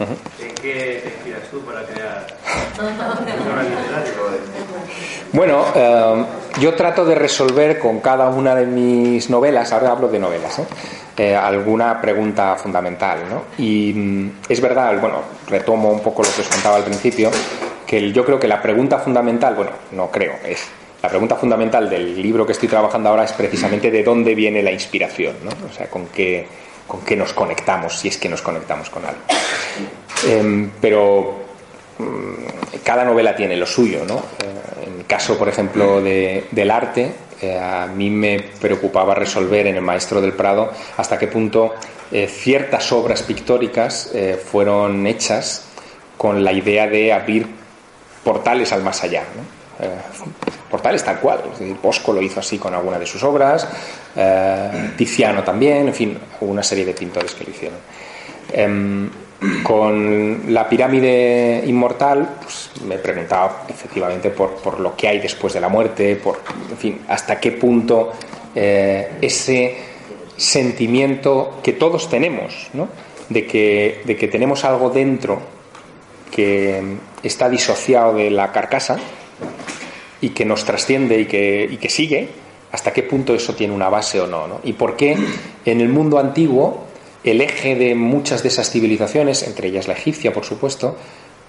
¿En 0.00 0.54
qué 0.54 1.00
te 1.02 1.08
inspiras 1.08 1.42
tú 1.50 1.60
para 1.60 1.82
crear 1.84 2.26
Bueno, 5.32 5.64
eh, 5.74 6.24
yo 6.60 6.74
trato 6.74 7.04
de 7.04 7.14
resolver 7.14 7.78
con 7.78 8.00
cada 8.00 8.28
una 8.30 8.54
de 8.54 8.66
mis 8.66 9.28
novelas, 9.28 9.72
ahora 9.72 9.90
hablo 9.90 10.08
de 10.08 10.18
novelas, 10.18 10.58
¿eh? 10.58 10.64
Eh, 11.16 11.36
alguna 11.36 12.00
pregunta 12.00 12.56
fundamental. 12.56 13.18
¿no? 13.28 13.42
Y 13.62 13.92
mm, 13.92 14.30
es 14.48 14.60
verdad, 14.60 14.98
bueno, 15.00 15.18
retomo 15.48 15.90
un 15.90 16.00
poco 16.00 16.22
lo 16.22 16.28
que 16.34 16.40
os 16.40 16.48
contaba 16.48 16.76
al 16.76 16.84
principio, 16.84 17.30
que 17.86 18.10
yo 18.10 18.24
creo 18.24 18.40
que 18.40 18.48
la 18.48 18.62
pregunta 18.62 18.98
fundamental, 18.98 19.54
bueno, 19.54 19.72
no 19.92 20.10
creo, 20.10 20.36
es 20.42 20.66
la 21.02 21.10
pregunta 21.10 21.36
fundamental 21.36 21.90
del 21.90 22.20
libro 22.22 22.46
que 22.46 22.52
estoy 22.52 22.68
trabajando 22.68 23.10
ahora 23.10 23.24
es 23.24 23.32
precisamente 23.32 23.90
de 23.90 24.02
dónde 24.02 24.34
viene 24.34 24.62
la 24.62 24.70
inspiración, 24.70 25.34
¿no? 25.44 25.50
O 25.68 25.72
sea, 25.72 25.88
con 25.88 26.06
qué, 26.06 26.46
con 26.90 27.02
qué 27.02 27.14
nos 27.14 27.32
conectamos, 27.32 28.00
si 28.00 28.08
es 28.08 28.16
que 28.16 28.28
nos 28.28 28.42
conectamos 28.42 28.90
con 28.90 29.04
algo. 29.04 29.20
Em, 30.26 30.72
pero 30.80 31.44
mm, 31.98 32.80
cada 32.82 33.04
novela 33.04 33.36
tiene 33.36 33.56
lo 33.56 33.64
suyo, 33.64 34.04
¿no? 34.04 34.16
Eh, 34.16 34.88
en 34.88 34.98
el 34.98 35.06
caso, 35.06 35.38
por 35.38 35.48
ejemplo, 35.48 36.02
del 36.02 36.70
arte, 36.70 37.12
eh, 37.40 37.56
a 37.56 37.86
mí 37.86 38.10
me 38.10 38.40
preocupaba 38.60 39.14
resolver 39.14 39.68
en 39.68 39.76
el 39.76 39.82
Maestro 39.82 40.20
del 40.20 40.32
Prado 40.32 40.72
hasta 40.96 41.16
qué 41.16 41.28
punto 41.28 41.76
eh, 42.10 42.26
ciertas 42.26 42.90
obras 42.90 43.22
pictóricas 43.22 44.12
fueron 44.50 45.06
hechas 45.06 45.66
con 46.18 46.42
la 46.42 46.52
idea 46.52 46.88
de 46.88 47.12
abrir 47.12 47.46
portales 48.24 48.72
al 48.72 48.82
más 48.82 49.04
allá. 49.04 49.22
Portales 50.70 51.04
tal 51.04 51.20
cual. 51.20 51.40
Bosco 51.82 52.12
lo 52.12 52.22
hizo 52.22 52.40
así 52.40 52.58
con 52.58 52.74
alguna 52.74 52.98
de 52.98 53.06
sus 53.06 53.22
obras, 53.22 53.66
Tiziano 54.96 55.42
también, 55.42 55.88
en 55.88 55.94
fin, 55.94 56.18
una 56.40 56.62
serie 56.62 56.84
de 56.84 56.94
pintores 56.94 57.34
que 57.34 57.44
lo 57.44 57.50
hicieron. 57.50 57.78
Em, 58.52 59.10
con 59.62 60.52
la 60.52 60.68
pirámide 60.68 61.62
inmortal, 61.66 62.36
pues 62.42 62.70
me 62.84 62.98
preguntaba 62.98 63.64
efectivamente 63.68 64.30
por, 64.30 64.56
por, 64.56 64.80
lo 64.80 64.94
que 64.94 65.08
hay 65.08 65.18
después 65.18 65.54
de 65.54 65.60
la 65.60 65.68
muerte, 65.68 66.16
por, 66.16 66.40
en 66.70 66.76
fin, 66.76 67.00
hasta 67.08 67.40
qué 67.40 67.52
punto 67.52 68.12
eh, 68.54 69.12
ese 69.20 69.78
sentimiento 70.36 71.60
que 71.62 71.72
todos 71.72 72.10
tenemos, 72.10 72.68
¿no? 72.74 72.88
de, 73.30 73.46
que, 73.46 74.02
de 74.04 74.16
que 74.16 74.28
tenemos 74.28 74.64
algo 74.64 74.90
dentro 74.90 75.40
que 76.30 76.96
está 77.22 77.48
disociado 77.48 78.14
de 78.14 78.30
la 78.30 78.52
carcasa 78.52 78.98
y 80.20 80.30
que 80.30 80.44
nos 80.44 80.64
trasciende 80.64 81.20
y 81.20 81.26
que, 81.26 81.68
y 81.70 81.76
que 81.76 81.88
sigue, 81.88 82.28
hasta 82.72 82.92
qué 82.92 83.02
punto 83.02 83.34
eso 83.34 83.54
tiene 83.54 83.74
una 83.74 83.88
base 83.88 84.20
o 84.20 84.26
no, 84.26 84.46
no. 84.46 84.60
Y 84.62 84.74
por 84.74 84.96
qué 84.96 85.16
en 85.64 85.80
el 85.80 85.88
mundo 85.88 86.18
antiguo 86.18 86.84
el 87.24 87.40
eje 87.40 87.74
de 87.74 87.94
muchas 87.94 88.42
de 88.42 88.48
esas 88.48 88.70
civilizaciones, 88.70 89.42
entre 89.42 89.68
ellas 89.68 89.88
la 89.88 89.94
egipcia, 89.94 90.32
por 90.32 90.44
supuesto, 90.44 90.96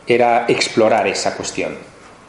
era 0.08 0.46
explorar 0.48 1.08
esa 1.08 1.36
cuestión. 1.36 1.76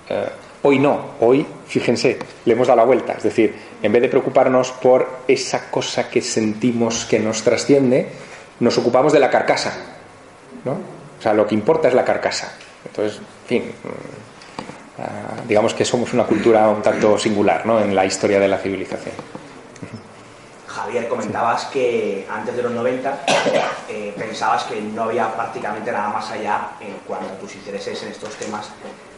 Eh, 0.08 0.28
hoy 0.62 0.78
no, 0.78 1.12
hoy, 1.20 1.44
fíjense, 1.66 2.18
le 2.44 2.52
hemos 2.52 2.68
dado 2.68 2.76
la 2.76 2.84
vuelta. 2.84 3.14
Es 3.14 3.22
decir, 3.22 3.54
en 3.82 3.92
vez 3.92 4.02
de 4.02 4.08
preocuparnos 4.08 4.70
por 4.72 5.22
esa 5.26 5.70
cosa 5.70 6.08
que 6.08 6.20
sentimos 6.20 7.04
que 7.04 7.18
nos 7.18 7.42
trasciende, 7.42 8.08
nos 8.60 8.78
ocupamos 8.78 9.12
de 9.12 9.18
la 9.18 9.30
carcasa. 9.30 9.74
¿no? 10.64 10.72
O 10.72 11.22
sea, 11.22 11.34
lo 11.34 11.46
que 11.46 11.54
importa 11.54 11.88
es 11.88 11.94
la 11.94 12.04
carcasa. 12.04 12.54
Entonces, 12.84 13.18
en 13.18 13.48
fin, 13.48 13.72
digamos 15.46 15.74
que 15.74 15.84
somos 15.84 16.12
una 16.12 16.24
cultura 16.24 16.68
un 16.68 16.82
tanto 16.82 17.18
singular 17.18 17.64
¿no? 17.66 17.80
en 17.80 17.94
la 17.94 18.04
historia 18.04 18.38
de 18.38 18.48
la 18.48 18.58
civilización. 18.58 19.14
Javier, 20.66 21.06
comentabas 21.08 21.66
que 21.66 22.26
antes 22.30 22.56
de 22.56 22.62
los 22.62 22.72
90 22.72 23.24
eh, 23.88 24.14
pensabas 24.16 24.64
que 24.64 24.80
no 24.80 25.04
había 25.04 25.32
prácticamente 25.34 25.92
nada 25.92 26.08
más 26.08 26.30
allá 26.30 26.70
en 26.80 26.94
cuanto 27.06 27.26
a 27.26 27.38
tus 27.38 27.54
intereses 27.54 28.02
en 28.02 28.08
estos 28.08 28.34
temas 28.36 28.70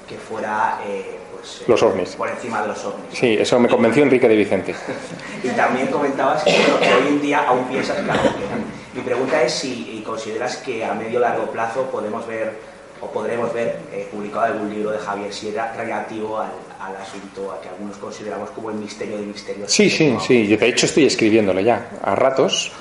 que 0.08 0.16
fuera 0.16 0.80
eh, 0.86 1.18
pues, 1.32 1.62
los 1.66 1.82
ovnis. 1.82 2.16
por 2.16 2.28
encima 2.28 2.60
de 2.62 2.68
los 2.68 2.84
ovnis. 2.84 3.06
Sí, 3.18 3.36
eso 3.38 3.58
me 3.58 3.68
convenció 3.68 4.02
Enrique 4.02 4.28
de 4.28 4.36
Vicente. 4.36 4.74
y 5.42 5.48
también 5.50 5.86
comentabas 5.88 6.42
que, 6.42 6.50
hoy 6.50 7.08
en 7.08 7.22
día 7.22 7.44
aún 7.46 7.64
piensas 7.64 7.96
que 7.96 8.98
Mi 8.98 9.00
pregunta 9.02 9.42
es 9.42 9.52
si 9.52 10.02
consideras 10.04 10.56
que 10.58 10.84
a 10.84 10.92
medio 10.92 11.20
largo 11.20 11.50
plazo 11.50 11.84
podemos 11.84 12.26
ver 12.26 12.73
o 13.04 13.10
podremos 13.12 13.52
ver 13.52 13.78
eh, 13.92 14.08
publicado 14.10 14.46
algún 14.46 14.72
libro 14.72 14.90
de 14.90 14.98
Javier 14.98 15.32
Sierra 15.32 15.72
relativo 15.76 16.38
al, 16.40 16.52
al 16.80 16.96
asunto 16.96 17.52
a 17.52 17.60
que 17.60 17.68
algunos 17.68 17.96
consideramos 17.96 18.50
como 18.50 18.70
el 18.70 18.76
misterio 18.76 19.18
de 19.18 19.26
misterios. 19.26 19.70
Sí, 19.70 19.90
sí, 19.90 20.16
sí. 20.26 20.46
Yo 20.46 20.56
de 20.56 20.68
hecho 20.68 20.86
estoy 20.86 21.06
escribiéndolo 21.06 21.60
ya, 21.60 21.90
a 22.02 22.14
ratos, 22.14 22.72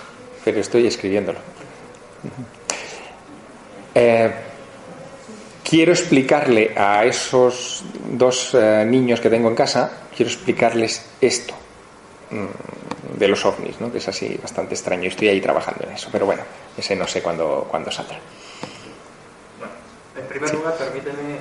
pero 0.43 0.59
estoy 0.59 0.87
escribiéndolo. 0.87 1.39
Eh, 3.95 4.31
quiero 5.63 5.91
explicarle 5.91 6.73
a 6.75 7.05
esos 7.05 7.83
dos 8.11 8.53
eh, 8.53 8.85
niños 8.87 9.19
que 9.19 9.29
tengo 9.29 9.49
en 9.49 9.55
casa, 9.55 10.07
quiero 10.15 10.31
explicarles 10.31 11.05
esto 11.21 11.53
mm, 12.31 13.17
de 13.19 13.27
los 13.27 13.45
ovnis, 13.45 13.79
¿no? 13.79 13.91
que 13.91 13.99
es 13.99 14.07
así 14.07 14.37
bastante 14.41 14.73
extraño. 14.73 15.07
Estoy 15.07 15.29
ahí 15.29 15.41
trabajando 15.41 15.85
en 15.85 15.93
eso, 15.93 16.09
pero 16.11 16.25
bueno, 16.25 16.43
ese 16.77 16.95
no 16.95 17.07
sé 17.07 17.21
cuándo, 17.21 17.67
cuándo 17.69 17.91
saldrá. 17.91 18.19
Primer 20.33 20.53
lugar, 20.55 20.73
permíteme 20.77 21.37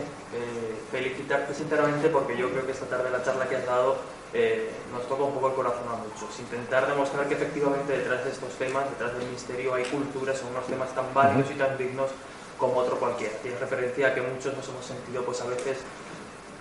felicitarte 0.92 1.54
sinceramente 1.54 2.08
porque 2.10 2.36
yo 2.36 2.50
creo 2.50 2.66
que 2.66 2.72
esta 2.72 2.84
tarde 2.84 3.10
la 3.10 3.24
charla 3.24 3.48
que 3.48 3.56
has 3.56 3.64
dado 3.64 3.96
eh, 4.34 4.70
nos 4.92 5.08
toca 5.08 5.24
un 5.24 5.32
poco 5.32 5.48
el 5.48 5.54
corazón 5.54 5.88
a 5.88 5.96
muchos. 5.96 6.38
Intentar 6.38 6.86
demostrar 6.86 7.26
que 7.26 7.34
efectivamente 7.34 7.96
detrás 7.96 8.24
de 8.24 8.30
estos 8.30 8.52
temas, 8.54 8.84
detrás 8.90 9.16
del 9.16 9.28
misterio, 9.28 9.74
hay 9.74 9.84
culturas, 9.84 10.38
son 10.38 10.50
unos 10.50 10.66
temas 10.66 10.94
tan 10.94 11.12
válidos 11.14 11.50
y 11.50 11.54
tan 11.54 11.78
dignos 11.78 12.10
como 12.58 12.76
otro 12.76 12.98
cualquiera. 12.98 13.32
Tienes 13.42 13.60
referencia 13.60 14.08
a 14.08 14.14
que 14.14 14.20
muchos 14.20 14.54
nos 14.54 14.68
hemos 14.68 14.84
sentido 14.84 15.24
pues 15.24 15.40
a 15.40 15.46
veces 15.46 15.78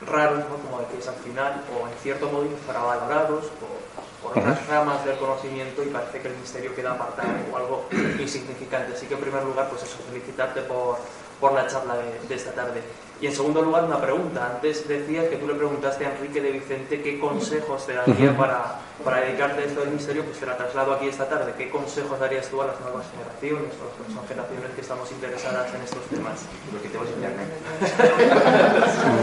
raros, 0.06 0.40
¿no? 0.50 0.56
como 0.56 0.80
decías 0.80 1.10
al 1.10 1.22
final, 1.24 1.64
o 1.76 1.88
en 1.88 1.94
cierto 2.02 2.28
modo 2.30 2.46
infravalorados 2.46 3.46
por, 3.60 4.32
por 4.32 4.40
otras 4.40 4.68
ramas 4.68 5.06
del 5.06 5.18
conocimiento 5.18 5.84
y 5.84 5.88
parece 5.88 6.22
que 6.22 6.30
el 6.30 6.38
misterio 6.38 6.74
queda 6.74 6.94
apartado 6.94 7.30
o 7.52 7.58
algo 7.58 7.86
insignificante. 8.20 8.94
Así 8.94 9.06
que 9.06 9.14
en 9.14 9.20
primer 9.20 9.44
lugar, 9.44 9.70
pues 9.70 9.84
eso, 9.84 9.98
felicitarte 10.10 10.62
por, 10.62 10.98
por 11.42 11.54
la 11.54 11.68
charla 11.68 11.96
de 12.30 12.36
esta 12.36 12.52
tarde. 12.52 12.82
Y 13.22 13.28
en 13.28 13.36
segundo 13.36 13.62
lugar, 13.62 13.84
una 13.84 14.02
pregunta. 14.02 14.50
Antes 14.56 14.88
decías 14.88 15.26
que 15.26 15.36
tú 15.36 15.48
le 15.48 15.54
preguntaste 15.54 16.08
a 16.08 16.10
Enrique 16.10 16.42
de 16.42 16.54
Vicente 16.54 17.02
qué 17.04 17.20
consejos 17.20 17.86
te 17.86 17.94
daría 17.94 18.36
para, 18.36 18.80
para 19.06 19.22
dedicarte 19.22 19.62
a 19.62 19.66
esto 19.66 19.82
del 19.82 19.92
misterio, 19.92 20.26
pues 20.26 20.40
te 20.40 20.48
la 20.48 20.58
traslado 20.58 20.94
aquí 20.94 21.08
esta 21.08 21.30
tarde. 21.30 21.54
¿Qué 21.56 21.70
consejos 21.70 22.20
darías 22.20 22.48
tú 22.48 22.64
a 22.64 22.66
las 22.66 22.80
nuevas 22.80 23.06
generaciones 23.12 23.74
o 23.78 23.86
a 23.86 24.20
las 24.20 24.28
generaciones 24.28 24.72
que 24.74 24.82
estamos 24.82 25.12
interesadas 25.12 25.72
en 25.72 25.82
estos 25.84 26.04
temas? 26.08 26.46
Lo 26.74 26.82
que 26.82 26.88
tenemos 26.88 27.10
internet. 27.10 27.48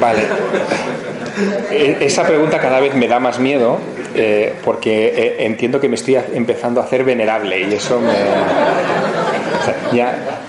Vale. 0.00 0.22
E, 1.72 2.06
esa 2.06 2.24
pregunta 2.24 2.60
cada 2.60 2.78
vez 2.78 2.94
me 2.94 3.08
da 3.08 3.18
más 3.18 3.40
miedo 3.40 3.78
eh, 4.14 4.54
porque 4.64 5.08
eh, 5.08 5.44
entiendo 5.44 5.80
que 5.80 5.88
me 5.88 5.96
estoy 5.96 6.18
empezando 6.34 6.80
a 6.80 6.84
hacer 6.84 7.02
venerable 7.02 7.62
y 7.62 7.74
eso 7.74 8.00
me... 8.00 8.14
ya 9.92 10.46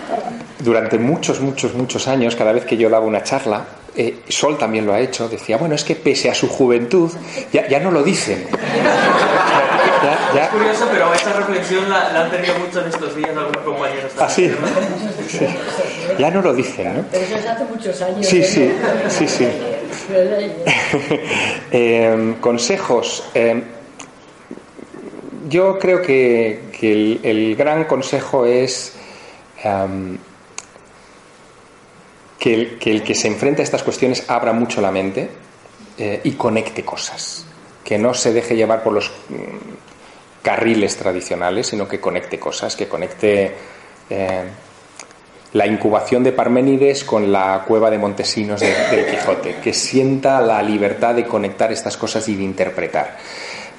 durante 0.59 0.97
muchos, 0.99 1.39
muchos, 1.41 1.73
muchos 1.73 2.07
años, 2.07 2.35
cada 2.35 2.51
vez 2.51 2.65
que 2.65 2.77
yo 2.77 2.89
daba 2.89 3.05
una 3.05 3.23
charla, 3.23 3.65
eh, 3.95 4.19
Sol 4.27 4.57
también 4.57 4.85
lo 4.85 4.93
ha 4.93 4.99
hecho, 4.99 5.27
decía, 5.27 5.57
bueno, 5.57 5.75
es 5.75 5.83
que 5.83 5.95
pese 5.95 6.29
a 6.29 6.35
su 6.35 6.47
juventud, 6.47 7.11
ya, 7.51 7.79
no 7.79 7.91
lo 7.91 8.03
dicen. 8.03 8.45
Es 10.35 10.47
curioso, 10.49 10.87
pero 10.91 11.13
esa 11.13 11.33
reflexión 11.33 11.89
la, 11.89 12.23
han 12.23 12.31
tenido 12.31 12.57
mucho 12.59 12.81
en 12.81 12.87
estos 12.87 13.15
días 13.15 13.29
algunos 13.29 13.63
compañeros. 13.63 14.11
Ah, 14.17 14.29
sí. 14.29 14.51
Ya 16.17 16.31
no 16.31 16.41
lo 16.41 16.53
dicen, 16.53 16.97
¿no? 16.97 17.05
Pero 17.11 17.25
eso 17.25 17.35
es 17.35 17.45
hace 17.45 17.65
muchos 17.65 18.01
años. 18.01 18.25
Sí, 18.25 18.43
sí, 18.43 18.71
sí, 19.09 19.27
sí. 19.27 19.47
Em, 21.71 22.35
consejos. 22.35 23.23
Yo 25.49 25.79
creo 25.79 26.01
que, 26.01 26.59
el, 26.81 27.55
gran 27.55 27.85
consejo 27.85 28.45
es 28.45 28.93
que 32.39 32.77
el, 32.85 33.03
que 33.03 33.13
se 33.13 33.27
enfrenta 33.27 33.61
a 33.61 33.65
estas 33.65 33.83
cuestiones 33.83 34.23
abra 34.29 34.53
mucho 34.53 34.79
la 34.79 34.91
mente 34.91 35.29
eh, 35.97 36.21
y 36.23 36.31
conecte 36.31 36.83
cosas, 36.85 37.45
que 37.83 37.97
no 37.97 38.13
se 38.13 38.31
deje 38.31 38.55
llevar 38.55 38.81
por 38.81 38.93
los 38.93 39.09
mm, 39.09 40.41
carriles 40.41 40.95
tradicionales, 40.95 41.67
sino 41.67 41.87
que 41.87 41.99
conecte 41.99 42.39
cosas, 42.39 42.77
que 42.77 42.87
conecte 42.87 43.51
eh, 44.09 44.43
la 45.51 45.67
incubación 45.67 46.23
de 46.23 46.31
Parménides 46.31 47.03
con 47.03 47.29
la 47.29 47.65
cueva 47.67 47.89
de 47.89 47.97
Montesinos 47.97 48.61
del 48.61 49.05
Quijote, 49.07 49.57
que 49.61 49.73
sienta 49.73 50.39
la 50.39 50.63
libertad 50.63 51.15
de 51.15 51.25
conectar 51.25 51.71
estas 51.73 51.97
cosas 51.97 52.27
y 52.29 52.35
de 52.35 52.43
interpretar. 52.43 53.17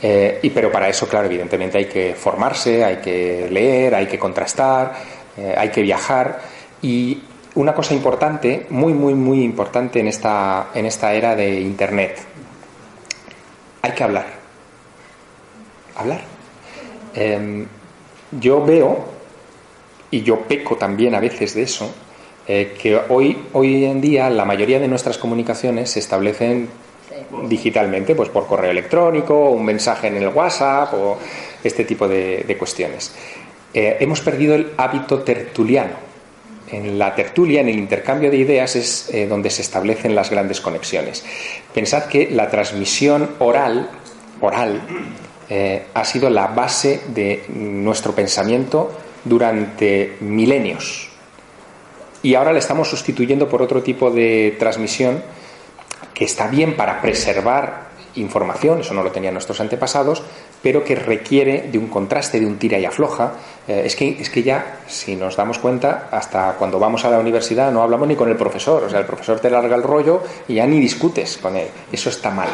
Eh, 0.03 0.41
y 0.43 0.51
pero 0.51 0.71
para 0.71 0.89
eso, 0.89 1.09
claro, 1.09 1.27
evidentemente 1.27 1.79
hay 1.79 1.87
que 1.87 2.15
formarse, 2.15 2.85
hay 2.85 2.97
que 2.97 3.49
leer, 3.51 3.95
hay 3.95 4.07
que 4.07 4.19
contrastar, 4.19 4.93
hay 5.57 5.69
que 5.71 5.81
viajar. 5.83 6.41
Y 6.83 7.23
una 7.55 7.75
cosa 7.75 7.95
importante, 7.95 8.67
muy, 8.71 8.93
muy, 8.93 9.15
muy 9.15 9.43
importante 9.43 10.01
en 10.01 10.09
esta, 10.09 10.69
en 10.75 10.87
esta 10.87 11.13
era 11.15 11.35
de 11.35 11.61
Internet. 11.61 12.19
Hay 13.83 13.93
que 13.93 14.05
hablar. 14.05 14.27
Hablar. 15.97 16.21
Em, 17.15 17.67
yo 18.41 18.65
veo, 18.65 19.05
y 20.11 20.23
yo 20.23 20.41
peco 20.41 20.77
también 20.77 21.15
a 21.15 21.21
veces 21.21 21.55
de 21.55 21.63
eso, 21.63 21.93
eh, 22.47 22.77
que 22.81 22.99
hoy, 23.09 23.47
hoy 23.53 23.85
en 23.85 24.01
día 24.01 24.31
la 24.31 24.45
mayoría 24.45 24.79
de 24.79 24.89
nuestras 24.89 25.19
comunicaciones 25.19 25.91
se 25.91 25.99
establecen 25.99 26.69
digitalmente, 27.49 28.15
pues 28.15 28.29
por 28.29 28.47
correo 28.47 28.71
electrónico, 28.71 29.51
un 29.51 29.65
mensaje 29.65 30.07
en 30.07 30.17
el 30.17 30.29
WhatsApp 30.29 30.95
o 30.95 31.19
este 31.63 31.85
tipo 31.85 32.09
de, 32.09 32.57
cuestiones. 32.59 33.15
Eh, 33.75 33.99
hemos 34.01 34.21
perdido 34.21 34.55
el 34.55 34.73
hábito 34.77 35.21
tertuliano 35.21 36.10
en 36.73 36.99
la 36.99 37.15
tertulia, 37.15 37.61
en 37.61 37.69
el 37.69 37.79
intercambio 37.79 38.31
de 38.31 38.37
ideas, 38.37 38.77
es 38.77 39.11
eh, 39.13 39.27
donde 39.27 39.51
se 39.51 39.63
establecen 39.63 40.15
las 40.15 40.31
grandes 40.31 40.61
conexiones. 40.61 41.25
Pensad 41.75 42.05
que 42.05 42.31
la 42.31 42.49
transmisión 42.49 43.31
oral, 43.39 43.91
oral 44.41 44.81
eh, 45.49 45.87
ha 45.95 46.05
sido 46.05 46.31
la 46.31 46.49
base 46.49 47.01
de 47.09 47.45
nuestro 47.49 48.15
pensamiento 48.15 48.93
durante 49.25 50.17
milenios. 50.21 51.09
Y 52.23 52.35
ahora 52.35 52.53
la 52.53 52.59
estamos 52.59 52.89
sustituyendo 52.89 53.49
por 53.49 53.63
otro 53.63 53.83
tipo 53.83 54.11
de 54.11 54.57
transmisión 54.59 55.23
que 56.15 56.25
está 56.25 56.49
bien 56.49 56.77
para 56.77 57.01
preservar 57.01 57.90
información, 58.17 58.81
eso 58.81 58.95
no 58.95 59.03
lo 59.03 59.13
tenían 59.13 59.35
nuestros 59.35 59.61
antepasados, 59.61 60.23
pero 60.63 60.85
que 60.85 60.95
requiere 60.95 61.69
de 61.71 61.79
un 61.79 61.89
contraste, 61.89 62.41
de 62.41 62.47
un 62.47 62.59
tira 62.59 62.79
y 62.79 62.85
afloja. 62.85 63.33
Eh, 63.69 63.83
es, 63.85 63.97
que, 63.97 64.21
es 64.21 64.31
que 64.31 64.43
ya, 64.43 64.81
si 64.87 65.17
nos 65.17 65.37
damos 65.37 65.59
cuenta, 65.59 66.09
hasta 66.11 66.53
cuando 66.55 66.79
vamos 66.79 67.05
a 67.05 67.11
la 67.11 67.19
universidad 67.19 67.71
no 67.73 67.83
hablamos 67.83 68.09
ni 68.09 68.17
con 68.17 68.29
el 68.29 68.37
profesor, 68.37 68.85
o 68.85 68.91
sea, 68.91 69.01
el 69.01 69.07
profesor 69.07 69.41
te 69.41 69.51
larga 69.51 69.77
el 69.77 69.83
rollo 69.83 70.23
y 70.49 70.55
ya 70.55 70.67
ni 70.67 70.81
discutes 70.81 71.39
con 71.39 71.57
él. 71.57 71.69
Eso 71.93 72.11
está 72.11 72.31
mal, 72.31 72.49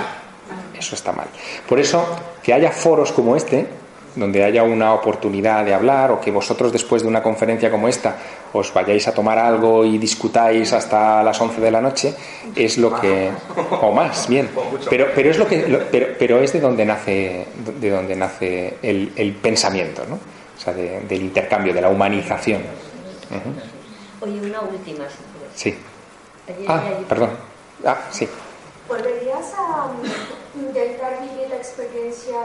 eso 0.78 0.94
está 0.94 1.12
mal. 1.12 1.28
Por 1.68 1.80
eso, 1.80 2.04
que 2.42 2.52
haya 2.52 2.70
foros 2.70 3.12
como 3.12 3.36
este, 3.36 3.66
donde 4.16 4.42
haya 4.42 4.62
una 4.62 4.94
oportunidad 4.94 5.64
de 5.64 5.74
hablar 5.74 6.10
o 6.10 6.20
que 6.20 6.30
vosotros 6.30 6.72
después 6.72 7.02
de 7.02 7.08
una 7.08 7.22
conferencia 7.22 7.70
como 7.70 7.86
esta 7.86 8.16
os 8.52 8.72
vayáis 8.72 9.06
a 9.06 9.12
tomar 9.12 9.38
algo 9.38 9.84
y 9.84 9.98
discutáis 9.98 10.72
hasta 10.72 11.22
las 11.22 11.40
11 11.40 11.60
de 11.60 11.70
la 11.70 11.80
noche 11.80 12.14
es 12.54 12.78
lo 12.78 12.98
que 12.98 13.30
o 13.70 13.92
más 13.92 14.26
bien. 14.28 14.48
Pero 14.88 15.08
pero 15.14 15.30
es 15.30 15.38
lo 15.38 15.46
que 15.46 15.86
pero, 15.90 16.06
pero 16.18 16.40
es 16.40 16.52
de 16.52 16.60
donde 16.60 16.84
nace 16.84 17.46
de 17.78 17.90
donde 17.90 18.16
nace 18.16 18.78
el, 18.82 19.12
el 19.14 19.32
pensamiento 19.34 20.02
¿no? 20.08 20.14
o 20.16 20.58
sea 20.58 20.72
del 20.72 21.22
intercambio 21.22 21.74
de 21.74 21.82
la 21.82 21.90
humanización. 21.90 22.62
Oye 24.20 24.40
una 24.40 24.60
última 24.62 25.04
sí. 25.54 25.74
Ah 26.66 26.82
perdón. 27.08 27.30
Ah 27.84 27.98
sí. 28.10 28.26
¿Volverías 28.88 29.52
a 29.58 29.90
intentar 30.56 31.20
vivir 31.20 31.48
la 31.48 31.56
experiencia 31.56 32.36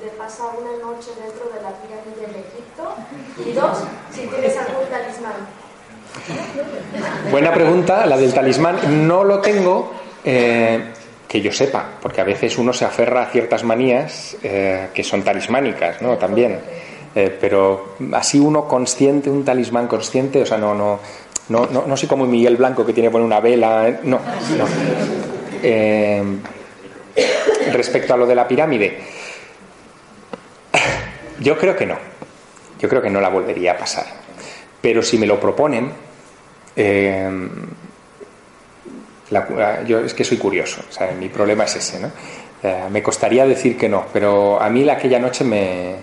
de, 0.00 0.08
pasar 0.16 0.50
una 0.58 0.72
noche 0.82 1.10
dentro 1.20 1.50
de 1.52 1.62
la 1.62 1.72
pirámide 1.80 2.32
de 2.32 2.40
Egipto? 2.40 2.94
Y 3.44 3.52
dos, 3.52 3.78
si 4.12 4.26
tienes 4.26 4.56
algún 4.56 4.86
talismán. 4.88 5.66
Buena 7.30 7.52
pregunta, 7.52 8.06
la 8.06 8.16
del 8.16 8.32
talismán. 8.32 9.06
No 9.06 9.24
lo 9.24 9.40
tengo. 9.40 9.92
Eh, 10.24 10.92
que 11.28 11.40
yo 11.40 11.52
sepa, 11.52 11.84
porque 12.00 12.20
a 12.20 12.24
veces 12.24 12.56
uno 12.56 12.72
se 12.72 12.84
aferra 12.84 13.22
a 13.22 13.26
ciertas 13.26 13.64
manías 13.64 14.36
eh, 14.42 14.88
que 14.94 15.02
son 15.02 15.22
talismánicas, 15.22 16.00
¿no? 16.00 16.16
También. 16.16 16.60
Eh, 17.14 17.36
pero 17.40 17.96
así 18.12 18.38
uno 18.38 18.68
consciente, 18.68 19.28
un 19.28 19.44
talismán 19.44 19.88
consciente, 19.88 20.42
o 20.42 20.46
sea, 20.46 20.58
no, 20.58 20.74
no, 20.74 21.00
no, 21.48 21.66
no, 21.66 21.84
no 21.86 21.96
soy 21.96 22.08
como 22.08 22.26
Miguel 22.26 22.56
Blanco 22.56 22.86
que 22.86 22.92
tiene 22.92 23.08
que 23.08 23.12
poner 23.12 23.26
una 23.26 23.40
vela, 23.40 23.98
no, 24.04 24.20
no. 24.56 24.66
Respecto 27.72 28.14
a 28.14 28.16
lo 28.16 28.26
de 28.26 28.34
la 28.34 28.46
pirámide, 28.46 28.98
yo 31.40 31.58
creo 31.58 31.76
que 31.76 31.86
no. 31.86 31.96
Yo 32.78 32.88
creo 32.88 33.02
que 33.02 33.10
no 33.10 33.20
la 33.20 33.28
volvería 33.28 33.72
a 33.72 33.78
pasar. 33.78 34.06
Pero 34.80 35.02
si 35.02 35.18
me 35.18 35.26
lo 35.26 35.40
proponen, 35.40 35.92
eh, 36.76 37.48
yo 39.86 40.00
es 40.00 40.14
que 40.14 40.24
soy 40.24 40.36
curioso. 40.36 40.82
mi 41.18 41.28
problema 41.28 41.64
es 41.64 41.76
ese. 41.76 42.00
¿no? 42.00 42.10
Eh, 42.62 42.84
me 42.90 43.02
costaría 43.02 43.46
decir 43.46 43.76
que 43.76 43.88
no, 43.88 44.06
pero 44.12 44.60
a 44.60 44.68
mí 44.70 44.88
aquella 44.88 45.18
noche 45.18 45.44
me. 45.44 45.96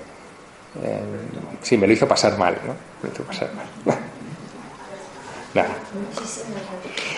sí, 1.61 1.77
me 1.77 1.87
lo 1.87 1.93
hizo 1.93 2.07
pasar 2.07 2.37
mal. 2.37 2.57
¿no? 2.65 2.75
Me 3.01 3.09
hizo 3.13 3.23
pasar 3.23 3.49
mal. 3.53 3.97
Nada. 5.53 5.69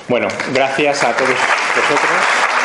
Bueno, 0.10 0.28
gracias 0.54 1.04
a 1.04 1.16
todos 1.16 1.30
vosotros. 1.30 2.65